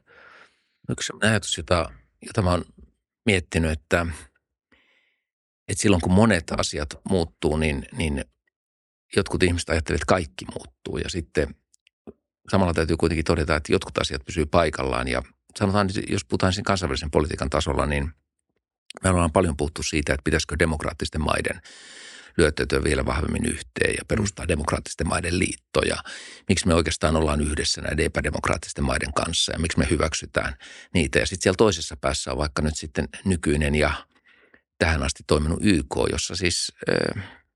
Yksi 0.90 1.12
ajatus, 1.22 1.56
jota, 1.56 1.90
jota 2.26 2.42
mä 2.42 2.50
oon 2.50 2.64
miettinyt, 3.26 3.70
että, 3.70 4.06
että 5.68 5.82
silloin 5.82 6.02
kun 6.02 6.12
monet 6.12 6.52
asiat 6.58 7.00
muuttuu, 7.08 7.56
niin, 7.56 7.86
niin 7.92 8.24
jotkut 9.16 9.42
ihmiset 9.42 9.70
ajattelevat, 9.70 10.02
että 10.02 10.14
kaikki 10.14 10.44
muuttuu. 10.54 10.98
Ja 10.98 11.10
sitten 11.10 11.54
samalla 12.50 12.74
täytyy 12.74 12.96
kuitenkin 12.96 13.24
todeta, 13.24 13.56
että 13.56 13.72
jotkut 13.72 13.98
asiat 13.98 14.24
pysyy 14.24 14.46
paikallaan. 14.46 15.08
Ja 15.08 15.22
sanotaan, 15.58 15.88
jos 16.08 16.24
puhutaan 16.24 16.52
sen 16.52 16.64
kansainvälisen 16.64 17.10
politiikan 17.10 17.50
tasolla, 17.50 17.86
niin 17.86 18.10
me 19.02 19.10
ollaan 19.10 19.32
paljon 19.32 19.56
puhuttu 19.56 19.82
siitä, 19.82 20.14
että 20.14 20.24
pitäisikö 20.24 20.56
demokraattisten 20.58 21.20
maiden 21.20 21.60
lyöttäytyä 22.38 22.84
vielä 22.84 23.06
vahvemmin 23.06 23.44
yhteen 23.44 23.94
ja 23.98 24.04
perustaa 24.08 24.44
mm. 24.44 24.48
demokraattisten 24.48 25.08
maiden 25.08 25.38
liittoja. 25.38 25.96
Miksi 26.48 26.66
me 26.66 26.74
oikeastaan 26.74 27.16
ollaan 27.16 27.40
yhdessä 27.40 27.80
näiden 27.80 28.06
epädemokraattisten 28.06 28.84
maiden 28.84 29.12
kanssa 29.12 29.52
ja 29.52 29.58
miksi 29.58 29.78
me 29.78 29.86
hyväksytään 29.90 30.54
niitä. 30.94 31.18
Ja 31.18 31.26
sitten 31.26 31.42
siellä 31.42 31.56
toisessa 31.56 31.96
päässä 31.96 32.32
on 32.32 32.38
vaikka 32.38 32.62
nyt 32.62 32.76
sitten 32.76 33.08
nykyinen 33.24 33.74
ja 33.74 33.92
tähän 34.78 35.02
asti 35.02 35.22
toiminut 35.26 35.58
YK, 35.62 35.96
jossa 36.12 36.36
siis, 36.36 36.72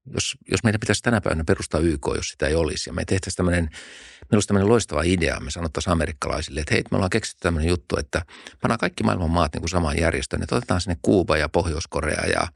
jos, 0.07 0.37
jos 0.51 0.65
meidän 0.65 0.81
pitäisi 0.81 1.03
tänä 1.03 1.21
päivänä 1.21 1.45
perustaa 1.45 1.81
YK, 1.81 2.07
jos 2.17 2.29
sitä 2.29 2.47
ei 2.47 2.55
olisi, 2.55 2.91
ja 2.91 2.95
me 2.95 3.05
tehtäisiin 3.05 3.37
tämmöinen, 3.37 3.65
meillä 3.65 4.37
olisi 4.37 4.49
tämmöinen 4.49 4.69
loistava 4.69 5.03
idea, 5.03 5.41
me 5.41 5.51
sanottaisiin 5.51 5.93
amerikkalaisille, 5.93 6.61
että 6.61 6.75
hei, 6.75 6.85
me 6.91 6.97
ollaan 6.97 7.11
keksitty 7.11 7.41
tämmöinen 7.43 7.69
juttu, 7.69 7.97
että 7.97 8.23
pannaan 8.61 8.79
kaikki 8.79 9.05
maailman 9.05 9.31
maat 9.31 9.53
niin 9.53 9.63
kuin 9.63 9.71
samaan 9.71 9.99
järjestöön, 9.99 10.43
että 10.43 10.57
otetaan 10.57 10.81
sinne 10.81 10.97
Kuuba 11.03 11.37
ja 11.37 11.49
Pohjois-Korea 11.49 12.27
ja 12.27 12.49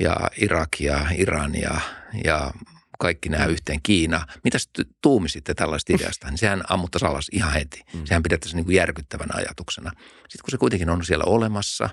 ja 0.00 0.16
Irak 0.40 0.68
ja 0.80 1.06
Iran 1.16 1.54
ja, 1.54 1.80
ja 2.24 2.52
kaikki 2.98 3.28
nämä 3.28 3.44
mm. 3.44 3.50
yhteen 3.50 3.82
Kiina. 3.82 4.26
Mitä 4.44 4.58
tuumisitte 5.02 5.54
tällaista 5.54 5.92
ideasta? 5.92 6.28
Niin 6.28 6.38
sehän 6.38 6.62
ammuttaisi 6.68 7.06
alas 7.06 7.28
ihan 7.32 7.52
heti. 7.52 7.82
Mm. 7.94 8.04
Sehän 8.04 8.22
pidettäisiin 8.22 8.56
niin 8.56 8.64
kuin 8.64 8.76
järkyttävänä 8.76 9.34
ajatuksena. 9.34 9.90
Sitten 10.28 10.44
kun 10.44 10.50
se 10.50 10.58
kuitenkin 10.58 10.90
on 10.90 11.04
siellä 11.04 11.24
olemassa, 11.24 11.88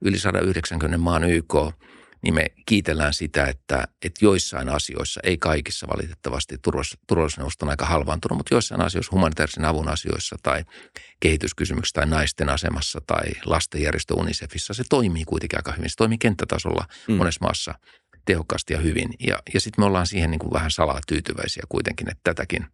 yli 0.00 0.18
190 0.18 0.98
maan 0.98 1.24
YK– 1.24 1.54
niin 2.24 2.34
me 2.34 2.46
kiitellään 2.66 3.14
sitä, 3.14 3.46
että, 3.46 3.88
että 4.02 4.24
joissain 4.24 4.68
asioissa, 4.68 5.20
ei 5.24 5.38
kaikissa 5.38 5.86
valitettavasti, 5.88 6.58
turvallisuusneuvosto 7.06 7.66
on 7.66 7.70
aika 7.70 7.86
halvaantunut, 7.86 8.38
mutta 8.38 8.54
joissain 8.54 8.80
asioissa, 8.80 9.12
humanitaarisen 9.12 9.64
avun 9.64 9.88
asioissa 9.88 10.36
tai 10.42 10.64
kehityskysymyksissä 11.20 12.00
tai 12.00 12.06
naisten 12.06 12.48
asemassa 12.48 13.00
tai 13.06 13.24
lastenjärjestö 13.44 14.14
UNICEFissa, 14.14 14.74
se 14.74 14.84
toimii 14.90 15.24
kuitenkin 15.24 15.58
aika 15.58 15.72
hyvin. 15.72 15.90
Se 15.90 15.96
toimii 15.96 16.18
kenttätasolla 16.18 16.86
mm. 17.08 17.14
monessa 17.14 17.44
maassa 17.44 17.74
tehokkaasti 18.24 18.72
ja 18.72 18.80
hyvin. 18.80 19.08
Ja, 19.20 19.42
ja 19.54 19.60
sitten 19.60 19.82
me 19.82 19.86
ollaan 19.86 20.06
siihen 20.06 20.30
niin 20.30 20.38
kuin 20.38 20.52
vähän 20.52 20.70
salaa 20.70 21.00
tyytyväisiä 21.06 21.62
kuitenkin, 21.68 22.10
että 22.10 22.20
tätäkin 22.24 22.66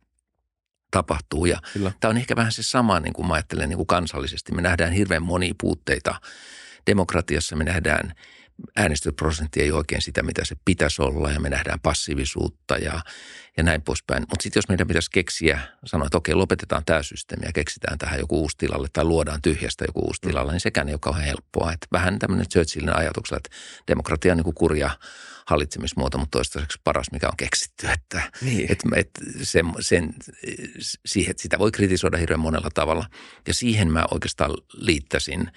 tapahtuu. 0.90 1.46
Ja 1.46 1.60
tämä 2.00 2.10
on 2.10 2.16
ehkä 2.16 2.36
vähän 2.36 2.52
se 2.52 2.62
sama, 2.62 3.00
niin 3.00 3.12
kuin 3.12 3.28
mä 3.28 3.34
ajattelen 3.34 3.68
niin 3.68 3.76
kuin 3.76 3.86
kansallisesti. 3.86 4.52
Me 4.52 4.62
nähdään 4.62 4.92
hirveän 4.92 5.22
monia 5.22 5.54
puutteita 5.60 6.20
demokratiassa. 6.86 7.56
Me 7.56 7.64
nähdään 7.64 8.14
äänestysprosentti 8.76 9.60
ei 9.60 9.72
oikein 9.72 10.02
sitä, 10.02 10.22
mitä 10.22 10.44
se 10.44 10.56
pitäisi 10.64 11.02
olla 11.02 11.30
ja 11.30 11.40
me 11.40 11.50
nähdään 11.50 11.80
passiivisuutta 11.80 12.76
ja, 12.76 13.00
ja 13.56 13.62
näin 13.62 13.82
poispäin. 13.82 14.22
Mutta 14.22 14.42
sitten 14.42 14.58
jos 14.58 14.68
meidän 14.68 14.86
pitäisi 14.86 15.10
keksiä, 15.10 15.60
sanoa, 15.84 16.06
että 16.06 16.18
okei, 16.18 16.34
lopetetaan 16.34 16.84
tämä 16.86 17.02
systeemi 17.02 17.46
ja 17.46 17.52
keksitään 17.52 17.98
tähän 17.98 18.20
joku 18.20 18.40
uusi 18.40 18.56
tilalle 18.58 18.88
tai 18.92 19.04
luodaan 19.04 19.42
tyhjästä 19.42 19.84
joku 19.84 20.00
uusi 20.00 20.20
tilalle, 20.20 20.52
niin 20.52 20.60
sekään 20.60 20.88
ei 20.88 20.94
ole 20.94 21.00
kauhean 21.02 21.26
helppoa. 21.26 21.72
Et 21.72 21.86
vähän 21.92 22.18
tämmöinen 22.18 22.48
Churchillin 22.48 22.96
ajatuksella, 22.96 23.36
että 23.36 23.56
demokratia 23.88 24.32
on 24.32 24.36
niin 24.36 24.44
kuin 24.44 24.54
kurja 24.54 24.90
hallitsemismuoto, 25.46 26.18
mutta 26.18 26.36
toistaiseksi 26.38 26.80
paras, 26.84 27.06
mikä 27.12 27.28
on 27.28 27.36
keksitty. 27.36 27.86
Että, 27.86 28.22
niin. 28.42 28.72
että, 28.72 28.88
että 28.96 29.20
sen, 29.42 29.66
sen, 29.80 30.14
siihen, 31.06 31.34
sitä 31.36 31.58
voi 31.58 31.70
kritisoida 31.70 32.18
hirveän 32.18 32.40
monella 32.40 32.70
tavalla. 32.74 33.06
Ja 33.46 33.54
siihen 33.54 33.92
mä 33.92 34.04
oikeastaan 34.10 34.50
liittäisin– 34.74 35.50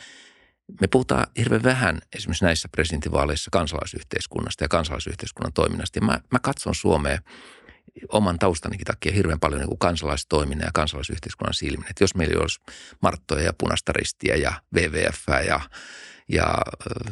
me 0.82 0.88
puhutaan 0.88 1.28
hirveän 1.38 1.64
vähän 1.64 2.00
esimerkiksi 2.16 2.46
näissä 2.46 2.70
presidentinvaaleissa 2.72 3.52
kansalaisyhteiskunnasta 3.52 4.64
ja 4.64 4.68
kansalaisyhteiskunnan 4.68 5.54
toiminnasta. 5.54 6.00
Ja 6.00 6.06
mä, 6.06 6.20
mä 6.32 6.40
katson 6.40 6.76
Suomea 6.76 7.20
oman 8.12 8.40
taustanikin 8.40 8.86
takia 8.86 9.12
hirveän 9.12 9.40
paljon 9.40 9.60
niin 9.60 9.70
kuin 9.70 9.80
kansalaistoiminnan 9.80 10.66
ja 10.66 10.72
kansalaisyhteiskunnan 10.74 11.54
silmin. 11.54 11.90
Että 11.90 12.04
jos 12.04 12.16
meillä 12.16 12.42
olisi 12.42 12.60
Marttoja 13.02 13.44
ja 13.44 13.54
Punaista 13.58 13.94
ristiä 13.94 14.36
ja 14.36 14.54
WWF 14.76 15.28
ja, 15.48 15.60
ja 16.30 16.58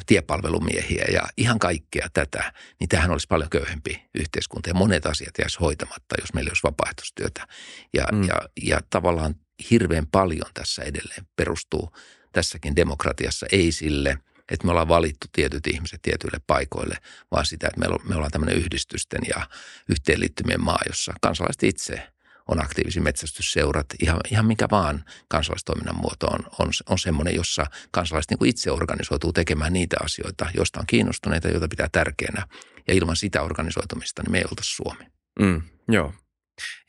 tiepalvelumiehiä 0.06 1.06
ja 1.14 1.22
ihan 1.38 1.60
kaikkea 1.60 2.08
tätä, 2.14 2.54
niin 2.80 2.90
tähän 2.90 3.12
olisi 3.12 3.28
paljon 3.28 3.50
köyhempi 3.50 4.10
yhteiskunta. 4.16 4.70
Ja 4.70 4.74
monet 4.74 5.06
asiat 5.06 5.34
jäisi 5.40 5.60
hoitamatta, 5.60 6.16
jos 6.20 6.34
meillä 6.34 6.50
olisi 6.50 6.64
vapaaehtoistyötä. 6.64 7.48
Ja, 7.94 8.06
mm. 8.12 8.24
ja, 8.24 8.36
ja 8.64 8.80
tavallaan 8.90 9.36
hirveän 9.72 10.08
paljon 10.08 10.50
tässä 10.54 10.84
edelleen 10.84 11.28
perustuu 11.36 11.92
tässäkin 12.32 12.76
demokratiassa 12.76 13.46
ei 13.52 13.72
sille, 13.72 14.18
että 14.52 14.66
me 14.66 14.72
ollaan 14.72 14.88
valittu 14.88 15.28
tietyt 15.32 15.68
ihmiset 15.68 16.02
tietyille 16.02 16.42
paikoille, 16.48 16.98
vaan 17.32 17.46
sitä, 17.46 17.68
että 17.68 17.80
me 18.10 18.16
ollaan 18.16 18.32
tämmöinen 18.32 18.58
yhdistysten 18.58 19.22
ja 19.28 19.48
yhteenliittymien 19.90 20.64
maa, 20.64 20.80
jossa 20.88 21.14
kansalaiset 21.22 21.64
itse 21.64 22.08
on 22.48 22.64
aktiivisia 22.64 23.02
metsästysseurat, 23.02 23.86
ihan, 24.02 24.20
ihan 24.32 24.46
mikä 24.46 24.68
vaan 24.72 25.04
kansalaistoiminnan 25.28 25.96
muoto 25.96 26.28
on, 26.28 26.40
on, 26.60 26.70
on 26.90 27.00
semmoinen, 27.00 27.36
jossa 27.36 27.66
kansalaiset 27.92 28.30
niin 28.30 28.38
kuin 28.38 28.50
itse 28.50 28.72
organisoituu 28.72 29.34
tekemään 29.34 29.74
niitä 29.74 29.98
asioita, 30.04 30.46
joista 30.56 30.80
on 30.80 30.86
kiinnostuneita, 30.88 31.48
joita 31.48 31.68
pitää 31.68 31.88
tärkeänä. 31.92 32.48
Ja 32.88 32.94
ilman 32.94 33.16
sitä 33.16 33.42
organisoitumista, 33.42 34.24
niin 34.24 34.32
me 34.32 34.38
ei 34.38 34.46
oltaisi 34.50 34.76
Suomi. 34.76 35.06
Mm, 35.40 35.62
joo. 35.88 36.14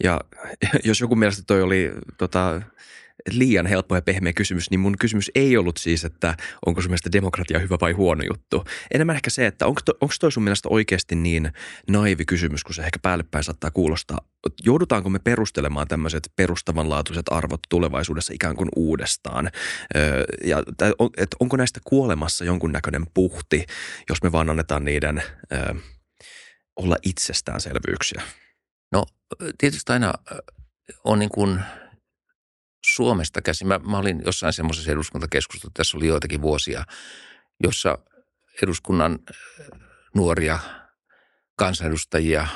Ja 0.05 0.21
jos 0.85 1.01
joku 1.01 1.17
mielestä 1.17 1.43
toi 1.47 1.63
oli 1.63 1.93
tota, 2.19 2.63
liian 3.31 3.67
helppo 3.67 3.95
ja 3.95 4.03
pehmeä 4.03 4.33
kysymys, 4.33 4.71
niin 4.71 4.81
mun 4.81 4.99
kysymys 4.99 5.31
ei 5.35 5.57
ollut 5.57 5.77
siis, 5.77 6.05
että 6.05 6.37
onko 6.67 6.83
sun 6.83 6.91
mielestä 6.91 7.13
demokratia 7.13 7.59
hyvä 7.59 7.77
vai 7.81 7.93
huono 7.93 8.25
juttu. 8.31 8.65
Enemmän 8.95 9.17
ehkä 9.17 9.31
se, 9.31 9.47
että 9.47 9.67
onko, 9.67 9.81
to, 9.85 9.93
onko 10.01 10.15
toi 10.21 10.33
sun 10.33 10.43
mielestä 10.43 10.69
oikeasti 10.69 11.15
niin 11.15 11.53
naivi 11.91 12.25
kysymys, 12.25 12.65
kun 12.65 12.75
se 12.75 12.83
ehkä 12.83 12.99
päällepäin 13.03 13.45
saattaa 13.45 13.71
kuulostaa. 13.71 14.19
Joudutaanko 14.65 15.11
me 15.11 15.19
perustelemaan 15.19 15.89
tämmöiset 15.89 16.33
perustavanlaatuiset 16.37 17.27
arvot 17.31 17.61
tulevaisuudessa 17.69 18.33
ikään 18.33 18.57
kuin 18.57 18.69
uudestaan? 18.77 19.51
Öö, 19.97 20.25
ja 20.45 20.63
että 21.17 21.37
onko 21.41 21.57
näistä 21.57 21.81
kuolemassa 21.85 22.45
jonkunnäköinen 22.45 23.07
puhti, 23.15 23.67
jos 24.09 24.23
me 24.23 24.33
vaan 24.33 24.51
annetaan 24.51 24.85
niiden 24.85 25.23
öö, 25.53 25.75
olla 26.77 26.97
itsestäänselvyyksiä? 27.03 28.23
No 28.93 29.05
tietysti 29.59 29.93
aina 29.93 30.13
on 31.05 31.19
niin 31.19 31.31
kuin– 31.31 31.61
Suomesta 32.87 33.43
käsin. 33.43 33.69
Mä, 33.69 33.79
mä 33.79 33.99
olin 33.99 34.23
jossain 34.27 34.53
semmoisessa 34.53 34.93
eduskuntakeskustelussa, 34.93 35.75
tässä 35.75 35.97
oli 35.97 36.07
joitakin 36.07 36.43
vuosia, 36.43 36.85
jossa 37.63 37.99
eduskunnan 38.63 39.19
äh, 39.31 39.67
nuoria 40.15 40.59
kansanedustajia, 41.57 42.47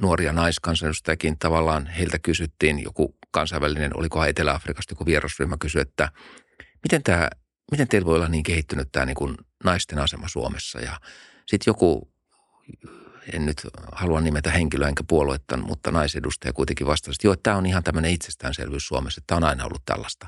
nuoria 0.00 0.32
naiskansanedustajakin 0.32 1.38
tavallaan 1.38 1.86
heiltä 1.86 2.18
kysyttiin 2.18 2.82
joku 2.82 3.16
kansainvälinen, 3.30 3.96
oliko 3.96 4.24
Etelä-Afrikasta 4.24 4.92
joku 4.92 5.06
vierasryhmä 5.06 5.56
kysyi, 5.60 5.82
että 5.82 6.08
miten, 6.82 7.02
tämä, 7.02 7.30
miten 7.70 7.88
teillä 7.88 8.06
voi 8.06 8.16
olla 8.16 8.28
niin 8.28 8.42
kehittynyt 8.42 8.88
tämä 8.92 9.06
niin 9.06 9.14
kuin 9.14 9.36
naisten 9.64 9.98
asema 9.98 10.28
Suomessa. 10.28 10.80
Ja 10.80 11.00
sitten 11.46 11.70
joku 11.70 12.12
en 13.32 13.46
nyt 13.46 13.66
halua 13.92 14.20
nimetä 14.20 14.50
henkilöä 14.50 14.88
enkä 14.88 15.04
puoluetta, 15.08 15.56
mutta 15.56 15.90
naisedustaja 15.90 16.52
kuitenkin 16.52 16.86
vastasi, 16.86 17.16
että 17.16 17.26
joo, 17.26 17.36
tämä 17.36 17.56
on 17.56 17.66
ihan 17.66 17.84
tämmöinen 17.84 18.10
itsestäänselvyys 18.10 18.86
Suomessa, 18.86 19.18
että 19.18 19.26
tämä 19.26 19.36
on 19.36 19.44
aina 19.44 19.64
ollut 19.64 19.82
tällaista. 19.84 20.26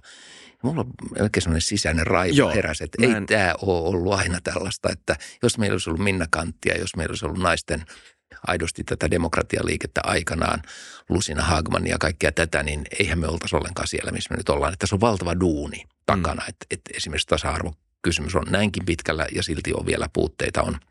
Ja 0.51 0.59
mulla 0.63 0.81
on 0.81 0.91
melkein 1.19 1.43
semmoinen 1.43 1.61
sisäinen 1.61 2.07
raivo 2.07 2.49
heräsi, 2.55 2.85
että 2.85 3.07
ei 3.07 3.11
en... 3.11 3.27
tämä 3.27 3.55
ole 3.63 3.89
ollut 3.89 4.13
aina 4.13 4.41
tällaista, 4.41 4.89
että 4.93 5.17
jos 5.43 5.59
meillä 5.59 5.75
olisi 5.75 5.91
ollut 5.91 6.05
Minna 6.05 6.27
Kanttia, 6.31 6.79
jos 6.79 6.97
meillä 6.97 7.13
olisi 7.13 7.27
ollut 7.27 7.43
naisten 7.43 7.85
aidosti 8.47 8.85
tätä 8.85 9.11
demokratialiikettä 9.11 10.01
aikanaan, 10.05 10.63
Lusina 11.09 11.43
Hagman 11.43 11.87
ja 11.87 11.99
kaikkea 11.99 12.33
tätä, 12.33 12.63
niin 12.63 12.85
eihän 12.99 13.19
me 13.19 13.29
oltaisi 13.29 13.57
ollenkaan 13.57 13.89
siellä, 13.89 14.11
missä 14.11 14.31
me 14.31 14.37
nyt 14.37 14.49
ollaan. 14.49 14.73
Että 14.73 14.83
tässä 14.83 14.97
on 14.97 15.01
valtava 15.01 15.41
duuni 15.41 15.85
takana, 16.07 16.43
mm. 16.43 16.49
että, 16.49 16.67
että 16.71 16.91
esimerkiksi 16.95 17.27
tasa-arvokysymys 17.27 18.35
on 18.35 18.47
näinkin 18.51 18.85
pitkällä 18.85 19.27
ja 19.35 19.43
silti 19.43 19.75
on 19.75 19.87
vielä 19.87 20.09
puutteita 20.13 20.63
on– 20.63 20.79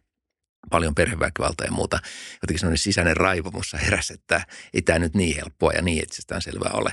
paljon 0.69 0.95
perheväkivaltaa 0.95 1.65
ja 1.65 1.71
muuta. 1.71 1.99
Jotenkin 2.41 2.59
sellainen 2.59 2.77
sisäinen 2.77 3.17
raivo 3.17 3.51
mussa 3.51 3.77
heräsi, 3.77 4.13
että 4.13 4.45
ei 4.73 4.81
tämä 4.81 4.99
nyt 4.99 5.15
niin 5.15 5.35
helppoa 5.35 5.71
ja 5.71 5.81
niin 5.81 6.03
itsestään 6.03 6.41
selvää 6.41 6.71
ole. 6.73 6.91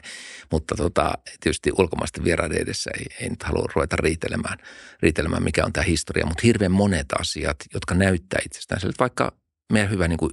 Mutta 0.52 0.74
tota, 0.74 1.12
tietysti 1.40 1.70
ulkomaisten 1.78 2.24
vieraiden 2.24 2.62
edessä 2.62 2.90
ei, 2.98 3.06
ei 3.20 3.28
nyt 3.28 3.42
halua 3.42 3.68
ruveta 3.74 3.96
riitelemään, 3.96 4.58
riitelemään, 5.02 5.42
mikä 5.42 5.64
on 5.64 5.72
tämä 5.72 5.84
historia. 5.84 6.26
Mutta 6.26 6.42
hirveän 6.44 6.72
monet 6.72 7.06
asiat, 7.20 7.56
jotka 7.74 7.94
näyttää 7.94 8.40
itsestään 8.46 8.80
selvää, 8.80 8.96
vaikka 8.98 9.32
meidän 9.72 9.90
hyvä 9.90 10.08
niin 10.08 10.18
kuin 10.18 10.32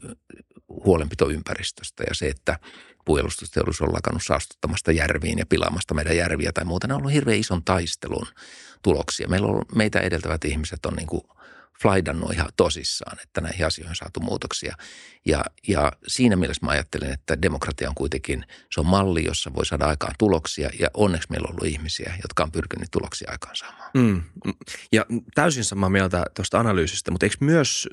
huolenpito 0.86 1.30
ympäristöstä 1.30 2.04
ja 2.04 2.16
se, 2.16 2.28
että 2.28 2.60
puolustusteollisuus 3.06 3.90
on 3.90 3.94
lakannut 3.94 4.24
saastuttamasta 4.26 4.92
järviin 4.92 5.40
ja 5.40 5.46
pilaamasta 5.46 5.94
meidän 5.94 6.18
järviä 6.18 6.52
tai 6.54 6.66
muuta. 6.66 6.88
Ne 6.88 6.94
on 6.94 7.00
ollut 7.00 7.14
hirveän 7.14 7.40
ison 7.40 7.64
taistelun 7.64 8.28
tuloksia. 8.82 9.28
Meillä 9.28 9.48
on, 9.48 9.66
meitä 9.76 10.00
edeltävät 10.00 10.46
ihmiset 10.46 10.86
on 10.86 10.94
niin 10.94 11.08
kuin 11.08 11.22
flaidannut 11.82 12.34
ihan 12.34 12.50
tosissaan, 12.58 13.18
että 13.24 13.42
näihin 13.42 13.66
asioihin 13.66 13.90
on 13.90 13.96
saatu 13.96 14.20
muutoksia. 14.20 14.76
Ja, 15.26 15.46
ja 15.68 15.92
siinä 16.08 16.36
mielessä 16.36 16.66
mä 16.66 16.72
ajattelen, 16.72 17.12
että 17.12 17.42
demokratia 17.42 17.90
on 17.90 17.96
kuitenkin, 17.96 18.46
se 18.74 18.80
on 18.80 18.86
malli, 18.86 19.26
jossa 19.26 19.54
voi 19.54 19.66
saada 19.66 19.86
aikaan 19.86 20.16
tuloksia 20.20 20.70
ja 20.80 20.88
onneksi 20.94 21.28
meillä 21.32 21.46
on 21.46 21.56
ollut 21.56 21.74
ihmisiä, 21.74 22.14
jotka 22.22 22.44
on 22.44 22.52
pyrkinyt 22.52 22.92
tuloksia 22.92 23.32
aikaan 23.32 23.56
saamaan. 23.56 23.92
Mm. 23.94 24.24
Ja 24.92 25.06
täysin 25.36 25.64
samaa 25.64 25.90
mieltä 25.90 26.26
tuosta 26.36 26.60
analyysistä, 26.60 27.12
mutta 27.12 27.26
eikö 27.26 27.38
myös 27.40 27.90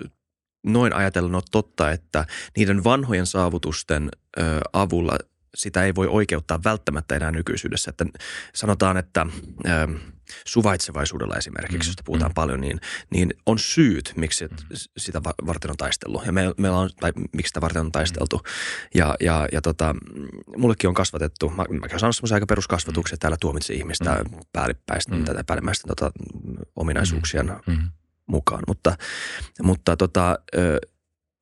noin 0.66 0.92
ajatellen 0.92 1.34
ole 1.34 1.42
totta, 1.50 1.90
että 1.90 2.24
niiden 2.56 2.84
vanhojen 2.84 3.26
saavutusten 3.26 4.08
ö, 4.38 4.42
avulla– 4.72 5.18
sitä 5.56 5.84
ei 5.84 5.94
voi 5.94 6.06
oikeuttaa 6.06 6.60
välttämättä 6.64 7.16
enää 7.16 7.30
nykyisyydessä. 7.30 7.90
Että 7.90 8.06
sanotaan, 8.54 8.96
että 8.96 9.26
ö, 9.66 9.98
suvaitsevaisuudella 10.46 11.36
esimerkiksi, 11.36 11.88
mm, 11.88 11.90
josta 11.90 12.02
puhutaan 12.06 12.30
mm. 12.30 12.34
paljon, 12.34 12.60
niin, 12.60 12.80
niin 13.10 13.34
on 13.46 13.58
syyt, 13.58 14.12
miksi 14.16 14.46
mm. 14.46 14.56
sitä 14.96 15.22
varten 15.22 15.70
on 15.70 15.76
taistellut. 15.76 16.26
Ja 16.26 16.32
me, 16.32 16.54
meillä 16.56 16.78
on, 16.78 16.90
tai 17.00 17.12
miksi 17.32 17.50
sitä 17.50 17.60
varten 17.60 17.80
on 17.80 17.92
taisteltu. 17.92 18.42
Ja, 18.94 19.14
ja, 19.20 19.48
ja 19.52 19.62
tota, 19.62 19.94
mullekin 20.56 20.88
on 20.88 20.94
kasvatettu, 20.94 21.48
mä, 21.48 21.56
mä 21.56 21.78
olen 21.88 22.00
saanut 22.00 22.16
semmoisen 22.16 22.36
aika 22.36 22.46
peruskasvatuksen, 22.46 23.14
että 23.14 23.24
täällä 23.24 23.36
tuomitse 23.40 23.74
ihmistä 23.74 24.24
mm. 24.30 24.38
päällimmäisten, 24.52 25.18
mm. 25.18 25.24
tätä 25.24 25.44
päällimmäisten 25.44 25.88
tota, 25.88 26.10
ominaisuuksien 26.76 27.46
mm. 27.46 27.72
mm. 27.72 27.88
mukaan. 28.26 28.62
Mutta, 28.66 28.96
mutta 29.62 29.96
tota, 29.96 30.38
ö, 30.56 30.78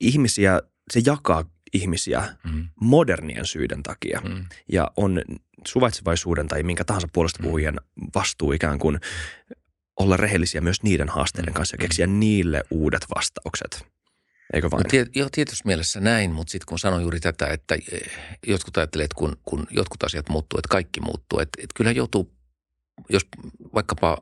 ihmisiä, 0.01 0.61
se 0.91 1.01
jakaa 1.07 1.45
ihmisiä 1.75 2.37
mm. 2.45 2.69
modernien 2.81 3.47
syiden 3.47 3.83
takia. 3.83 4.21
Mm. 4.25 4.45
Ja 4.73 4.91
on 4.97 5.23
suvaitsevaisuuden 5.67 6.49
tai 6.49 6.63
minkä 6.63 6.85
tahansa 6.85 7.09
puolesta 7.13 7.39
mm. 7.39 7.45
puhujien 7.45 7.77
vastuu 8.15 8.53
ikään 8.53 8.79
kuin 8.79 9.01
olla 10.01 10.17
rehellisiä 10.17 10.61
myös 10.61 10.83
niiden 10.83 11.09
haasteiden 11.09 11.53
mm. 11.53 11.55
kanssa 11.55 11.75
ja 11.75 11.79
keksiä 11.79 12.07
mm. 12.07 12.21
niille 12.21 12.63
uudet 12.71 13.07
vastaukset. 13.17 13.87
Eikö 14.53 14.71
vain? 14.71 14.83
No, 14.83 14.89
tiet, 14.91 15.17
joo, 15.17 15.29
tietysti 15.33 15.63
mielessä 15.67 16.01
näin, 16.01 16.33
mutta 16.33 16.51
sitten 16.51 16.67
kun 16.67 16.79
sanoin 16.79 17.03
juuri 17.03 17.21
tätä, 17.21 17.47
että 17.47 17.75
eh, 17.75 18.11
jotkut 18.47 18.77
ajattelee, 18.77 19.05
että 19.05 19.15
kun, 19.15 19.37
kun 19.45 19.67
jotkut 19.71 20.03
asiat 20.03 20.29
muuttuu, 20.29 20.59
että 20.59 20.69
kaikki 20.69 21.01
muuttuu. 21.01 21.39
Että, 21.39 21.63
että 21.63 21.75
kyllä 21.75 21.91
joutuu, 21.91 22.33
jos 23.09 23.27
vaikkapa 23.75 24.19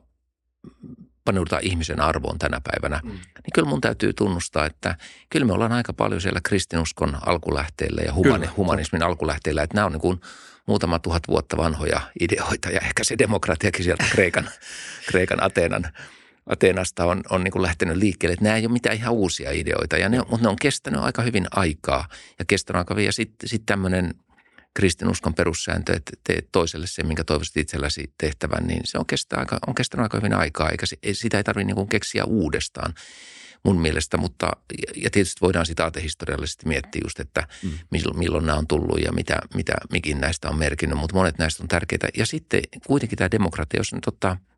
paneudutaan 1.25 1.63
ihmisen 1.63 2.01
arvoon 2.01 2.39
tänä 2.39 2.61
päivänä, 2.63 3.01
mm. 3.03 3.09
niin 3.09 3.53
kyllä 3.53 3.69
mun 3.69 3.81
täytyy 3.81 4.13
tunnustaa, 4.13 4.65
että 4.65 4.95
kyllä 5.29 5.45
me 5.45 5.53
ollaan 5.53 5.71
aika 5.71 5.93
paljon 5.93 6.21
siellä 6.21 6.39
kristinuskon 6.43 7.17
alkulähteillä 7.25 8.01
ja 8.01 8.13
humani, 8.13 8.47
humanismin 8.47 9.03
alkulähteillä, 9.03 9.63
että 9.63 9.75
nämä 9.75 9.85
on 9.85 9.91
niin 9.91 10.01
kuin 10.01 10.21
muutama 10.65 10.99
tuhat 10.99 11.23
vuotta 11.27 11.57
vanhoja 11.57 12.01
ideoita 12.19 12.69
ja 12.69 12.79
ehkä 12.79 13.03
se 13.03 13.17
demokratiakin 13.17 13.83
sieltä 13.83 14.05
Kreikan, 14.11 14.49
Kreikan 15.09 15.43
Ateenan, 15.43 15.83
Ateenasta 16.49 17.05
on, 17.05 17.21
on 17.29 17.43
niin 17.43 17.51
kuin 17.51 17.61
lähtenyt 17.61 17.97
liikkeelle. 17.97 18.33
Että 18.33 18.43
nämä 18.43 18.55
ei 18.55 18.65
ole 18.65 18.73
mitään 18.73 18.95
ihan 18.95 19.13
uusia 19.13 19.51
ideoita, 19.51 19.97
ja 19.97 20.09
ne, 20.09 20.17
mutta 20.17 20.37
ne 20.41 20.47
on 20.47 20.55
kestänyt 20.55 21.01
aika 21.01 21.21
hyvin 21.21 21.47
aikaa 21.51 22.07
ja 22.39 22.45
kestänyt 22.45 22.77
aika 22.77 22.93
hyvin. 22.93 23.05
Ja 23.05 23.13
sitten 23.13 23.49
sit 23.49 23.63
tämmöinen– 23.65 24.13
kristinuskon 24.73 25.33
perussääntö, 25.33 25.93
että 25.93 26.11
teet 26.23 26.47
toiselle 26.51 26.87
se, 26.87 27.03
minkä 27.03 27.23
toivoisit 27.23 27.57
itselläsi 27.57 28.13
tehtävän, 28.17 28.67
niin 28.67 28.81
se 28.83 28.97
on, 28.97 29.05
kestää 29.05 29.39
aika, 29.39 29.59
on 29.67 29.75
kestänyt 29.75 30.03
aika 30.03 30.17
hyvin 30.17 30.33
aikaa, 30.33 30.69
eikä 30.69 30.85
sitä 31.13 31.37
ei 31.37 31.43
tarvitse 31.43 31.73
niin 31.73 31.89
keksiä 31.89 32.23
uudestaan 32.25 32.93
mun 33.65 33.81
mielestä, 33.81 34.17
mutta 34.17 34.51
ja 34.95 35.09
tietysti 35.09 35.41
voidaan 35.41 35.65
sitä 35.65 35.83
aatehistoriallisesti 35.83 36.67
miettiä 36.67 37.01
just, 37.03 37.19
että 37.19 37.47
mm. 37.63 37.71
milloin, 37.91 38.19
milloin 38.19 38.45
nämä 38.45 38.57
on 38.57 38.67
tullut 38.67 38.99
ja 39.05 39.11
mitä, 39.11 39.39
mitä 39.55 39.73
mikin 39.91 40.21
näistä 40.21 40.49
on 40.49 40.57
merkinnyt, 40.57 40.99
mutta 40.99 41.15
monet 41.15 41.37
näistä 41.37 41.63
on 41.63 41.67
tärkeitä. 41.67 42.07
Ja 42.17 42.25
sitten 42.25 42.61
kuitenkin 42.87 43.17
tämä 43.17 43.31
demokratia, 43.31 43.79
jos 43.79 43.93
nyt 43.93 44.07
ottaa– 44.07 44.37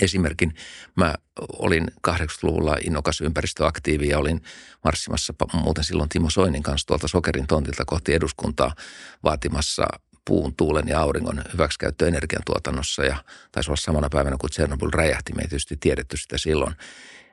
esimerkin. 0.00 0.54
Mä 0.96 1.14
olin 1.58 1.86
80-luvulla 2.08 2.76
innokas 2.84 3.20
ympäristöaktiivi 3.20 4.08
ja 4.08 4.18
olin 4.18 4.42
marssimassa 4.84 5.34
muuten 5.52 5.84
silloin 5.84 6.08
Timo 6.08 6.30
Soinin 6.30 6.62
kanssa 6.62 6.86
tuolta 6.86 7.08
Sokerin 7.08 7.46
tontilta 7.46 7.84
kohti 7.84 8.14
eduskuntaa 8.14 8.74
vaatimassa 9.24 9.86
puun, 10.24 10.56
tuulen 10.56 10.88
ja 10.88 11.00
auringon 11.00 11.44
hyväksikäyttö 11.52 12.08
energiantuotannossa 12.08 13.04
ja 13.04 13.24
taisi 13.52 13.70
olla 13.70 13.76
samana 13.76 14.08
päivänä, 14.08 14.36
kun 14.40 14.50
Chernobyl 14.50 14.90
räjähti. 14.92 15.32
Me 15.32 15.42
ei 15.42 15.48
tietysti 15.48 15.76
tiedetty 15.80 16.16
sitä 16.16 16.38
silloin. 16.38 16.74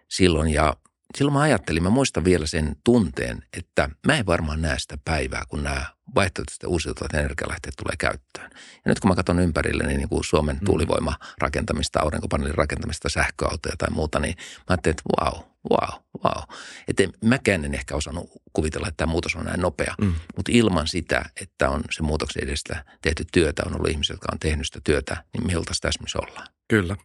silloin 0.07 0.53
ja 0.53 0.75
silloin 1.17 1.33
mä 1.33 1.41
ajattelin, 1.41 1.83
mä 1.83 1.89
muistan 1.89 2.23
vielä 2.23 2.45
sen 2.45 2.75
tunteen, 2.83 3.43
että 3.57 3.89
mä 4.07 4.17
en 4.17 4.25
varmaan 4.25 4.61
näe 4.61 4.79
sitä 4.79 4.97
päivää, 5.05 5.43
kun 5.49 5.63
nämä 5.63 5.85
vaihtoehtoiset 6.15 6.63
uusiutuvat 6.63 7.13
energialähteet 7.13 7.75
tulee 7.77 7.95
käyttöön. 7.99 8.51
Ja 8.53 8.89
nyt 8.89 8.99
kun 8.99 9.11
mä 9.11 9.15
katson 9.15 9.39
ympärille 9.39 9.83
niin, 9.83 9.97
niin 9.97 10.09
kuin 10.09 10.23
Suomen 10.23 10.55
mm. 10.55 10.65
tuulivoima 10.65 11.15
rakentamista, 11.37 11.99
aurinkopaneelin 11.99 12.57
rakentamista, 12.57 13.09
sähköautoja 13.09 13.75
tai 13.77 13.89
muuta, 13.89 14.19
niin 14.19 14.35
mä 14.37 14.63
ajattelin, 14.69 14.93
että 14.93 15.03
wow, 15.21 15.43
wow, 15.71 16.01
wow. 16.25 16.43
Että 16.87 17.03
mäkään 17.23 17.65
en 17.65 17.73
ehkä 17.73 17.95
osannut 17.95 18.29
kuvitella, 18.53 18.87
että 18.87 18.97
tämä 18.97 19.11
muutos 19.11 19.35
on 19.35 19.45
näin 19.45 19.61
nopea. 19.61 19.95
Mm. 20.01 20.13
Mutta 20.35 20.51
ilman 20.53 20.87
sitä, 20.87 21.25
että 21.41 21.69
on 21.69 21.83
se 21.91 22.03
muutoksen 22.03 22.43
edestä 22.43 22.85
tehty 23.01 23.25
työtä, 23.33 23.63
on 23.65 23.75
ollut 23.75 23.89
ihmisiä, 23.89 24.13
jotka 24.13 24.29
on 24.31 24.39
tehnyt 24.39 24.65
sitä 24.65 24.81
työtä, 24.83 25.23
niin 25.33 25.57
oltaisiin 25.57 25.81
tässä, 25.81 26.01
missä 26.03 26.19
ollaan. 26.19 26.47
Kyllä. 26.67 26.95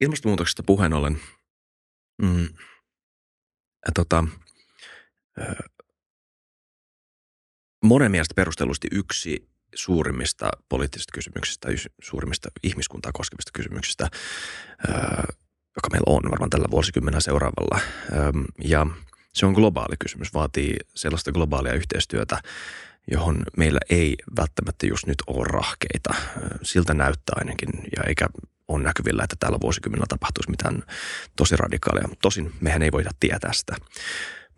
Ilmastonmuutoksesta 0.00 0.62
puheen 0.62 0.92
ollen, 0.92 1.20
mm, 2.22 2.48
tota, 3.94 4.24
monen 7.84 8.10
mielestä 8.10 8.34
perustellusti 8.34 8.88
yksi 8.92 9.48
suurimmista 9.74 10.50
poliittisista 10.68 11.12
kysymyksistä, 11.14 11.68
suurimmista 12.02 12.48
ihmiskuntaa 12.62 13.12
koskevista 13.12 13.50
kysymyksistä, 13.54 14.08
joka 15.76 15.90
meillä 15.90 16.04
on 16.06 16.30
varmaan 16.30 16.50
tällä 16.50 16.70
vuosikymmenellä 16.70 17.20
seuraavalla. 17.20 17.80
Ja 18.64 18.86
se 19.34 19.46
on 19.46 19.52
globaali 19.52 19.96
kysymys, 19.98 20.34
vaatii 20.34 20.76
sellaista 20.94 21.32
globaalia 21.32 21.72
yhteistyötä, 21.72 22.42
johon 23.10 23.42
meillä 23.56 23.80
ei 23.90 24.16
välttämättä 24.38 24.86
just 24.86 25.06
nyt 25.06 25.22
ole 25.26 25.44
rahkeita. 25.44 26.14
Siltä 26.62 26.94
näyttää 26.94 27.34
ainakin, 27.38 27.68
ja 27.96 28.02
eikä 28.08 28.26
on 28.68 28.82
näkyvillä, 28.82 29.24
että 29.24 29.36
tällä 29.40 29.58
vuosikymmenellä 29.60 30.06
tapahtuisi 30.08 30.50
mitään 30.50 30.82
tosi 31.36 31.56
radikaalia. 31.56 32.08
Tosin 32.22 32.52
mehän 32.60 32.82
ei 32.82 32.92
voida 32.92 33.10
tietää 33.20 33.52
sitä. 33.52 33.76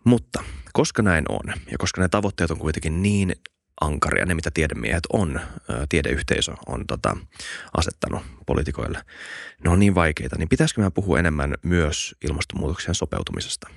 Mutta 0.05 0.45
koska 0.73 1.03
näin 1.03 1.25
on, 1.29 1.55
ja 1.71 1.79
koska 1.79 2.03
ne 2.03 2.09
tavoitteet 2.09 2.51
on 2.51 2.59
kuitenkin 2.59 3.03
niin 3.03 3.37
ankaria, 3.81 4.27
ne 4.27 4.35
mitä 4.35 4.51
tiedemiehet 4.51 5.05
on, 5.13 5.41
tiedeyhteisö 5.89 6.53
on 6.67 6.87
tota, 6.87 7.17
asettanut 7.77 8.23
poliitikoille, 8.47 9.05
ne 9.65 9.71
on 9.71 9.79
niin 9.79 9.95
vaikeita, 9.95 10.37
niin 10.39 10.49
pitäisikö 10.49 10.81
meidän 10.81 10.93
puhua 10.93 11.19
enemmän 11.19 11.55
myös 11.63 12.15
ilmastonmuutoksen 12.25 12.95
sopeutumisesta? 12.95 13.69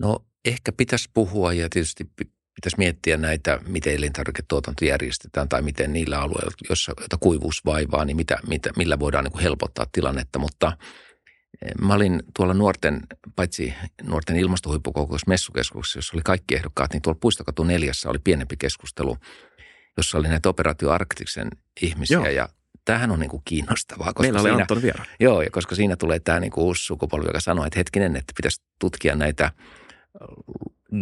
No 0.00 0.26
ehkä 0.44 0.72
pitäisi 0.72 1.10
puhua 1.14 1.52
ja 1.52 1.68
tietysti 1.68 2.10
pitäisi 2.58 2.78
miettiä 2.78 3.16
näitä, 3.16 3.58
miten 3.66 3.94
elintarviketuotanto 3.94 4.84
järjestetään 4.84 5.48
tai 5.48 5.62
miten 5.62 5.92
niillä 5.92 6.18
alueilla, 6.18 6.50
joissa, 6.68 6.92
joita 7.00 7.16
kuivuus 7.16 7.64
vaivaa, 7.64 8.04
niin 8.04 8.16
mitä, 8.16 8.38
mitä, 8.48 8.70
millä 8.76 8.98
voidaan 8.98 9.24
niin 9.24 9.32
kuin 9.32 9.42
helpottaa 9.42 9.86
tilannetta. 9.92 10.38
Mutta 10.38 10.72
eh, 11.62 11.70
mä 11.80 11.94
olin 11.94 12.22
tuolla 12.36 12.54
nuorten, 12.54 13.00
paitsi 13.36 13.74
nuorten 14.02 14.36
ilmastohuippukokous 14.36 15.26
messukeskuksessa, 15.26 15.98
jossa 15.98 16.16
oli 16.16 16.22
kaikki 16.24 16.54
ehdokkaat, 16.54 16.92
niin 16.92 17.02
tuolla 17.02 17.18
Puistokatu 17.20 17.64
neljässä 17.64 18.10
oli 18.10 18.18
pienempi 18.18 18.56
keskustelu, 18.56 19.16
jossa 19.96 20.18
oli 20.18 20.28
näitä 20.28 20.48
operaatio 20.48 20.90
Arktiksen 20.90 21.48
ihmisiä 21.82 22.16
Joo. 22.16 22.26
ja 22.26 22.48
tämähän 22.84 23.10
on 23.10 23.20
niin 23.20 23.30
kuin 23.30 23.42
kiinnostavaa. 23.44 24.06
Koska 24.06 24.22
Meillä 24.22 24.40
oli 24.40 24.48
siinä, 24.48 24.62
Anton 24.62 24.82
Viera. 24.82 25.04
Joo, 25.20 25.42
ja 25.42 25.50
koska 25.50 25.74
siinä 25.74 25.96
tulee 25.96 26.20
tämä 26.20 26.40
niin 26.40 26.50
kuin 26.50 26.64
uusi 26.64 26.84
sukupolvi, 26.84 27.26
joka 27.26 27.40
sanoo, 27.40 27.64
että 27.64 27.78
hetkinen, 27.78 28.16
että 28.16 28.32
pitäisi 28.36 28.62
tutkia 28.78 29.14
näitä 29.14 29.52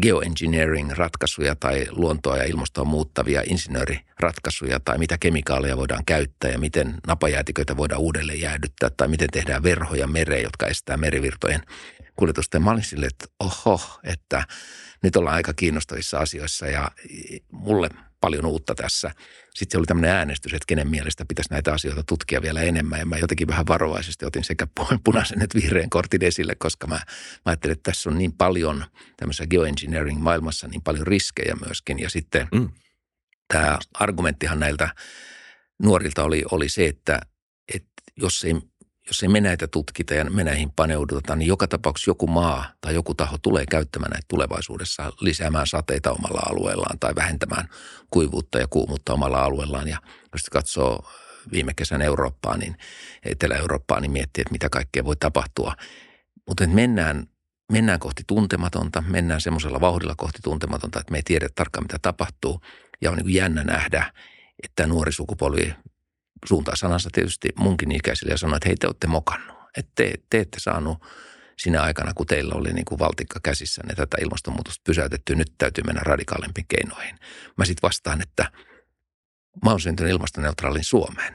geoengineering-ratkaisuja 0.03 1.57
tai 1.57 1.87
luontoa 1.91 2.37
ja 2.37 2.45
ilmastoa 2.45 2.85
muuttavia 2.85 3.43
insinööriratkaisuja 3.47 4.81
tai 4.81 4.99
mitä 4.99 5.19
kemikaaleja 5.19 5.77
voidaan 5.77 6.05
käyttää 6.07 6.51
ja 6.51 6.59
miten 6.59 6.95
napajäätiköitä 7.07 7.77
voidaan 7.77 8.01
uudelleen 8.01 8.41
jäädyttää 8.41 8.91
tai 8.97 9.09
miten 9.09 9.29
tehdään 9.33 9.63
verhoja 9.63 10.07
mereen, 10.07 10.43
jotka 10.43 10.67
estää 10.67 10.97
merivirtojen 10.97 11.63
kuljetusta. 12.17 12.57
Ja 12.57 12.61
mä 12.61 12.71
olin 12.71 12.85
sille, 12.85 13.07
että 13.07 13.27
oho, 13.41 13.81
että 14.05 14.45
nyt 15.03 15.17
ollaan 15.17 15.37
aika 15.37 15.55
kiinnostavissa 15.55 16.19
asioissa 16.19 16.67
ja 16.67 16.91
mulle 17.51 17.89
paljon 18.27 18.47
uutta 18.47 18.75
tässä. 18.75 19.11
Sitten 19.55 19.73
se 19.73 19.79
oli 19.79 19.87
tämmöinen 19.87 20.11
äänestys, 20.11 20.55
että 20.55 20.67
kenen 20.67 20.89
mielestä 20.89 21.25
pitäisi 21.29 21.51
näitä 21.51 21.73
asioita 21.73 22.03
tutkia 22.03 22.43
vielä 22.43 22.63
enemmän. 22.63 22.99
Ja 22.99 23.07
mä 23.07 23.19
jotenkin 23.19 23.49
vähän 23.49 23.67
varovaisesti 23.69 24.27
otin 24.27 24.45
sekä 24.45 24.67
punaisen 25.05 25.43
että 25.43 25.59
vihreän 25.59 25.91
kortin 25.91 26.25
esille, 26.25 26.55
koska 26.55 26.87
mä, 26.87 26.95
mä 26.95 27.03
ajattelin, 27.45 27.73
että 27.73 27.91
tässä 27.91 28.11
on 28.11 28.19
niin 28.19 28.33
paljon 28.33 28.85
tämmöisessä 29.17 29.47
geoengineering-maailmassa 29.47 30.69
niin 30.69 30.83
paljon 30.83 31.07
riskejä 31.07 31.57
myöskin. 31.67 31.99
Ja 31.99 32.11
sitten 32.11 32.49
mm. 32.55 32.69
tämä 33.49 33.79
argumenttihan 33.95 34.61
näiltä 34.61 34.89
nuorilta 35.83 36.25
oli, 36.25 36.45
oli 36.51 36.69
se, 36.69 36.87
että, 36.87 37.21
että 37.75 38.03
jos 38.17 38.45
ei 38.45 38.55
jos 39.07 39.23
ei 39.23 39.29
me 39.29 39.41
näitä 39.41 39.67
tutkita 39.67 40.15
ja 40.15 40.25
me 40.25 40.45
näihin 40.45 40.71
paneuduta, 40.77 41.37
niin 41.37 41.49
joka 41.49 41.69
tapauksessa 41.69 42.11
joku 42.11 42.27
maa 42.27 42.73
tai 42.81 42.95
joku 42.95 43.15
taho 43.15 43.39
tulee 43.43 43.67
käyttämään 43.67 44.11
näitä 44.11 44.27
tulevaisuudessa 44.29 45.13
lisäämään 45.21 45.67
sateita 45.67 46.13
omalla 46.13 46.41
alueellaan 46.51 46.99
tai 46.99 47.15
vähentämään 47.15 47.69
kuivuutta 48.11 48.59
ja 48.59 48.69
kuumuutta 48.69 49.13
omalla 49.13 49.45
alueellaan. 49.45 49.89
Ja 49.89 49.99
jos 50.33 50.45
katsoo 50.53 51.11
viime 51.53 51.75
kesän 51.75 52.03
Eurooppaa, 52.03 52.57
niin 52.57 52.77
Etelä-Eurooppaa, 53.25 54.01
niin 54.01 54.11
miettii, 54.11 54.43
että 54.43 54.53
mitä 54.53 54.69
kaikkea 54.69 55.05
voi 55.05 55.17
tapahtua. 55.17 55.75
Mutta 56.47 56.67
mennään, 56.67 57.27
mennään 57.73 58.01
kohti 58.01 58.23
tuntematonta, 58.27 59.03
mennään 59.09 59.41
semmoisella 59.41 59.81
vauhdilla 59.81 60.15
kohti 60.17 60.39
tuntematonta, 60.43 61.01
että 61.01 61.13
me 61.13 61.19
ei 61.19 61.23
tiedä 61.23 61.49
tarkkaan, 61.55 61.85
mitä 61.85 61.99
tapahtuu. 62.03 62.61
Ja 63.01 63.11
on 63.11 63.17
niin 63.17 63.35
jännä 63.35 63.65
nähdä, 63.65 64.13
että 64.63 64.87
nuori 64.87 65.13
sukupolvi 65.13 65.75
suuntaa 66.45 66.77
sanansa 66.77 67.11
tietysti 67.13 67.49
munkin 67.57 67.93
ikäisille 67.93 68.33
ja 68.33 68.39
sanoo, 68.39 68.57
että 68.57 68.69
hei 68.69 68.77
te 68.77 68.87
olette 68.87 69.07
mokannut. 69.07 69.57
Että 69.77 69.93
te, 69.95 70.15
te 70.31 70.41
ette 70.41 70.61
saanut 70.61 70.99
sinä 71.59 71.83
aikana, 71.83 72.15
kun 72.15 72.27
teillä 72.27 72.55
oli 72.55 72.73
niin 72.73 72.85
kuin 72.85 72.99
valtikka 72.99 73.41
käsissä, 73.43 73.83
niin 73.87 73.97
tätä 73.97 74.17
ilmastonmuutosta 74.21 74.83
pysäytetty, 74.87 75.35
nyt 75.35 75.53
täytyy 75.59 75.85
mennä 75.87 76.01
radikaalimpiin 76.05 76.67
keinoihin. 76.69 77.19
Mä 77.57 77.65
sitten 77.65 77.83
vastaan, 77.83 78.23
että 78.23 78.51
mä 79.65 79.71
oon 79.71 79.81
syntynyt 79.81 80.13
ilmastoneutraalin 80.13 80.85
Suomeen. 80.85 81.35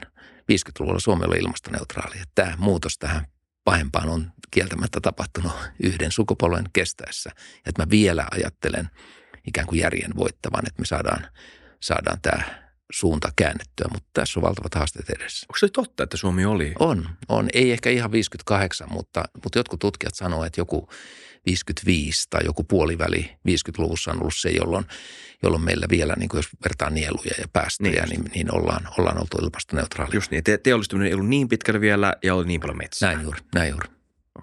50-luvulla 0.52 1.00
Suomi 1.00 1.24
oli 1.24 1.36
ilmastoneutraali. 1.36 2.16
Tämä 2.34 2.56
muutos 2.58 2.98
tähän 2.98 3.26
pahempaan 3.64 4.08
on 4.08 4.32
kieltämättä 4.50 5.00
tapahtunut 5.00 5.52
yhden 5.82 6.12
sukupolven 6.12 6.64
kestäessä. 6.72 7.30
Ja 7.36 7.62
että 7.66 7.82
mä 7.82 7.90
vielä 7.90 8.26
ajattelen 8.30 8.90
ikään 9.46 9.66
kuin 9.66 9.80
järjen 9.80 10.16
voittavan, 10.16 10.66
että 10.66 10.80
me 10.80 10.86
saadaan, 10.86 11.26
saadaan 11.80 12.20
tämä 12.22 12.61
suunta 12.92 13.32
käännettyä, 13.36 13.86
mutta 13.92 14.08
tässä 14.12 14.40
on 14.40 14.42
valtavat 14.42 14.74
haasteet 14.74 15.10
edessä. 15.10 15.46
Onko 15.48 15.58
se 15.58 15.68
totta, 15.68 16.02
että 16.02 16.16
Suomi 16.16 16.44
oli? 16.44 16.72
On, 16.78 17.08
on. 17.28 17.48
Ei 17.52 17.72
ehkä 17.72 17.90
ihan 17.90 18.12
58, 18.12 18.88
mutta, 18.90 19.24
mutta 19.44 19.58
jotkut 19.58 19.80
tutkijat 19.80 20.14
sanoo, 20.14 20.44
että 20.44 20.60
joku 20.60 20.88
55 21.46 22.26
tai 22.30 22.40
joku 22.44 22.64
puoliväli 22.64 23.30
50-luvussa 23.48 24.10
on 24.10 24.20
ollut 24.20 24.36
se, 24.36 24.50
jolloin, 24.50 24.84
jolloin 25.42 25.64
meillä 25.64 25.86
vielä, 25.90 26.14
niin 26.18 26.28
kuin 26.28 26.38
jos 26.38 26.48
vertaa 26.64 26.90
nieluja 26.90 27.34
ja 27.38 27.48
päästöjä, 27.52 28.06
niin, 28.06 28.20
niin, 28.20 28.32
niin 28.34 28.54
ollaan, 28.54 28.88
ollaan 28.98 29.18
oltu 29.18 29.36
ilmastoneutraali. 29.42 30.14
Just 30.14 30.30
niin, 30.30 30.44
te, 30.44 30.58
teollistuminen 30.58 31.08
ei 31.08 31.14
ollut 31.14 31.28
niin 31.28 31.48
pitkälle 31.48 31.80
vielä 31.80 32.14
ja 32.22 32.34
oli 32.34 32.46
niin 32.46 32.60
paljon 32.60 32.78
metsää. 32.78 33.12
Näin 33.12 33.24
juuri, 33.24 33.40
näin 33.54 33.70
juuri. 33.70 33.88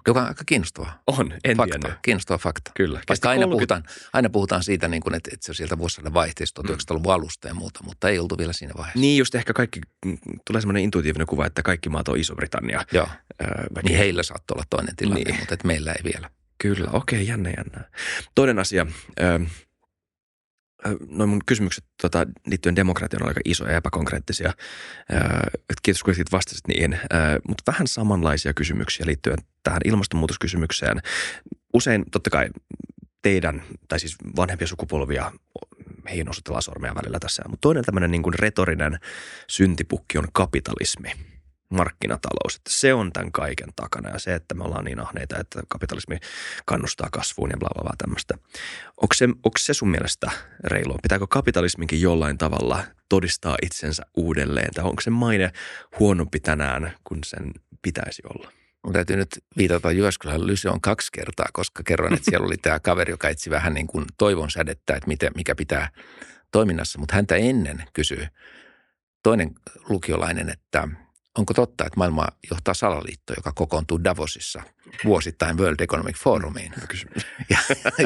Joka 0.06 0.20
on 0.20 0.28
aika 0.28 0.44
kiinnostavaa. 0.46 1.02
On, 1.06 1.32
en 1.44 1.56
fakta, 1.56 1.78
tiennyt. 1.78 1.98
Kiinnostava 2.02 2.38
fakta. 2.38 2.70
Kyllä. 2.74 3.00
Vaikka 3.08 3.28
aina, 3.28 3.46
30... 3.46 3.50
puhutaan, 3.56 4.08
aina 4.12 4.30
puhutaan 4.30 4.64
siitä, 4.64 4.88
niin 4.88 5.02
kuin, 5.02 5.14
että, 5.14 5.30
että 5.32 5.46
se 5.46 5.50
on 5.50 5.54
sieltä 5.54 5.78
vuosisadan 5.78 6.14
vaihteesta 6.14 6.62
1900-luvun 6.62 7.12
alusta 7.12 7.48
ja 7.48 7.54
muuta, 7.54 7.80
mutta 7.84 8.08
ei 8.08 8.18
oltu 8.18 8.38
vielä 8.38 8.52
siinä 8.52 8.74
vaiheessa. 8.76 9.00
Niin 9.00 9.18
just 9.18 9.34
ehkä 9.34 9.52
kaikki, 9.52 9.80
tulee 10.46 10.60
semmoinen 10.60 10.82
intuitiivinen 10.82 11.26
kuva, 11.26 11.46
että 11.46 11.62
kaikki 11.62 11.88
maat 11.88 12.08
on 12.08 12.18
Iso-Britannia. 12.18 12.84
Joo, 12.92 13.08
öö, 13.42 13.64
niin 13.82 13.98
heillä 13.98 14.22
saattoi 14.22 14.54
olla 14.54 14.64
toinen 14.70 14.96
tilanne, 14.96 15.24
niin. 15.24 15.38
mutta 15.38 15.54
että 15.54 15.66
meillä 15.66 15.92
ei 15.92 16.12
vielä. 16.12 16.30
Kyllä, 16.58 16.90
okei, 16.92 17.16
okay, 17.16 17.28
jännä, 17.28 17.50
jännä. 17.56 17.90
Toinen 18.34 18.58
asia, 18.58 18.86
öö, 19.20 19.38
noin 21.08 21.30
mun 21.30 21.40
kysymykset 21.46 21.84
tota, 22.02 22.26
liittyen 22.46 22.76
demokratiaan 22.76 23.22
on 23.22 23.28
aika 23.28 23.40
isoja 23.44 23.70
ja 23.70 23.76
epäkonkreettisia. 23.76 24.52
kiitos 25.82 26.02
kun 26.02 26.14
vastasit 26.32 26.68
niihin. 26.68 26.98
mutta 27.48 27.72
vähän 27.72 27.86
samanlaisia 27.86 28.54
kysymyksiä 28.54 29.06
liittyen 29.06 29.38
tähän 29.62 29.80
ilmastonmuutoskysymykseen. 29.84 31.00
Usein 31.74 32.04
totta 32.10 32.30
kai 32.30 32.48
teidän, 33.22 33.62
tai 33.88 34.00
siis 34.00 34.16
vanhempia 34.36 34.66
sukupolvia, 34.66 35.32
heihin 36.08 36.30
osoitellaan 36.30 36.62
sormea 36.62 36.94
välillä 36.94 37.18
tässä. 37.18 37.42
Mutta 37.48 37.60
toinen 37.60 37.84
tämmöinen 37.84 38.10
niin 38.10 38.34
retorinen 38.34 38.98
syntipukki 39.46 40.18
on 40.18 40.28
kapitalismi– 40.32 41.12
markkinatalous. 41.70 42.56
Että 42.56 42.70
se 42.70 42.94
on 42.94 43.12
tämän 43.12 43.32
kaiken 43.32 43.68
takana 43.76 44.08
ja 44.08 44.18
se, 44.18 44.34
että 44.34 44.54
me 44.54 44.64
ollaan 44.64 44.84
niin 44.84 45.00
ahneita, 45.00 45.38
että 45.38 45.62
kapitalismi 45.68 46.18
kannustaa 46.64 47.08
kasvuun 47.12 47.50
ja 47.50 47.56
bla 47.56 47.68
bla 47.74 47.82
bla 47.82 47.94
tämmöistä. 47.98 48.34
Onko 48.96 49.14
se, 49.14 49.24
onko 49.24 49.58
se 49.58 49.74
sun 49.74 49.90
mielestä 49.90 50.30
reilua? 50.64 50.98
Pitääkö 51.02 51.26
kapitalisminkin 51.26 52.00
jollain 52.00 52.38
tavalla 52.38 52.84
todistaa 53.08 53.56
itsensä 53.62 54.02
uudelleen? 54.16 54.74
Tai 54.74 54.84
onko 54.84 55.00
se 55.00 55.10
maine 55.10 55.52
huonompi 55.98 56.40
tänään 56.40 56.92
kuin 57.04 57.20
sen 57.24 57.52
pitäisi 57.82 58.22
olla? 58.34 58.52
Mun 58.82 58.92
täytyy 58.92 59.16
nyt 59.16 59.28
viitata 59.56 59.92
Jyväskylän 59.92 60.46
Lyseon 60.46 60.80
kaksi 60.80 61.08
kertaa, 61.12 61.46
koska 61.52 61.82
kerroin, 61.82 62.14
että 62.14 62.30
siellä 62.30 62.46
oli 62.46 62.56
tämä 62.56 62.80
kaveri, 62.80 63.12
joka 63.12 63.28
etsi 63.28 63.50
vähän 63.50 63.74
niin 63.74 63.86
kuin 63.86 64.04
toivon 64.18 64.50
sädettä, 64.50 64.94
että 64.94 65.08
miten, 65.08 65.32
mikä 65.36 65.54
pitää 65.54 65.88
toiminnassa. 66.52 66.98
Mutta 66.98 67.14
häntä 67.14 67.36
ennen 67.36 67.84
kysyy 67.92 68.26
toinen 69.22 69.50
lukiolainen, 69.88 70.48
että– 70.48 70.88
onko 71.40 71.54
totta, 71.54 71.84
että 71.86 71.96
maailma 71.96 72.26
johtaa 72.50 72.74
salaliitto, 72.74 73.32
joka 73.36 73.52
kokoontuu 73.52 74.04
Davosissa 74.04 74.62
vuosittain 75.04 75.58
World 75.58 75.80
Economic 75.80 76.16
Forumiin? 76.16 76.72
Ja, 77.50 77.58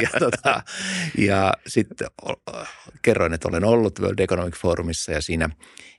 ja, 0.03 0.09
tota, 0.18 0.62
ja 1.18 1.53
sitten 1.66 2.09
kerroin, 3.03 3.35
että 3.35 3.49
olen 3.49 3.64
ollut 3.64 4.01
World 4.01 4.18
Economic 4.18 4.57
Forumissa 4.57 5.12
ja 5.12 5.20
siinä 5.20 5.51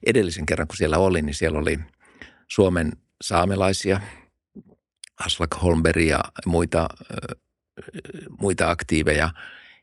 edellisen 0.06 0.46
kerran, 0.46 0.68
kun 0.68 0.78
siellä 0.78 0.98
olin, 0.98 1.26
niin 1.26 1.34
siellä 1.34 1.60
oli 1.60 1.80
Suomen 2.48 2.92
saamelaisia, 3.22 4.02
Aslak 5.26 5.56
Holmberg 5.62 6.02
ja 6.02 6.20
muita, 6.46 6.88
muita 8.40 8.70
aktiiveja. 8.70 9.30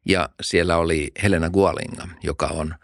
Ja 0.09 0.29
siellä 0.43 0.77
oli 0.77 1.11
Helena 1.23 1.51
Gualinga, 1.51 2.09
joka 2.23 2.47
on– 2.47 2.75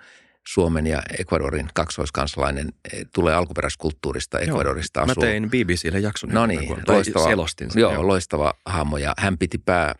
Suomen 0.53 0.87
ja 0.87 1.03
Ecuadorin 1.19 1.69
kaksoiskansalainen 1.75 2.73
eh, 2.93 3.07
tulee 3.15 3.35
alkuperäiskulttuurista 3.35 4.39
Ecuadorista. 4.39 5.01
Joo, 5.01 5.07
mä 5.07 5.15
tein 5.15 5.51
BBClle 5.51 5.99
jakson. 5.99 6.31
No 6.31 6.47
niin, 6.47 6.77
loistava, 6.89 7.25
selostin 7.25 7.71
sen, 7.71 7.81
joo, 7.81 7.93
joo, 7.93 8.07
loistava 8.07 8.55
hahmo. 8.67 8.99
Ja 8.99 9.15
hän 9.19 9.39
piti 9.39 9.59
pää, 9.59 9.95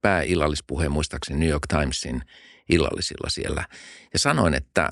pääillallispuheen 0.00 0.92
muistaakseni 0.92 1.40
New 1.40 1.48
York 1.48 1.66
Timesin 1.66 2.22
illallisilla 2.68 3.30
siellä. 3.30 3.64
Ja 4.12 4.18
sanoin, 4.18 4.54
että 4.54 4.88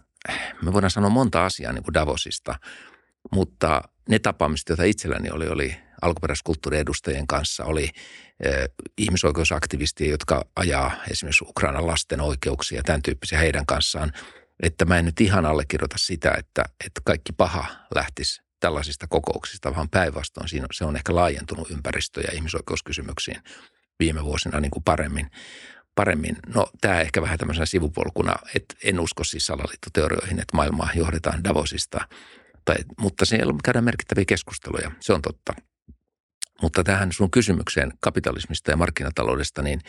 me 0.62 0.72
voidaan 0.72 0.90
sanoa 0.90 1.10
monta 1.10 1.44
asiaa 1.44 1.72
niin 1.72 1.84
kuin 1.84 1.94
Davosista, 1.94 2.58
mutta 3.34 3.82
ne 4.08 4.18
tapaamiset, 4.18 4.68
joita 4.68 4.84
itselläni 4.84 5.30
oli, 5.30 5.48
oli 5.48 5.76
alkuperäiskulttuuriedustajien 6.02 7.26
kanssa, 7.26 7.64
oli 7.64 7.84
eh, 7.84 7.92
ihmisoikeusaktivistia, 8.98 10.10
jotka 10.10 10.44
ajaa 10.56 10.92
esimerkiksi 11.10 11.44
Ukrainan 11.48 11.86
lasten 11.86 12.20
oikeuksia 12.20 12.78
ja 12.78 12.82
tämän 12.82 13.02
tyyppisiä 13.02 13.38
heidän 13.38 13.66
kanssaan. 13.66 14.12
Että 14.62 14.84
mä 14.84 14.98
en 14.98 15.04
nyt 15.04 15.20
ihan 15.20 15.46
allekirjoita 15.46 15.98
sitä, 15.98 16.34
että, 16.38 16.64
että 16.86 17.00
kaikki 17.04 17.32
paha 17.32 17.66
lähtisi 17.94 18.42
tällaisista 18.60 19.06
kokouksista, 19.06 19.74
vaan 19.76 19.88
päinvastoin 19.88 20.48
siinä 20.48 20.66
se 20.72 20.84
on 20.84 20.96
ehkä 20.96 21.14
laajentunut 21.14 21.70
ympäristö- 21.70 22.20
ja 22.20 22.32
ihmisoikeuskysymyksiin 22.32 23.42
viime 23.98 24.24
vuosina 24.24 24.60
niin 24.60 24.70
kuin 24.70 24.84
paremmin. 24.84 25.30
paremmin. 25.94 26.36
No 26.54 26.66
tämä 26.80 27.00
ehkä 27.00 27.22
vähän 27.22 27.38
tämmöisenä 27.38 27.66
sivupolkuna, 27.66 28.34
että 28.54 28.74
en 28.84 29.00
usko 29.00 29.24
siis 29.24 29.46
salaliittoteorioihin, 29.46 30.40
että 30.40 30.56
maailmaa 30.56 30.90
johdetaan 30.94 31.44
Davosista– 31.44 32.00
tai, 32.64 32.76
mutta 33.00 33.24
siellä 33.24 33.54
käydään 33.64 33.84
merkittäviä 33.84 34.24
keskusteluja, 34.28 34.90
se 35.00 35.12
on 35.12 35.22
totta. 35.22 35.54
Mutta 36.62 36.84
tähän 36.84 37.12
sun 37.12 37.30
kysymykseen 37.30 37.92
kapitalismista 38.00 38.70
ja 38.70 38.76
markkinataloudesta, 38.76 39.62
niin 39.62 39.80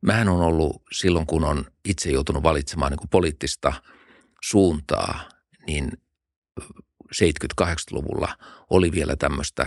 mähän 0.00 0.28
on 0.28 0.40
ollut 0.40 0.82
silloin, 0.92 1.26
kun 1.26 1.44
on 1.44 1.64
itse 1.84 2.10
joutunut 2.10 2.42
valitsemaan 2.42 2.92
niin 2.92 2.98
kuin 2.98 3.10
poliittista 3.10 3.72
suuntaa, 4.42 5.28
niin 5.66 5.92
70-80-luvulla 7.14 8.36
oli 8.70 8.92
vielä 8.92 9.16
tämmöistä 9.16 9.66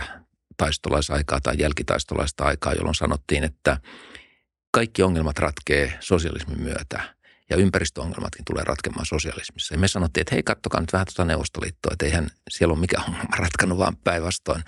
taistolaisaikaa 0.56 1.40
tai 1.40 1.54
jälkitaistolaista 1.58 2.44
aikaa, 2.44 2.72
jolloin 2.72 2.94
sanottiin, 2.94 3.44
että 3.44 3.80
kaikki 4.70 5.02
ongelmat 5.02 5.38
ratkee 5.38 5.98
sosialismin 6.00 6.60
myötä 6.60 7.14
ja 7.50 7.56
ympäristöongelmatkin 7.56 8.44
tulee 8.44 8.64
ratkemaan 8.64 9.06
sosialismissa. 9.06 9.74
Ja 9.74 9.78
me 9.78 9.88
sanottiin, 9.88 10.22
että 10.22 10.34
hei, 10.34 10.42
kattokaa 10.42 10.80
nyt 10.80 10.92
vähän 10.92 11.06
tuota 11.06 11.24
Neuvostoliittoa, 11.24 11.92
että 11.92 12.06
eihän 12.06 12.30
siellä 12.50 12.72
ole 12.72 12.80
mikään 12.80 13.04
ongelma 13.04 13.36
ratkannut, 13.38 13.78
vaan 13.78 13.96
päinvastoin 13.96 14.64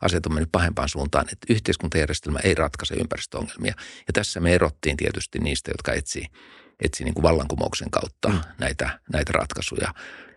asetumme 0.00 0.40
nyt 0.40 0.48
pahempaan 0.52 0.88
suuntaan, 0.88 1.26
että 1.32 1.52
yhteiskuntajärjestelmä 1.52 2.38
ei 2.44 2.54
ratkaise 2.54 2.94
ympäristöongelmia. 2.94 3.74
Ja 4.06 4.12
tässä 4.12 4.40
me 4.40 4.54
erottiin 4.54 4.96
tietysti 4.96 5.38
niistä, 5.38 5.70
jotka 5.70 5.92
etsii, 5.92 6.26
etsii 6.84 7.04
niin 7.04 7.14
kuin 7.14 7.22
vallankumouksen 7.22 7.90
kautta 7.90 8.28
mm. 8.28 8.40
näitä, 8.58 9.00
näitä 9.12 9.32
ratkaisuja. 9.32 9.94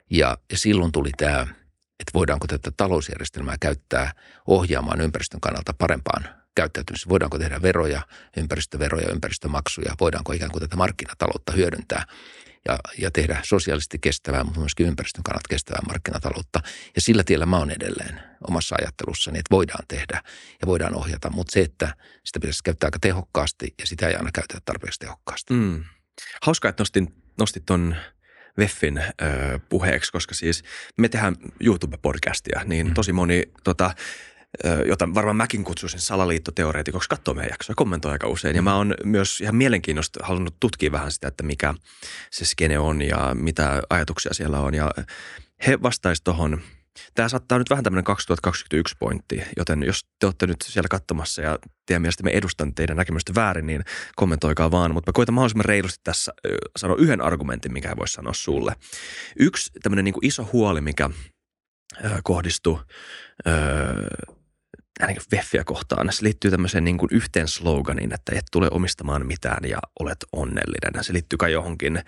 Ja, 0.10 0.38
ja 0.52 0.58
silloin 0.58 0.92
tuli 0.92 1.10
tämä, 1.18 1.42
että 2.00 2.12
voidaanko 2.14 2.48
tätä 2.48 2.72
talousjärjestelmää 2.78 3.56
käyttää 3.60 4.12
ohjaamaan 4.48 5.02
ympäristön 5.02 5.42
kannalta 5.42 5.74
parempaan 5.78 6.24
käyttäytymisessä. 6.56 7.10
Voidaanko 7.10 7.40
tehdä 7.40 7.62
veroja, 7.62 8.02
ympäristöveroja, 8.38 9.12
ympäristömaksuja, 9.12 9.96
voidaanko 10.00 10.34
ikään 10.34 10.52
kuin 10.52 10.62
tätä 10.62 10.76
markkinataloutta 10.76 11.52
hyödyntää 11.52 12.06
ja, 12.68 12.80
ja 12.98 13.12
tehdä 13.12 13.40
sosiaalisesti 13.44 14.00
kestävää, 14.00 14.44
mutta 14.44 14.60
myöskin 14.60 14.88
ympäristön 14.88 15.24
kannalta 15.24 15.48
kestävää 15.50 15.82
markkinataloutta. 15.88 16.60
Ja 16.96 17.02
sillä 17.02 17.24
tiellä 17.24 17.46
mä 17.46 17.58
oon 17.58 17.72
edelleen 17.72 18.20
omassa 18.48 18.76
ajattelussani, 18.82 19.40
että 19.40 19.56
voidaan 19.56 19.86
tehdä 19.88 20.22
ja 20.62 20.68
voidaan 20.68 20.96
ohjata, 20.96 21.30
mutta 21.30 21.52
se, 21.52 21.62
että 21.62 21.96
sitä 22.24 22.40
pitäisi 22.40 22.64
käyttää 22.64 22.88
aika 22.88 23.00
tehokkaasti 23.00 23.74
ja 23.80 23.88
sitä 23.88 24.08
ei 24.08 24.16
aina 24.16 24.30
käytetä 24.34 24.62
tarpeeksi 24.66 25.00
tehokkaasti. 25.00 25.54
Mm. 25.54 25.84
Hauskaa, 26.42 26.70
että 26.70 26.82
nostin, 26.82 27.16
nostit 27.38 27.66
ton 27.66 27.96
Veffin 28.58 28.98
ö, 28.98 29.04
puheeksi, 29.70 30.12
koska 30.12 30.36
siis 30.36 30.64
me 30.98 31.10
tehdään 31.10 31.36
YouTube-podcastia, 31.64 32.64
niin 32.66 32.88
mm. 32.88 32.94
tosi 32.94 33.14
moni 33.14 33.44
tota, 33.64 33.96
jota 34.88 35.14
varmaan 35.14 35.36
mäkin 35.36 35.64
kutsuisin 35.64 36.00
salaliittoteoreetikoksi, 36.00 37.10
katsoo 37.10 37.34
meidän 37.34 37.54
jaksoja, 37.54 37.76
kommentoi 37.76 38.12
aika 38.12 38.28
usein. 38.28 38.56
Ja 38.56 38.62
mä 38.62 38.76
oon 38.76 38.96
myös 39.04 39.42
ihan 39.42 39.56
mielenkiinnosta 39.56 40.20
halunnut 40.24 40.56
tutkia 40.60 40.92
vähän 40.92 41.12
sitä, 41.12 41.28
että 41.28 41.44
mikä 41.44 41.74
se 42.32 42.46
skene 42.46 42.80
on 42.80 43.02
ja 43.02 43.32
mitä 43.34 43.82
ajatuksia 43.90 44.34
siellä 44.34 44.60
on. 44.60 44.74
Ja 44.74 44.92
he 45.68 45.82
vastaisivat 45.82 46.24
tuohon 46.24 46.62
Tämä 47.14 47.30
saattaa 47.30 47.58
nyt 47.58 47.70
vähän 47.70 47.84
tämmöinen 47.84 48.04
2021 48.04 48.96
pointti, 49.00 49.42
joten 49.58 49.84
jos 49.84 50.06
te 50.20 50.26
olette 50.26 50.48
nyt 50.48 50.58
siellä 50.62 50.88
katsomassa 50.88 51.42
ja 51.42 51.60
teidän 51.86 52.02
mielestä 52.02 52.24
me 52.24 52.32
edustan 52.32 52.76
teidän 52.76 52.98
näkemystä 52.98 53.36
väärin, 53.36 53.68
niin 53.68 53.84
kommentoikaa 54.16 54.72
vaan. 54.72 54.94
Mutta 54.94 55.10
mä 55.10 55.14
koitan 55.14 55.36
mahdollisimman 55.36 55.66
reilusti 55.66 56.00
tässä 56.04 56.34
sanoa 56.78 56.98
yhden 57.00 57.22
argumentin, 57.22 57.74
mikä 57.74 57.96
voisi 57.98 58.14
sanoa 58.14 58.34
sulle. 58.34 58.76
Yksi 59.40 59.72
tämmöinen 59.84 60.06
niin 60.06 60.16
iso 60.22 60.50
huoli, 60.54 60.82
mikä 60.82 61.10
kohdistuu 62.24 62.80
niin 65.08 65.18
Veffiä 65.32 65.64
kohtaan. 65.64 66.14
Se 66.14 66.24
liittyy 66.24 66.52
tämmöiseen 66.52 66.84
niin 66.84 66.98
kuin 66.98 67.10
yhteen 67.12 67.48
sloganiin, 67.48 68.14
että 68.14 68.32
et 68.36 68.46
tule 68.52 68.68
omistamaan 68.72 69.28
mitään 69.28 69.70
ja 69.70 69.78
olet 70.00 70.26
onnellinen. 70.32 71.04
Se 71.04 71.14
liittyy 71.14 71.38
kai 71.38 71.52
johonkin 71.52 72.02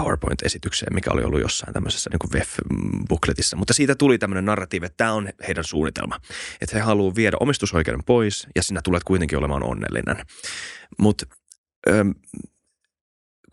PowerPoint-esitykseen, 0.00 0.94
mikä 0.94 1.10
oli 1.10 1.24
ollut 1.24 1.40
jossain 1.40 1.72
tämmöisessä 1.72 2.10
niin 2.10 2.32
VEF-bukletissa. 2.32 3.56
Mutta 3.56 3.74
siitä 3.74 3.94
tuli 3.94 4.18
tämmöinen 4.18 4.44
narratiivi, 4.44 4.86
että 4.86 4.96
tämä 4.96 5.12
on 5.12 5.28
heidän 5.46 5.64
suunnitelma. 5.64 6.20
Että 6.60 6.76
he 6.76 6.82
haluavat 6.82 7.16
viedä 7.16 7.36
omistusoikeuden 7.40 8.04
pois 8.04 8.46
ja 8.56 8.62
sinä 8.62 8.80
tulet 8.82 9.04
kuitenkin 9.04 9.38
olemaan 9.38 9.62
onnellinen. 9.62 10.16
Mutta 10.98 11.26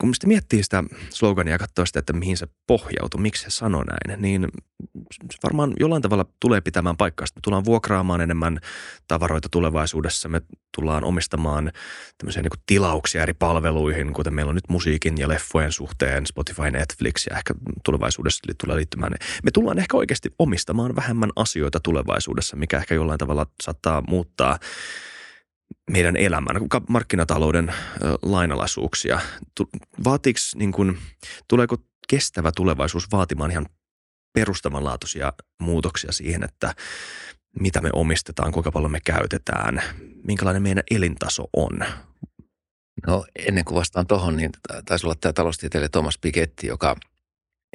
kun 0.01 0.15
sitä 0.15 0.27
miettii 0.27 0.63
sitä 0.63 0.83
slogania 1.09 1.53
ja 1.53 1.57
katsoo 1.57 1.85
sitä, 1.85 1.99
että 1.99 2.13
mihin 2.13 2.37
se 2.37 2.47
pohjautuu, 2.67 3.19
miksi 3.19 3.43
se 3.43 3.49
sanoo 3.49 3.83
näin, 3.83 4.21
niin 4.21 4.47
varmaan 5.43 5.73
jollain 5.79 6.01
tavalla 6.01 6.25
tulee 6.39 6.61
pitämään 6.61 6.97
paikkaa. 6.97 7.27
Me 7.35 7.39
tullaan 7.43 7.65
vuokraamaan 7.65 8.21
enemmän 8.21 8.59
tavaroita 9.07 9.49
tulevaisuudessa. 9.49 10.29
Me 10.29 10.41
tullaan 10.75 11.03
omistamaan 11.03 11.71
tämmöisiä 12.17 12.41
niin 12.41 12.63
tilauksia 12.65 13.23
eri 13.23 13.33
palveluihin, 13.33 14.13
kuten 14.13 14.33
meillä 14.33 14.49
on 14.49 14.55
nyt 14.55 14.69
musiikin 14.69 15.17
ja 15.17 15.27
leffojen 15.27 15.71
suhteen 15.71 16.25
Spotify, 16.25 16.71
Netflix 16.71 17.25
ja 17.29 17.37
ehkä 17.37 17.53
tulevaisuudessa 17.85 18.53
tulee 18.65 18.77
liittymään. 18.77 19.13
Me 19.43 19.51
tullaan 19.51 19.79
ehkä 19.79 19.97
oikeasti 19.97 20.29
omistamaan 20.39 20.95
vähemmän 20.95 21.29
asioita 21.35 21.79
tulevaisuudessa, 21.79 22.55
mikä 22.55 22.77
ehkä 22.77 22.95
jollain 22.95 23.19
tavalla 23.19 23.45
saattaa 23.63 24.03
muuttaa– 24.07 24.59
meidän 25.91 26.17
elämän, 26.17 26.55
markkinatalouden 26.89 27.73
lainalaisuuksia. 28.21 29.19
Vaatiiko, 30.03 30.39
niin 30.55 30.71
kuin, 30.71 30.97
tuleeko 31.47 31.77
kestävä 32.07 32.51
tulevaisuus 32.55 33.11
vaatimaan 33.11 33.51
ihan 33.51 33.65
perustavanlaatuisia 34.33 35.33
muutoksia 35.59 36.11
siihen, 36.11 36.43
että 36.43 36.75
mitä 37.59 37.81
me 37.81 37.89
omistetaan, 37.93 38.51
kuinka 38.51 38.71
paljon 38.71 38.91
me 38.91 38.99
käytetään, 38.99 39.81
minkälainen 40.23 40.63
meidän 40.63 40.83
elintaso 40.91 41.47
on? 41.53 41.79
No 43.07 43.25
ennen 43.47 43.65
kuin 43.65 43.75
vastaan 43.75 44.07
tuohon, 44.07 44.37
niin 44.37 44.51
taisi 44.85 45.05
olla 45.05 45.15
tämä 45.15 45.33
taloustieteilijä 45.33 45.89
Thomas 45.89 46.17
Piketty, 46.17 46.67
joka 46.67 46.95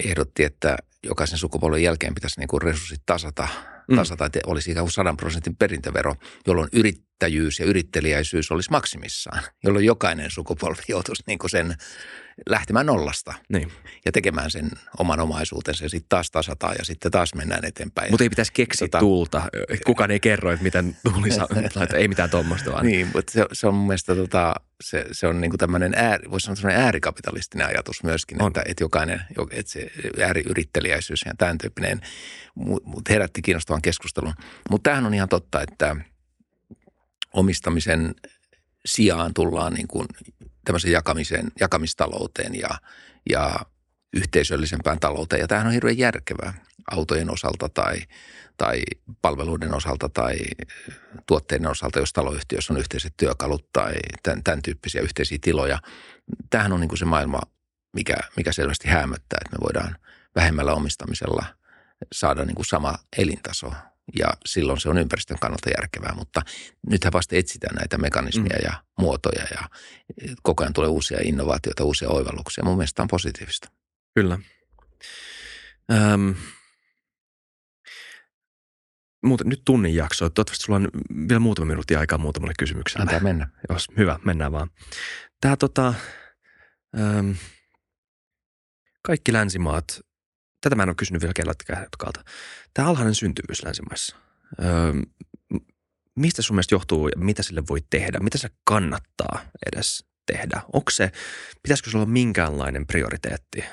ehdotti, 0.05 0.45
että 0.45 0.77
jokaisen 1.07 1.39
sukupolven 1.39 1.83
jälkeen 1.83 2.15
pitäisi 2.15 2.41
niin 2.41 2.49
kuin 2.49 2.63
resurssit 2.63 3.03
tasata– 3.07 3.49
mm. 3.89 3.97
tasata, 3.97 4.27
että 4.27 4.39
olisi 4.47 4.71
ikään 4.71 4.85
kuin 4.85 4.93
100 4.93 5.15
prosentin 5.15 5.57
perintövero, 5.57 6.15
jolloin 6.47 6.69
yrittäjyys 6.73 7.61
ja 7.61 7.67
yrittelijäisyys 7.67 8.53
olisi 8.53 8.71
maksimissaan, 8.71 9.43
jolloin 9.65 9.85
jokainen 9.85 10.31
sukupolvi 10.31 10.83
joutuisi 10.89 11.23
niin 11.27 11.39
kuin 11.39 11.51
sen 11.51 11.77
lähtemään 12.49 12.87
nollasta 12.87 13.35
niin. 13.49 13.73
ja 14.05 14.13
tekemään 14.13 14.51
sen 14.51 14.71
oman 14.99 15.21
omaisuutensa 15.21 15.85
ja 15.85 15.89
sitten 15.89 16.09
taas 16.09 16.31
tasataan 16.31 16.75
ja 16.79 16.85
sitten 16.85 17.11
taas 17.11 17.35
mennään 17.35 17.65
eteenpäin. 17.65 18.11
Mutta 18.11 18.25
ei 18.25 18.31
pitäisi 18.31 18.53
keksiä 18.53 18.89
tota, 18.89 18.99
tuulta. 18.99 19.43
Kukaan 19.87 20.11
ei 20.11 20.21
kerro, 20.21 20.53
että 20.53 20.63
miten 20.63 20.97
tuuli 21.13 21.31
saa, 21.31 21.47
ei 21.97 22.09
mitään 22.09 22.31
tuommoista 22.31 22.73
vaan. 22.73 22.87
Niin, 22.87 23.11
mutta 23.15 23.33
se, 23.33 23.47
se 23.53 23.67
on 23.67 23.75
mun 23.75 23.87
mielestä 23.87 24.15
tota, 24.15 24.55
se, 24.85 25.05
se 25.13 25.27
on 25.27 25.41
niin 25.41 25.51
kuin 25.51 25.59
tämmöinen 25.59 25.95
ääri, 25.97 26.31
voisi 26.31 26.55
sanoa 26.55 26.77
äärikapitalistinen 26.77 27.67
ajatus 27.67 28.03
myöskin, 28.03 28.43
on. 28.43 28.49
että, 28.49 28.63
että 28.67 28.85
jokainen, 28.85 29.23
että 29.51 29.73
se 29.73 29.91
ääriyrittelijäisyys 30.23 31.23
ja 31.27 31.33
tämän 31.39 31.59
tyyppinen, 31.59 32.01
mutta 32.85 33.13
herätti 33.13 33.43
kiinnostavan 33.43 33.83
keskustelun. 33.83 34.35
Mutta 34.71 34.91
tämähän 34.91 35.07
on 35.07 35.15
ihan 35.15 35.29
totta, 35.29 35.63
että 35.63 35.97
omistamisen 37.33 38.15
sijaan 38.87 39.35
tullaan 39.35 39.75
niin 39.75 39.89
kuin 39.89 40.07
tämmöisen 40.65 40.93
jakamisen, 40.93 41.53
jakamistalouteen 41.61 42.55
ja, 42.55 42.71
ja 43.31 43.57
yhteisöllisempään 44.13 45.01
talouteen. 45.01 45.41
Ja 45.41 45.49
tämähän 45.49 45.67
on 45.67 45.73
hirveän 45.73 45.99
järkevää 45.99 46.55
autojen 46.91 47.31
osalta 47.31 47.69
tai, 47.69 47.97
tai 48.57 48.83
palveluiden 49.23 49.75
osalta 49.75 50.09
tai 50.09 50.37
tuotteiden 51.27 51.71
osalta, 51.71 51.99
jos 51.99 52.13
taloyhtiössä 52.13 52.73
on 52.73 52.79
yhteiset 52.79 53.15
työkalut 53.17 53.73
tai 53.73 53.95
tämän, 54.23 54.45
tämän 54.45 54.63
tyyppisiä 54.63 55.01
yhteisiä 55.01 55.39
tiloja. 55.41 55.79
Tämähän 56.51 56.73
on 56.73 56.81
niin 56.81 56.89
kuin 56.89 56.99
se 56.99 57.05
maailma, 57.05 57.41
mikä, 57.93 58.17
mikä 58.37 58.53
selvästi 58.53 58.89
hämöttää, 58.89 59.39
että 59.45 59.57
me 59.57 59.65
voidaan 59.65 59.97
vähemmällä 60.37 60.73
omistamisella 60.73 61.45
saada 62.13 62.45
niin 62.45 62.55
kuin 62.55 62.67
sama 62.67 62.95
elintaso 63.19 63.73
ja 64.19 64.27
silloin 64.47 64.81
se 64.81 64.89
on 64.89 64.99
ympäristön 64.99 65.39
kannalta 65.41 65.71
järkevää, 65.77 66.15
mutta 66.15 66.43
nythän 66.91 67.13
vasta 67.13 67.37
etsitään 67.37 67.75
näitä 67.75 67.99
mekanismeja 67.99 68.59
mm. 68.59 68.65
ja 68.65 68.83
muotoja 68.99 69.47
ja 69.51 69.69
koko 70.43 70.63
ajan 70.63 70.73
tulee 70.73 70.89
uusia 70.89 71.19
innovaatioita, 71.25 71.85
uusia 71.85 72.09
oivalluksia. 72.09 72.65
Mun 72.65 72.77
mielestä 72.77 73.03
on 73.03 73.09
positiivista. 73.09 73.69
Kyllä. 74.15 74.39
Öm, 75.93 76.35
muuta, 79.27 79.45
nyt 79.45 79.63
tunnin 79.65 79.95
jakso. 79.95 80.31
Toivottavasti 80.31 80.65
sulla 80.65 80.77
on 80.77 80.89
vielä 81.29 81.41
muutama 81.41 81.67
minuutti 81.67 81.97
aikaa 81.97 82.19
muutamalle 82.19 82.55
kysymykselle. 82.59 83.03
Antaa 83.03 83.21
mennä. 83.21 83.49
Jos, 83.69 83.89
hyvä, 83.97 84.19
mennään 84.25 84.53
vaan. 84.53 84.71
Tämä 85.41 85.57
tota, 85.57 85.95
öm, 87.01 87.35
kaikki 89.03 89.33
länsimaat 89.33 90.01
tätä 90.61 90.77
mä 90.77 90.83
en 90.83 90.89
ole 90.89 90.95
kysynyt 90.95 91.23
vielä 91.23 91.35
kelläkään 91.35 91.87
Tämä 92.75 92.89
alhainen 92.89 93.15
syntyvyys 93.15 93.65
länsimaissa. 93.65 94.17
Öö, 94.65 94.93
mistä 96.17 96.43
sun 96.43 96.57
mielestä 96.57 96.75
johtuu 96.75 97.09
ja 97.09 97.17
mitä 97.17 97.43
sille 97.43 97.63
voi 97.69 97.81
tehdä? 97.91 98.19
Mitä 98.21 98.39
se 98.39 98.49
kannattaa 98.65 99.41
edes 99.67 100.05
tehdä? 100.27 100.61
Onko 100.73 100.91
se, 100.91 101.13
pitäisikö 101.63 101.91
se 101.91 101.97
olla 101.97 102.07
minkäänlainen 102.07 102.87
prioriteetti 102.87 103.65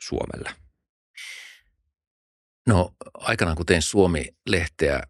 Suomelle? 0.00 0.50
No 2.68 2.94
aikanaan 3.14 3.56
kun 3.56 3.66
tein 3.66 3.82
Suomi-lehteä 3.82 5.02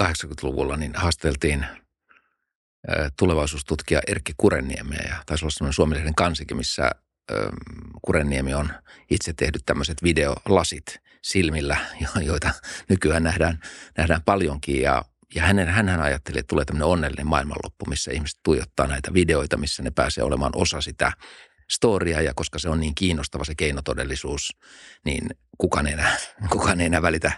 80-luvulla, 0.00 0.76
niin 0.76 0.92
haasteltiin 0.94 1.66
tulevaisuustutkija 3.18 4.00
Erkki 4.06 4.32
Kurenniemeä 4.36 5.06
ja 5.08 5.22
taisi 5.26 5.44
olla 5.44 5.50
semmoinen 5.50 5.72
Suomi-lehden 5.72 6.14
kansikin, 6.14 6.56
missä 6.56 6.90
Kurenniemi 8.02 8.54
on 8.54 8.70
itse 9.10 9.32
tehnyt 9.32 9.62
tämmöiset 9.66 10.02
videolasit 10.02 11.00
silmillä, 11.22 11.76
joita 12.22 12.50
nykyään 12.88 13.22
nähdään, 13.22 13.58
nähdään 13.98 14.22
paljonkin. 14.22 14.82
Ja, 14.82 15.04
ja 15.34 15.42
hänen, 15.42 15.68
hän 15.68 16.00
ajatteli, 16.00 16.38
että 16.38 16.48
tulee 16.48 16.64
tämmöinen 16.64 16.88
onnellinen 16.88 17.26
maailmanloppu, 17.26 17.84
missä 17.86 18.12
ihmiset 18.12 18.40
tuijottaa 18.42 18.86
näitä 18.86 19.14
videoita, 19.14 19.56
missä 19.56 19.82
ne 19.82 19.90
pääsee 19.90 20.24
olemaan 20.24 20.52
osa 20.54 20.80
sitä 20.80 21.12
storia 21.70 22.20
ja 22.20 22.32
koska 22.36 22.58
se 22.58 22.68
on 22.68 22.80
niin 22.80 22.94
kiinnostava 22.94 23.44
se 23.44 23.54
keinotodellisuus, 23.54 24.56
niin 25.04 25.28
kukaan 25.58 25.86
ei 25.86 25.92
enää, 25.92 26.16
kukaan 26.52 26.80
ei 26.80 26.86
enää 26.86 27.02
välitä 27.02 27.32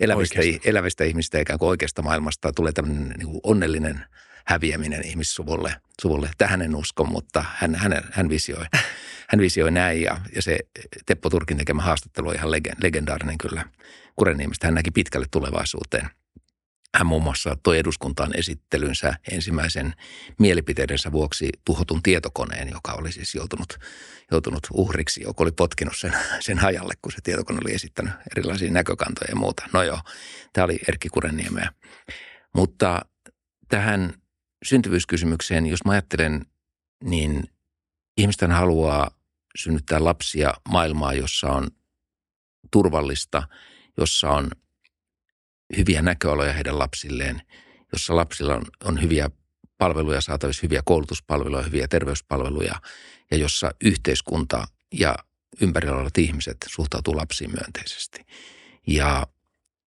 elävistä, 0.00 0.40
elävistä 0.64 1.04
ihmistä 1.04 1.40
ikään 1.40 1.58
kuin 1.58 1.68
oikeasta 1.68 2.02
maailmasta. 2.02 2.52
Tulee 2.52 2.72
tämmöinen 2.72 3.08
niin 3.08 3.26
kuin 3.26 3.40
onnellinen 3.42 4.04
häviäminen 4.46 5.06
ihmissuvulle. 5.06 5.76
Suvulle. 6.02 6.30
Tähän 6.38 6.62
en 6.62 6.76
usko, 6.76 7.04
mutta 7.04 7.44
hän, 7.54 7.74
hän, 7.74 8.02
hän, 8.12 8.28
visioi, 8.28 8.64
hän 9.30 9.40
visioi 9.40 9.70
näin 9.70 10.02
ja, 10.02 10.20
ja 10.34 10.42
se 10.42 10.58
Teppo 11.06 11.30
Turkin 11.30 11.56
tekemä 11.56 11.82
haastattelu 11.82 12.28
on 12.28 12.34
ihan 12.34 12.50
legendaarinen 12.82 13.38
kyllä. 13.38 13.64
Kureniemestä 14.16 14.66
hän 14.66 14.74
näki 14.74 14.90
pitkälle 14.90 15.26
tulevaisuuteen. 15.30 16.10
Hän 16.96 17.06
muun 17.06 17.22
muassa 17.22 17.56
toi 17.62 17.78
eduskuntaan 17.78 18.38
esittelynsä 18.38 19.14
ensimmäisen 19.32 19.92
mielipiteidensä 20.38 21.12
vuoksi 21.12 21.48
tuhotun 21.64 22.02
tietokoneen, 22.02 22.68
joka 22.68 22.92
oli 22.92 23.12
siis 23.12 23.34
joutunut, 23.34 23.78
joutunut 24.30 24.66
uhriksi, 24.72 25.22
joka 25.22 25.44
oli 25.44 25.52
potkinut 25.52 25.96
sen, 25.96 26.12
sen 26.40 26.58
hajalle, 26.58 26.94
kun 27.02 27.12
se 27.12 27.18
tietokone 27.22 27.58
oli 27.64 27.74
esittänyt 27.74 28.12
erilaisia 28.32 28.70
näkökantoja 28.70 29.30
ja 29.30 29.36
muuta. 29.36 29.62
No 29.72 29.82
joo, 29.82 30.00
tämä 30.52 30.64
oli 30.64 30.78
Erkki 30.88 31.08
Kureniemeä. 31.08 31.72
Mutta 32.54 33.00
tähän 33.68 34.14
syntyvyyskysymykseen, 34.64 35.66
jos 35.66 35.84
mä 35.84 35.92
ajattelen, 35.92 36.46
niin 37.04 37.44
ihmisten 38.16 38.50
haluaa 38.50 39.10
synnyttää 39.56 40.04
lapsia 40.04 40.54
maailmaa, 40.68 41.12
jossa 41.12 41.48
on 41.48 41.68
turvallista, 42.70 43.48
jossa 43.96 44.30
on 44.30 44.50
hyviä 45.76 46.02
näköaloja 46.02 46.52
heidän 46.52 46.78
lapsilleen, 46.78 47.42
jossa 47.92 48.16
lapsilla 48.16 48.54
on, 48.54 48.64
on 48.84 49.02
hyviä 49.02 49.30
palveluja 49.78 50.20
saatavissa, 50.20 50.60
hyviä 50.62 50.82
koulutuspalveluja, 50.84 51.62
hyviä 51.62 51.88
terveyspalveluja 51.88 52.74
ja 53.30 53.36
jossa 53.36 53.70
yhteiskunta 53.84 54.68
ja 54.92 55.16
ympärillä 55.60 55.96
olevat 55.96 56.18
ihmiset 56.18 56.56
suhtautuu 56.66 57.16
lapsiin 57.16 57.50
myönteisesti. 57.50 58.26
Ja 58.86 59.26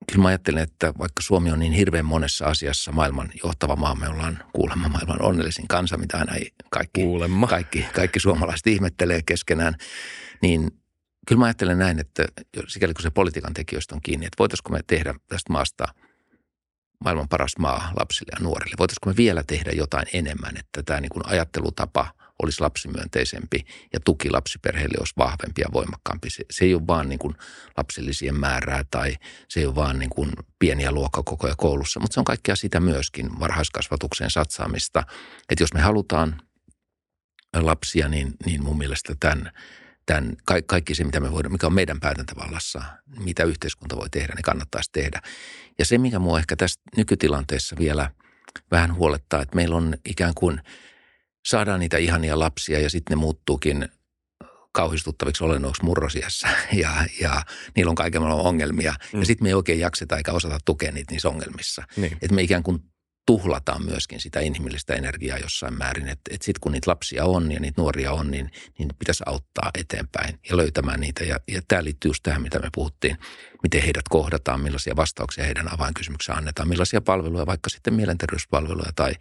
kyllä 0.07 0.21
mä 0.21 0.27
ajattelen, 0.27 0.63
että 0.63 0.93
vaikka 0.97 1.21
Suomi 1.21 1.51
on 1.51 1.59
niin 1.59 1.73
hirveän 1.73 2.05
monessa 2.05 2.45
asiassa 2.45 2.91
maailman 2.91 3.31
johtava 3.43 3.75
maa, 3.75 3.95
me 3.95 4.09
ollaan 4.09 4.43
kuulemma 4.53 4.89
maailman 4.89 5.21
onnellisin 5.21 5.67
kansa, 5.67 5.97
mitä 5.97 6.17
aina 6.17 6.33
kaikki, 6.69 7.01
kuulemma. 7.01 7.47
kaikki, 7.47 7.85
kaikki 7.95 8.19
suomalaiset 8.19 8.67
ihmettelee 8.67 9.21
keskenään, 9.25 9.75
niin 10.41 10.78
kyllä 11.29 11.39
mä 11.39 11.45
ajattelen 11.45 11.79
näin, 11.79 11.99
että 11.99 12.25
sikäli 12.67 12.93
kun 12.93 13.03
se 13.03 13.09
politiikan 13.09 13.53
tekijöistä 13.53 13.95
on 13.95 14.01
kiinni, 14.01 14.25
että 14.25 14.39
voitaisiko 14.39 14.69
me 14.69 14.79
tehdä 14.87 15.15
tästä 15.27 15.53
maasta 15.53 15.85
maailman 17.03 17.29
paras 17.29 17.57
maa 17.59 17.91
lapsille 17.99 18.31
ja 18.39 18.43
nuorille. 18.43 18.75
Voitaisiko 18.79 19.09
me 19.09 19.15
vielä 19.17 19.43
tehdä 19.47 19.71
jotain 19.71 20.05
enemmän, 20.13 20.57
että 20.57 20.83
tämä 20.83 21.01
niin 21.01 21.09
kuin 21.09 21.27
ajattelutapa– 21.27 22.07
olisi 22.43 22.61
lapsimyönteisempi 22.61 23.65
ja 23.93 23.99
tuki 23.99 24.29
lapsiperheille 24.29 24.95
olisi 24.99 25.13
vahvempi 25.17 25.61
ja 25.61 25.67
voimakkaampi. 25.73 26.29
Se, 26.29 26.45
se 26.51 26.65
ei 26.65 26.73
ole 26.73 26.87
vaan 26.87 27.09
niin 27.09 27.19
kuin 27.19 27.35
lapsillisien 27.77 28.35
määrää 28.35 28.83
tai 28.91 29.15
se 29.47 29.59
ei 29.59 29.65
ole 29.65 29.75
vaan 29.75 29.99
niin 29.99 30.09
kuin 30.09 30.31
pieniä 30.59 30.91
luokkakokoja 30.91 31.55
koulussa, 31.57 31.99
mutta 31.99 32.13
se 32.13 32.19
on 32.19 32.25
kaikkea 32.25 32.55
sitä 32.55 32.79
myöskin 32.79 33.39
varhaiskasvatukseen 33.39 34.29
satsaamista. 34.29 35.03
Että 35.49 35.63
jos 35.63 35.73
me 35.73 35.81
halutaan 35.81 36.41
lapsia, 37.55 38.07
niin, 38.07 38.33
niin 38.45 38.63
mun 38.63 38.77
mielestä 38.77 39.15
tämän, 39.19 39.51
tämän, 40.13 40.37
kaikki 40.65 40.95
se, 40.95 41.03
mitä 41.03 41.19
me 41.19 41.31
voidaan, 41.31 41.51
mikä 41.51 41.67
on 41.67 41.73
meidän 41.73 41.99
päätäntävallassa, 41.99 42.83
mitä 43.19 43.43
yhteiskunta 43.43 43.95
voi 43.95 44.09
tehdä, 44.09 44.33
niin 44.35 44.43
kannattaisi 44.43 44.89
tehdä. 44.91 45.21
Ja 45.79 45.85
se, 45.85 45.97
mikä 45.97 46.19
mua 46.19 46.39
ehkä 46.39 46.55
tässä 46.55 46.81
nykytilanteessa 46.97 47.75
vielä 47.79 48.11
vähän 48.71 48.95
huolettaa, 48.95 49.41
että 49.41 49.55
meillä 49.55 49.75
on 49.75 49.97
ikään 50.05 50.33
kuin– 50.33 50.61
saadaan 51.45 51.79
niitä 51.79 51.97
ihania 51.97 52.39
lapsia 52.39 52.79
ja 52.79 52.89
sitten 52.89 53.17
ne 53.17 53.19
muuttuukin 53.19 53.89
kauhistuttaviksi 54.71 55.43
olennoiksi 55.43 55.83
murrosiassa 55.83 56.47
ja, 56.73 56.89
ja 57.21 57.41
niillä 57.75 57.89
on 57.89 57.95
kaiken 57.95 58.21
ongelmia. 58.21 58.93
Mm. 59.13 59.19
Ja 59.19 59.25
sitten 59.25 59.45
me 59.45 59.49
ei 59.49 59.53
oikein 59.53 59.79
jakseta 59.79 60.17
eikä 60.17 60.31
osata 60.31 60.57
tukea 60.65 60.91
niitä 60.91 61.11
niissä 61.11 61.29
ongelmissa. 61.29 61.83
Niin. 61.95 62.13
Että 62.13 62.35
me 62.35 62.41
ikään 62.41 62.63
kuin 62.63 62.83
tuhlataan 63.29 63.85
myöskin 63.85 64.19
sitä 64.19 64.39
inhimillistä 64.39 64.93
energiaa 64.93 65.37
jossain 65.37 65.77
määrin. 65.77 66.07
Että 66.07 66.31
et 66.33 66.41
sitten 66.41 66.59
kun 66.61 66.71
niitä 66.71 66.91
lapsia 66.91 67.25
on 67.25 67.51
ja 67.51 67.59
niitä 67.59 67.81
nuoria 67.81 68.11
on, 68.11 68.31
niin, 68.31 68.51
niin 68.79 68.89
pitäisi 68.99 69.23
auttaa 69.25 69.71
eteenpäin 69.79 70.39
ja 70.49 70.57
löytämään 70.57 70.99
niitä. 70.99 71.23
Ja, 71.23 71.39
ja 71.47 71.61
tämä 71.67 71.83
liittyy 71.83 72.09
just 72.09 72.23
tähän, 72.23 72.41
mitä 72.41 72.59
me 72.59 72.69
puhuttiin, 72.75 73.17
miten 73.63 73.81
heidät 73.81 74.07
kohdataan, 74.09 74.61
millaisia 74.61 74.95
vastauksia 74.95 75.43
heidän 75.43 75.73
avainkysymyksiä 75.73 76.35
annetaan, 76.35 76.69
millaisia 76.69 77.01
palveluja, 77.01 77.45
vaikka 77.45 77.69
sitten 77.69 77.93
mielenterveyspalveluja 77.93 78.91
tai 78.95 79.13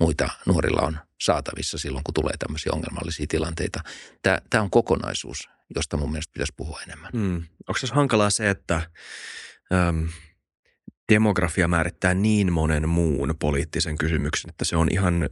muita 0.00 0.28
nuorilla 0.46 0.80
on 0.82 0.98
saatavissa 1.20 1.78
silloin, 1.78 2.04
kun 2.04 2.14
tulee 2.14 2.34
tämmöisiä 2.38 2.72
ongelmallisia 2.74 3.26
tilanteita. 3.28 3.80
Tämä, 4.22 4.38
tämä 4.50 4.62
on 4.62 4.70
kokonaisuus, 4.70 5.48
josta 5.74 5.96
mun 5.96 6.10
mielestä 6.10 6.32
pitäisi 6.32 6.54
puhua 6.56 6.80
enemmän. 6.86 7.10
Mm. 7.12 7.36
Onko 7.68 7.78
se 7.78 7.94
hankalaa 7.94 8.30
se, 8.30 8.50
että... 8.50 8.82
Äm 9.88 10.08
demografia 11.12 11.68
määrittää 11.68 12.14
niin 12.14 12.52
monen 12.52 12.88
muun 12.88 13.34
poliittisen 13.38 13.98
kysymyksen, 13.98 14.50
että 14.50 14.64
se 14.64 14.76
on 14.76 14.88
ihan 14.90 15.28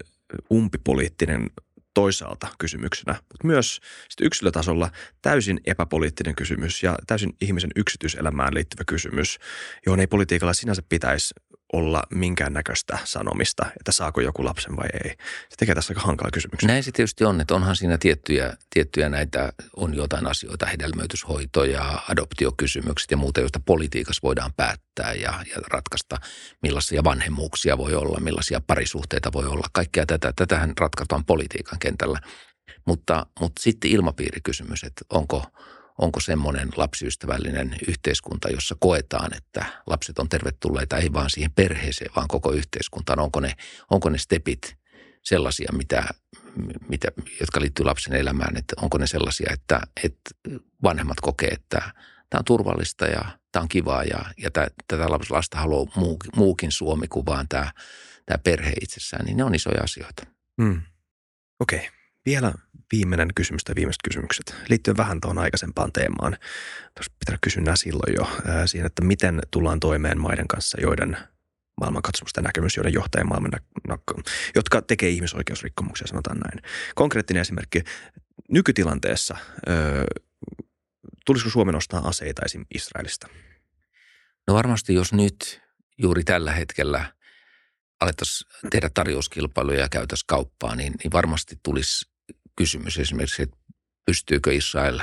umpipoliittinen 0.52 1.50
toisaalta 1.94 2.48
kysymyksenä, 2.58 3.12
mutta 3.12 3.46
myös 3.46 3.80
yksilötasolla 4.20 4.90
täysin 5.22 5.60
epäpoliittinen 5.66 6.34
kysymys 6.34 6.82
ja 6.82 6.94
täysin 7.06 7.32
ihmisen 7.40 7.70
yksityiselämään 7.76 8.54
liittyvä 8.54 8.82
kysymys, 8.86 9.38
johon 9.86 10.00
ei 10.00 10.06
politiikalla 10.06 10.52
sinänsä 10.52 10.82
pitäisi 10.88 11.34
olla 11.72 12.02
minkäännäköistä 12.14 12.98
sanomista, 13.04 13.66
että 13.80 13.92
saako 13.92 14.20
joku 14.20 14.44
lapsen 14.44 14.76
vai 14.76 14.88
ei. 15.04 15.10
Se 15.48 15.56
tekee 15.58 15.74
tässä 15.74 15.90
aika 15.90 16.06
hankala 16.06 16.30
kysymyksen. 16.30 16.66
Näin 16.66 16.82
se 16.82 16.92
tietysti 16.92 17.24
on, 17.24 17.40
että 17.40 17.54
onhan 17.54 17.76
siinä 17.76 17.98
tiettyjä, 17.98 18.56
tiettyjä 18.70 19.08
näitä, 19.08 19.52
on 19.76 19.94
jotain 19.94 20.26
asioita, 20.26 20.66
hedelmöityshoito 20.66 21.64
ja 21.64 22.02
adoptiokysymykset 22.08 23.10
ja 23.10 23.16
muuta, 23.16 23.40
joista 23.40 23.60
politiikassa 23.66 24.20
voidaan 24.22 24.52
päättää 24.56 25.14
ja, 25.14 25.32
ja 25.54 25.56
ratkaista, 25.72 26.16
millaisia 26.62 27.04
vanhemmuuksia 27.04 27.78
voi 27.78 27.94
olla, 27.94 28.20
millaisia 28.20 28.60
parisuhteita 28.66 29.32
voi 29.32 29.46
olla. 29.46 29.66
Kaikkea 29.72 30.06
tätä, 30.06 30.32
tätähän 30.36 30.72
ratkaistaan 30.80 31.24
politiikan 31.24 31.78
kentällä. 31.78 32.20
Mutta, 32.86 33.26
mutta 33.40 33.62
sitten 33.62 33.90
ilmapiirikysymys, 33.90 34.84
että 34.84 35.04
onko– 35.10 35.44
onko 35.98 36.20
semmoinen 36.20 36.68
lapsiystävällinen 36.76 37.76
yhteiskunta, 37.88 38.48
jossa 38.50 38.76
koetaan, 38.80 39.36
että 39.36 39.64
lapset 39.86 40.18
on 40.18 40.28
tervetulleita 40.28 40.96
ei 40.96 41.12
vaan 41.12 41.30
siihen 41.30 41.52
perheeseen, 41.52 42.10
vaan 42.16 42.28
koko 42.28 42.52
yhteiskuntaan. 42.52 43.18
Onko 43.18 43.40
ne, 43.40 43.52
onko 43.90 44.08
ne 44.08 44.18
stepit 44.18 44.76
sellaisia, 45.22 45.72
mitä, 45.72 46.08
mitä, 46.88 47.08
jotka 47.40 47.60
liittyy 47.60 47.84
lapsen 47.84 48.12
elämään, 48.12 48.56
että 48.56 48.74
onko 48.82 48.98
ne 48.98 49.06
sellaisia, 49.06 49.50
että, 49.52 49.80
että 50.04 50.30
vanhemmat 50.82 51.20
kokee, 51.20 51.48
että 51.48 51.80
tämä 52.30 52.38
on 52.38 52.44
turvallista 52.44 53.06
ja 53.06 53.38
tämä 53.52 53.62
on 53.62 53.68
kivaa 53.68 54.04
ja, 54.04 54.24
ja 54.42 54.50
tämä, 54.50 54.66
tätä 54.88 55.06
lasta 55.30 55.58
haluaa 55.58 55.92
muu, 55.96 56.16
muukin 56.36 56.72
Suomi 56.72 57.08
kuin 57.08 57.26
vaan 57.26 57.48
tämä, 57.48 57.72
tämä 58.26 58.38
perhe 58.38 58.72
itsessään, 58.80 59.24
niin 59.24 59.36
ne 59.36 59.44
on 59.44 59.54
isoja 59.54 59.82
asioita. 59.82 60.26
Hmm. 60.62 60.82
Okei. 61.60 61.78
Okay. 61.78 61.90
Vielä 62.26 62.52
viimeinen 62.92 63.28
kysymys 63.34 63.64
tai 63.64 63.74
viimeiset 63.74 64.02
kysymykset 64.04 64.54
liittyen 64.68 64.96
vähän 64.96 65.20
tuohon 65.20 65.38
aikaisempaan 65.38 65.92
teemaan. 65.92 66.36
Tuossa 66.94 67.12
pitää 67.18 67.38
kysyä 67.40 67.62
nämä 67.62 67.76
silloin 67.76 68.14
jo 68.14 68.28
ää, 68.46 68.66
siihen, 68.66 68.86
että 68.86 69.04
miten 69.04 69.40
tullaan 69.50 69.80
toimeen 69.80 70.20
maiden 70.20 70.48
kanssa, 70.48 70.80
joiden 70.80 71.16
maailmankatsomusta 71.80 72.42
näkemys, 72.42 72.76
joiden 72.76 72.92
johtaa 72.92 73.24
maailman, 73.24 73.52
jotka 74.54 74.82
tekee 74.82 75.08
ihmisoikeusrikkomuksia, 75.08 76.06
sanotaan 76.06 76.38
näin. 76.38 76.62
Konkreettinen 76.94 77.40
esimerkki. 77.40 77.82
Nykytilanteessa 78.50 79.36
ö, 79.68 79.72
tulisiko 81.26 81.50
Suomen 81.50 81.74
ostaa 81.74 82.08
aseita 82.08 82.42
esim. 82.44 82.66
Israelista? 82.74 83.28
No 84.46 84.54
varmasti 84.54 84.94
jos 84.94 85.12
nyt 85.12 85.62
juuri 85.98 86.24
tällä 86.24 86.52
hetkellä 86.52 87.12
alettaisiin 88.00 88.50
tehdä 88.70 88.90
tarjouskilpailuja 88.94 89.80
ja 89.80 89.88
käytäisiin 89.88 90.26
kauppaa, 90.26 90.76
niin, 90.76 90.94
niin 91.02 91.12
varmasti 91.12 91.58
tulisi 91.62 92.15
kysymys 92.56 92.98
esimerkiksi, 92.98 93.42
että 93.42 93.56
pystyykö 94.06 94.52
Israel 94.52 95.00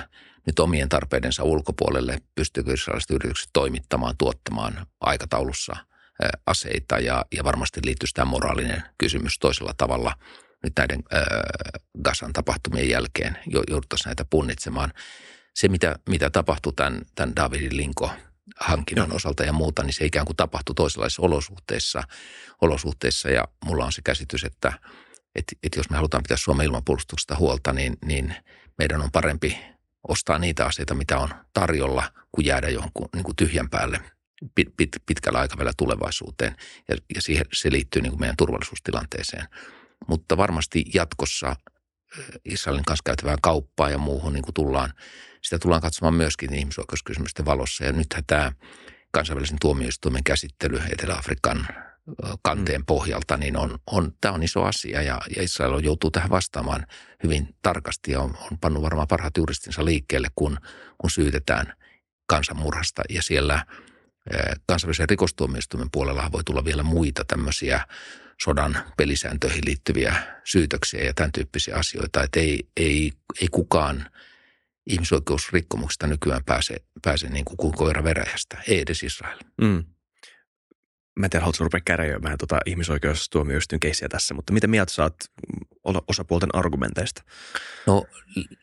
nyt 0.47 0.59
omien 0.59 0.89
tarpeidensa 0.89 1.43
ulkopuolelle, 1.43 2.17
pystyykö 2.35 2.73
israeliset 2.73 3.11
yritykset 3.11 3.49
toimittamaan, 3.53 4.17
tuottamaan 4.17 4.87
aikataulussa 4.99 5.75
aseita 6.45 6.99
ja, 6.99 7.25
ja 7.35 7.43
varmasti 7.43 7.81
liittyy 7.85 8.09
tämä 8.13 8.25
moraalinen 8.25 8.83
kysymys 8.97 9.39
toisella 9.39 9.73
tavalla 9.77 10.13
nyt 10.63 10.73
näiden 10.77 11.03
äh, 11.13 11.21
Gazan 12.03 12.33
tapahtumien 12.33 12.89
jälkeen 12.89 13.37
jouduttaisiin 13.69 14.09
näitä 14.09 14.25
punnitsemaan. 14.29 14.93
Se, 15.55 15.67
mitä, 15.67 15.99
mitä 16.09 16.29
tapahtui 16.29 16.73
tämän, 16.73 17.01
tämän 17.15 17.35
Davidin 17.35 17.77
Linko 17.77 18.11
hankinnan 18.59 19.07
Joo. 19.09 19.15
osalta 19.15 19.43
ja 19.43 19.53
muuta, 19.53 19.83
niin 19.83 19.93
se 19.93 20.05
ikään 20.05 20.25
kuin 20.25 20.35
tapahtui 20.35 20.75
toisenlaisissa 20.75 21.21
olosuhteissa, 21.21 22.03
olosuhteissa 22.61 23.29
ja 23.29 23.47
mulla 23.65 23.85
on 23.85 23.91
se 23.91 24.01
käsitys, 24.01 24.43
että– 24.43 24.73
että, 25.35 25.55
että 25.63 25.79
jos 25.79 25.89
me 25.89 25.95
halutaan 25.95 26.23
pitää 26.23 26.37
Suomen 26.37 26.65
ilmapuolustuksesta 26.65 27.35
huolta, 27.35 27.73
niin, 27.73 27.97
niin 28.05 28.35
meidän 28.77 29.01
on 29.01 29.11
parempi 29.11 29.57
ostaa 30.07 30.39
niitä 30.39 30.65
asioita, 30.65 30.95
mitä 30.95 31.19
on 31.19 31.29
tarjolla, 31.53 32.11
kuin 32.31 32.45
jäädä 32.45 32.69
jonkun 32.69 33.09
niin 33.15 33.23
kuin 33.23 33.35
tyhjän 33.35 33.69
päälle 33.69 33.99
pit, 34.55 34.67
pit, 34.77 34.89
pitkällä 35.05 35.39
aikavälillä 35.39 35.73
tulevaisuuteen. 35.77 36.55
Ja, 36.89 36.95
ja 37.15 37.21
siihen, 37.21 37.45
se 37.53 37.71
liittyy 37.71 38.01
niin 38.01 38.11
kuin 38.11 38.19
meidän 38.19 38.37
turvallisuustilanteeseen. 38.37 39.47
Mutta 40.07 40.37
varmasti 40.37 40.85
jatkossa 40.93 41.55
Israelin 42.45 42.85
kanssa 42.85 43.03
käytävään 43.05 43.41
kauppaan 43.41 43.91
ja 43.91 43.97
muuhun 43.97 44.33
niin 44.33 44.43
kuin 44.43 44.53
tullaan, 44.53 44.93
sitä 45.41 45.59
tullaan 45.59 45.81
katsomaan 45.81 46.13
myöskin 46.13 46.53
ihmisoikeuskysymysten 46.53 47.45
valossa. 47.45 47.83
Ja 47.83 47.91
nythän 47.91 48.23
tämä 48.27 48.51
kansainvälisen 49.11 49.57
tuomioistuimen 49.61 50.23
käsittely 50.23 50.81
Etelä-Afrikan 50.91 51.67
kanteen 52.41 52.81
mm. 52.81 52.85
pohjalta, 52.85 53.37
niin 53.37 53.57
on, 53.57 53.79
on, 53.91 54.13
tämä 54.21 54.33
on 54.33 54.43
iso 54.43 54.63
asia 54.63 55.01
ja, 55.01 55.21
ja 55.35 55.43
Israel 55.43 55.79
joutuu 55.79 56.11
tähän 56.11 56.29
vastaamaan 56.29 56.87
hyvin 57.23 57.55
tarkasti 57.61 58.11
ja 58.11 58.19
on, 58.19 58.37
on 58.51 58.59
pannut 58.61 58.83
varmaan 58.83 59.07
parhaat 59.07 59.37
juristinsa 59.37 59.85
liikkeelle, 59.85 60.27
kun, 60.35 60.57
kun 60.97 61.11
syytetään 61.11 61.73
kansanmurhasta 62.25 63.01
ja 63.09 63.21
siellä 63.21 63.65
kansainvälisen 64.65 65.09
rikostuomioistuimen 65.09 65.91
puolella 65.91 66.31
voi 66.31 66.43
tulla 66.43 66.65
vielä 66.65 66.83
muita 66.83 67.25
tämmöisiä 67.25 67.87
sodan 68.43 68.77
pelisääntöihin 68.97 69.65
liittyviä 69.65 70.15
syytöksiä 70.43 71.03
ja 71.03 71.13
tämän 71.13 71.31
tyyppisiä 71.31 71.75
asioita, 71.75 72.23
että 72.23 72.39
ei, 72.39 72.67
ei, 72.77 73.11
ei 73.41 73.47
kukaan 73.51 74.09
ihmisoikeusrikkomuksista 74.87 76.07
nykyään 76.07 76.43
pääse, 76.45 76.75
pääse 77.01 77.29
niin 77.29 77.45
kuin 77.45 77.73
koira 77.73 78.03
veräjästä, 78.03 78.57
ei 78.67 78.79
edes 78.79 79.03
Israel. 79.03 79.39
Mm 79.61 79.83
mä 81.19 81.25
en 81.25 81.29
tiedä, 81.29 81.43
haluatko 81.43 81.63
rupea 81.63 81.81
käräjöimään 81.85 82.37
tuota 82.37 82.59
ihmisoikeustuomioistuin 82.65 83.79
keissiä 83.79 84.09
tässä, 84.09 84.33
mutta 84.33 84.53
miten 84.53 84.69
mieltä 84.69 84.93
saat 84.93 85.15
osapuolten 86.07 86.55
argumenteista? 86.55 87.23
No 87.87 88.05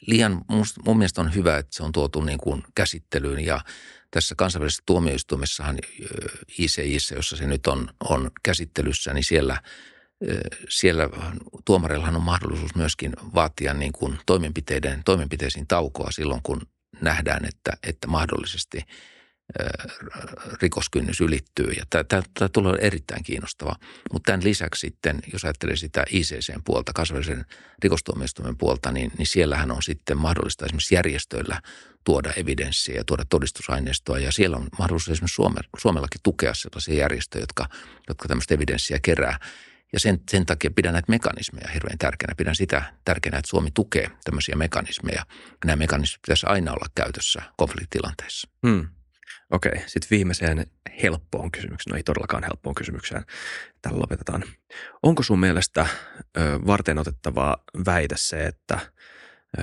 liian, 0.06 0.44
mun 0.84 0.98
mielestä 0.98 1.20
on 1.20 1.34
hyvä, 1.34 1.58
että 1.58 1.76
se 1.76 1.82
on 1.82 1.92
tuotu 1.92 2.20
niin 2.20 2.38
kuin 2.38 2.62
käsittelyyn 2.74 3.44
ja 3.44 3.60
tässä 4.10 4.34
kansainvälisessä 4.34 4.82
tuomioistuimessahan 4.86 5.78
ICIssä, 6.58 7.14
jossa 7.14 7.36
se 7.36 7.46
nyt 7.46 7.66
on, 7.66 7.88
on 8.08 8.30
käsittelyssä, 8.42 9.14
niin 9.14 9.24
siellä, 9.24 9.62
siellä 10.68 11.08
tuomareillahan 11.64 12.16
on 12.16 12.22
mahdollisuus 12.22 12.74
myöskin 12.74 13.12
vaatia 13.34 13.74
niin 13.74 13.92
kuin 13.92 14.18
toimenpiteiden, 14.26 15.02
toimenpiteisiin 15.04 15.66
taukoa 15.66 16.10
silloin, 16.10 16.40
kun 16.42 16.60
nähdään, 17.00 17.44
että, 17.44 17.72
että 17.82 18.06
mahdollisesti– 18.06 18.82
rikoskynnys 20.62 21.20
ylittyy. 21.20 21.70
Ja 21.70 21.84
tämä 22.10 22.48
tulee 22.48 22.78
erittäin 22.80 23.24
kiinnostava. 23.24 23.76
Mutta 24.12 24.26
tämän 24.26 24.44
lisäksi 24.44 24.80
sitten, 24.80 25.18
jos 25.32 25.44
ajattelee 25.44 25.76
sitä 25.76 26.04
ICCn 26.10 26.62
puolta, 26.64 26.92
kansainvälisen 26.92 27.44
rikostuomioistuimen 27.82 28.56
puolta, 28.56 28.90
niin, 28.92 29.12
niin 29.18 29.26
siellähän 29.26 29.70
on 29.70 29.82
sitten 29.82 30.18
mahdollista 30.18 30.64
esimerkiksi 30.64 30.94
järjestöillä 30.94 31.60
tuoda 32.04 32.32
evidenssiä 32.36 32.94
ja 32.94 33.04
tuoda 33.04 33.24
todistusaineistoa. 33.28 34.18
Ja 34.18 34.32
siellä 34.32 34.56
on 34.56 34.68
mahdollisuus 34.78 35.16
esimerkiksi 35.16 35.34
Suome, 35.34 35.60
Suomellakin 35.78 36.20
tukea 36.22 36.54
sellaisia 36.54 36.94
järjestöjä, 36.94 37.42
jotka, 37.42 37.66
jotka 38.08 38.28
tämmöistä 38.28 38.54
evidenssiä 38.54 38.98
kerää. 39.02 39.38
Ja 39.92 40.00
sen, 40.00 40.20
sen 40.30 40.46
takia 40.46 40.70
pidän 40.70 40.92
näitä 40.92 41.10
mekanismeja 41.10 41.70
hirveän 41.74 41.98
tärkeänä. 41.98 42.34
Pidän 42.34 42.56
sitä 42.56 42.82
tärkeänä, 43.04 43.38
että 43.38 43.48
Suomi 43.48 43.70
tukee 43.74 44.10
tämmöisiä 44.24 44.56
mekanismeja. 44.56 45.26
Nämä 45.64 45.76
mekanismit 45.76 46.22
pitäisi 46.22 46.46
aina 46.46 46.72
olla 46.72 46.86
käytössä 46.94 47.42
konfliktitilanteissa. 47.56 48.48
Hmm. 48.66 48.88
Okei, 49.50 49.72
okay. 49.74 49.82
sitten 49.86 50.10
viimeiseen 50.10 50.66
helppoon 51.02 51.50
kysymykseen, 51.50 51.92
no 51.92 51.96
ei 51.96 52.02
todellakaan 52.02 52.42
helppoon 52.42 52.74
kysymykseen, 52.74 53.24
tällä 53.82 54.00
lopetetaan. 54.00 54.44
Onko 55.02 55.22
sun 55.22 55.40
mielestä 55.40 55.86
ö, 56.38 56.58
varten 56.66 56.98
otettavaa 56.98 57.56
väite 57.86 58.16
se, 58.18 58.46
että 58.46 58.78
ö, 59.58 59.62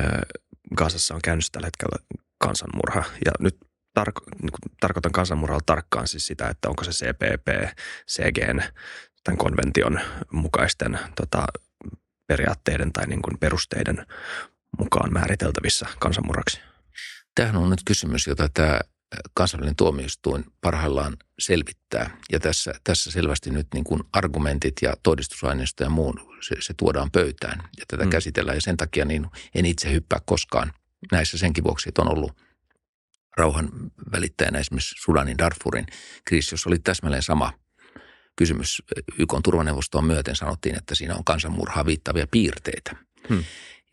on 1.13 1.21
käynnissä 1.23 1.51
tällä 1.51 1.67
hetkellä 1.67 2.19
kansanmurha? 2.37 3.03
Ja 3.25 3.31
nyt 3.39 3.57
tarko- 3.99 4.25
niin 4.41 4.51
tarkoitan 4.79 5.11
kansanmurhalla 5.11 5.63
tarkkaan 5.65 6.07
siis 6.07 6.27
sitä, 6.27 6.47
että 6.47 6.69
onko 6.69 6.83
se 6.83 6.91
CPP, 6.91 7.77
CGN, 8.11 8.63
tämän 9.23 9.37
konvention 9.37 9.99
mukaisten 10.31 10.99
tota, 11.15 11.45
periaatteiden 12.27 12.93
tai 12.93 13.07
niin 13.07 13.21
kuin 13.21 13.37
perusteiden 13.39 14.05
mukaan 14.79 15.13
määriteltävissä 15.13 15.85
kansanmurraksi? 15.99 16.61
Tämähän 17.35 17.57
on 17.57 17.69
nyt 17.69 17.81
kysymys, 17.85 18.27
jota 18.27 18.49
tämä 18.53 18.79
kansainvälinen 19.33 19.75
tuomioistuin 19.75 20.45
parhaillaan 20.61 21.17
selvittää. 21.39 22.17
Ja 22.31 22.39
tässä, 22.39 22.73
tässä 22.83 23.11
selvästi 23.11 23.51
nyt 23.51 23.67
niin 23.73 23.83
kuin 23.83 24.03
argumentit 24.13 24.75
ja 24.81 24.93
todistusaineisto 25.03 25.83
ja 25.83 25.89
muun, 25.89 26.35
se, 26.41 26.55
se 26.59 26.73
tuodaan 26.73 27.11
pöytään 27.11 27.69
ja 27.77 27.85
tätä 27.87 28.03
mm. 28.03 28.09
käsitellään. 28.09 28.57
Ja 28.57 28.61
sen 28.61 28.77
takia 28.77 29.05
niin 29.05 29.27
en 29.55 29.65
itse 29.65 29.91
hyppää 29.91 30.19
koskaan 30.25 30.73
näissä 31.11 31.37
senkin 31.37 31.63
vuoksi, 31.63 31.89
että 31.89 32.01
on 32.01 32.11
ollut 32.11 32.31
rauhan 33.37 33.69
välittäjänä 34.11 34.59
esimerkiksi 34.59 34.95
Sudanin 34.97 35.37
Darfurin 35.37 35.85
kriisi, 36.25 36.53
jossa 36.53 36.69
oli 36.69 36.79
täsmälleen 36.79 37.23
sama 37.23 37.53
kysymys. 38.35 38.83
YK 39.19 39.33
turvaneuvostoon 39.43 40.05
myöten 40.05 40.35
sanottiin, 40.35 40.77
että 40.77 40.95
siinä 40.95 41.15
on 41.15 41.23
kansanmurhaa 41.23 41.85
viittavia 41.85 42.27
piirteitä. 42.31 42.95
Hmm. 43.29 43.43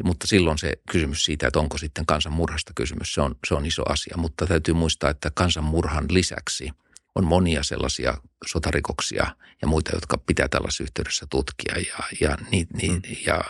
Mutta 0.03 0.27
silloin 0.27 0.59
se 0.59 0.73
kysymys 0.91 1.25
siitä, 1.25 1.47
että 1.47 1.59
onko 1.59 1.79
sitten 1.79 2.07
kansanmurhasta 2.07 2.73
kysymys, 2.75 3.15
se 3.15 3.21
on, 3.21 3.35
se 3.49 3.55
on 3.55 3.67
iso 3.67 3.83
asia. 3.89 4.17
Mutta 4.17 4.47
täytyy 4.47 4.75
muistaa, 4.75 5.11
että 5.11 5.31
kansanmurhan 5.35 6.05
lisäksi 6.11 6.71
on 7.15 7.25
monia 7.25 7.63
sellaisia 7.63 8.15
sotarikoksia 8.47 9.37
ja 9.63 9.69
muita, 9.69 9.91
jotka 9.95 10.19
pitää 10.19 10.49
tällaisessa 10.49 10.83
yhteydessä 10.83 11.27
tutkia. 11.31 11.75
Ja, 11.77 12.05
ja, 12.21 12.37
ni, 12.51 12.67
ni, 12.83 12.89
mm. 12.89 13.03
ja 13.27 13.45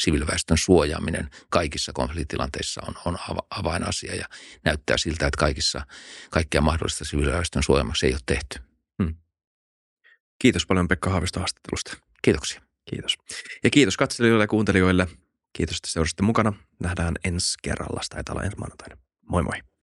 siviiliväestön 0.00 0.58
suojaaminen 0.58 1.30
kaikissa 1.50 1.92
konfliktitilanteissa 1.92 2.80
on, 2.88 2.94
on 3.04 3.18
avainasia 3.50 4.14
ja 4.14 4.28
näyttää 4.64 4.96
siltä, 4.96 5.26
että 5.26 5.38
kaikissa, 5.38 5.86
kaikkea 6.30 6.60
mahdollista 6.60 7.04
siviiliväestön 7.04 7.62
suojaamaksi 7.62 8.06
ei 8.06 8.12
ole 8.12 8.20
tehty. 8.26 8.58
Hmm. 9.02 9.14
Kiitos 10.38 10.66
paljon 10.66 10.88
Pekka 10.88 11.10
Haavisto 11.10 11.40
haastattelusta. 11.40 11.96
Kiitoksia. 12.22 12.67
Kiitos. 12.90 13.16
Ja 13.64 13.70
kiitos 13.70 13.96
katselijoille 13.96 14.44
ja 14.44 14.48
kuuntelijoille. 14.48 15.06
Kiitos, 15.52 15.76
että 15.76 15.90
seurasitte 15.90 16.22
mukana. 16.22 16.52
Nähdään 16.82 17.14
ensi 17.24 17.54
kerralla. 17.62 18.00
Taitaa 18.10 18.32
olla 18.32 18.44
ensi 18.44 18.56
maanantaina. 18.58 18.96
Moi 19.28 19.42
moi. 19.42 19.68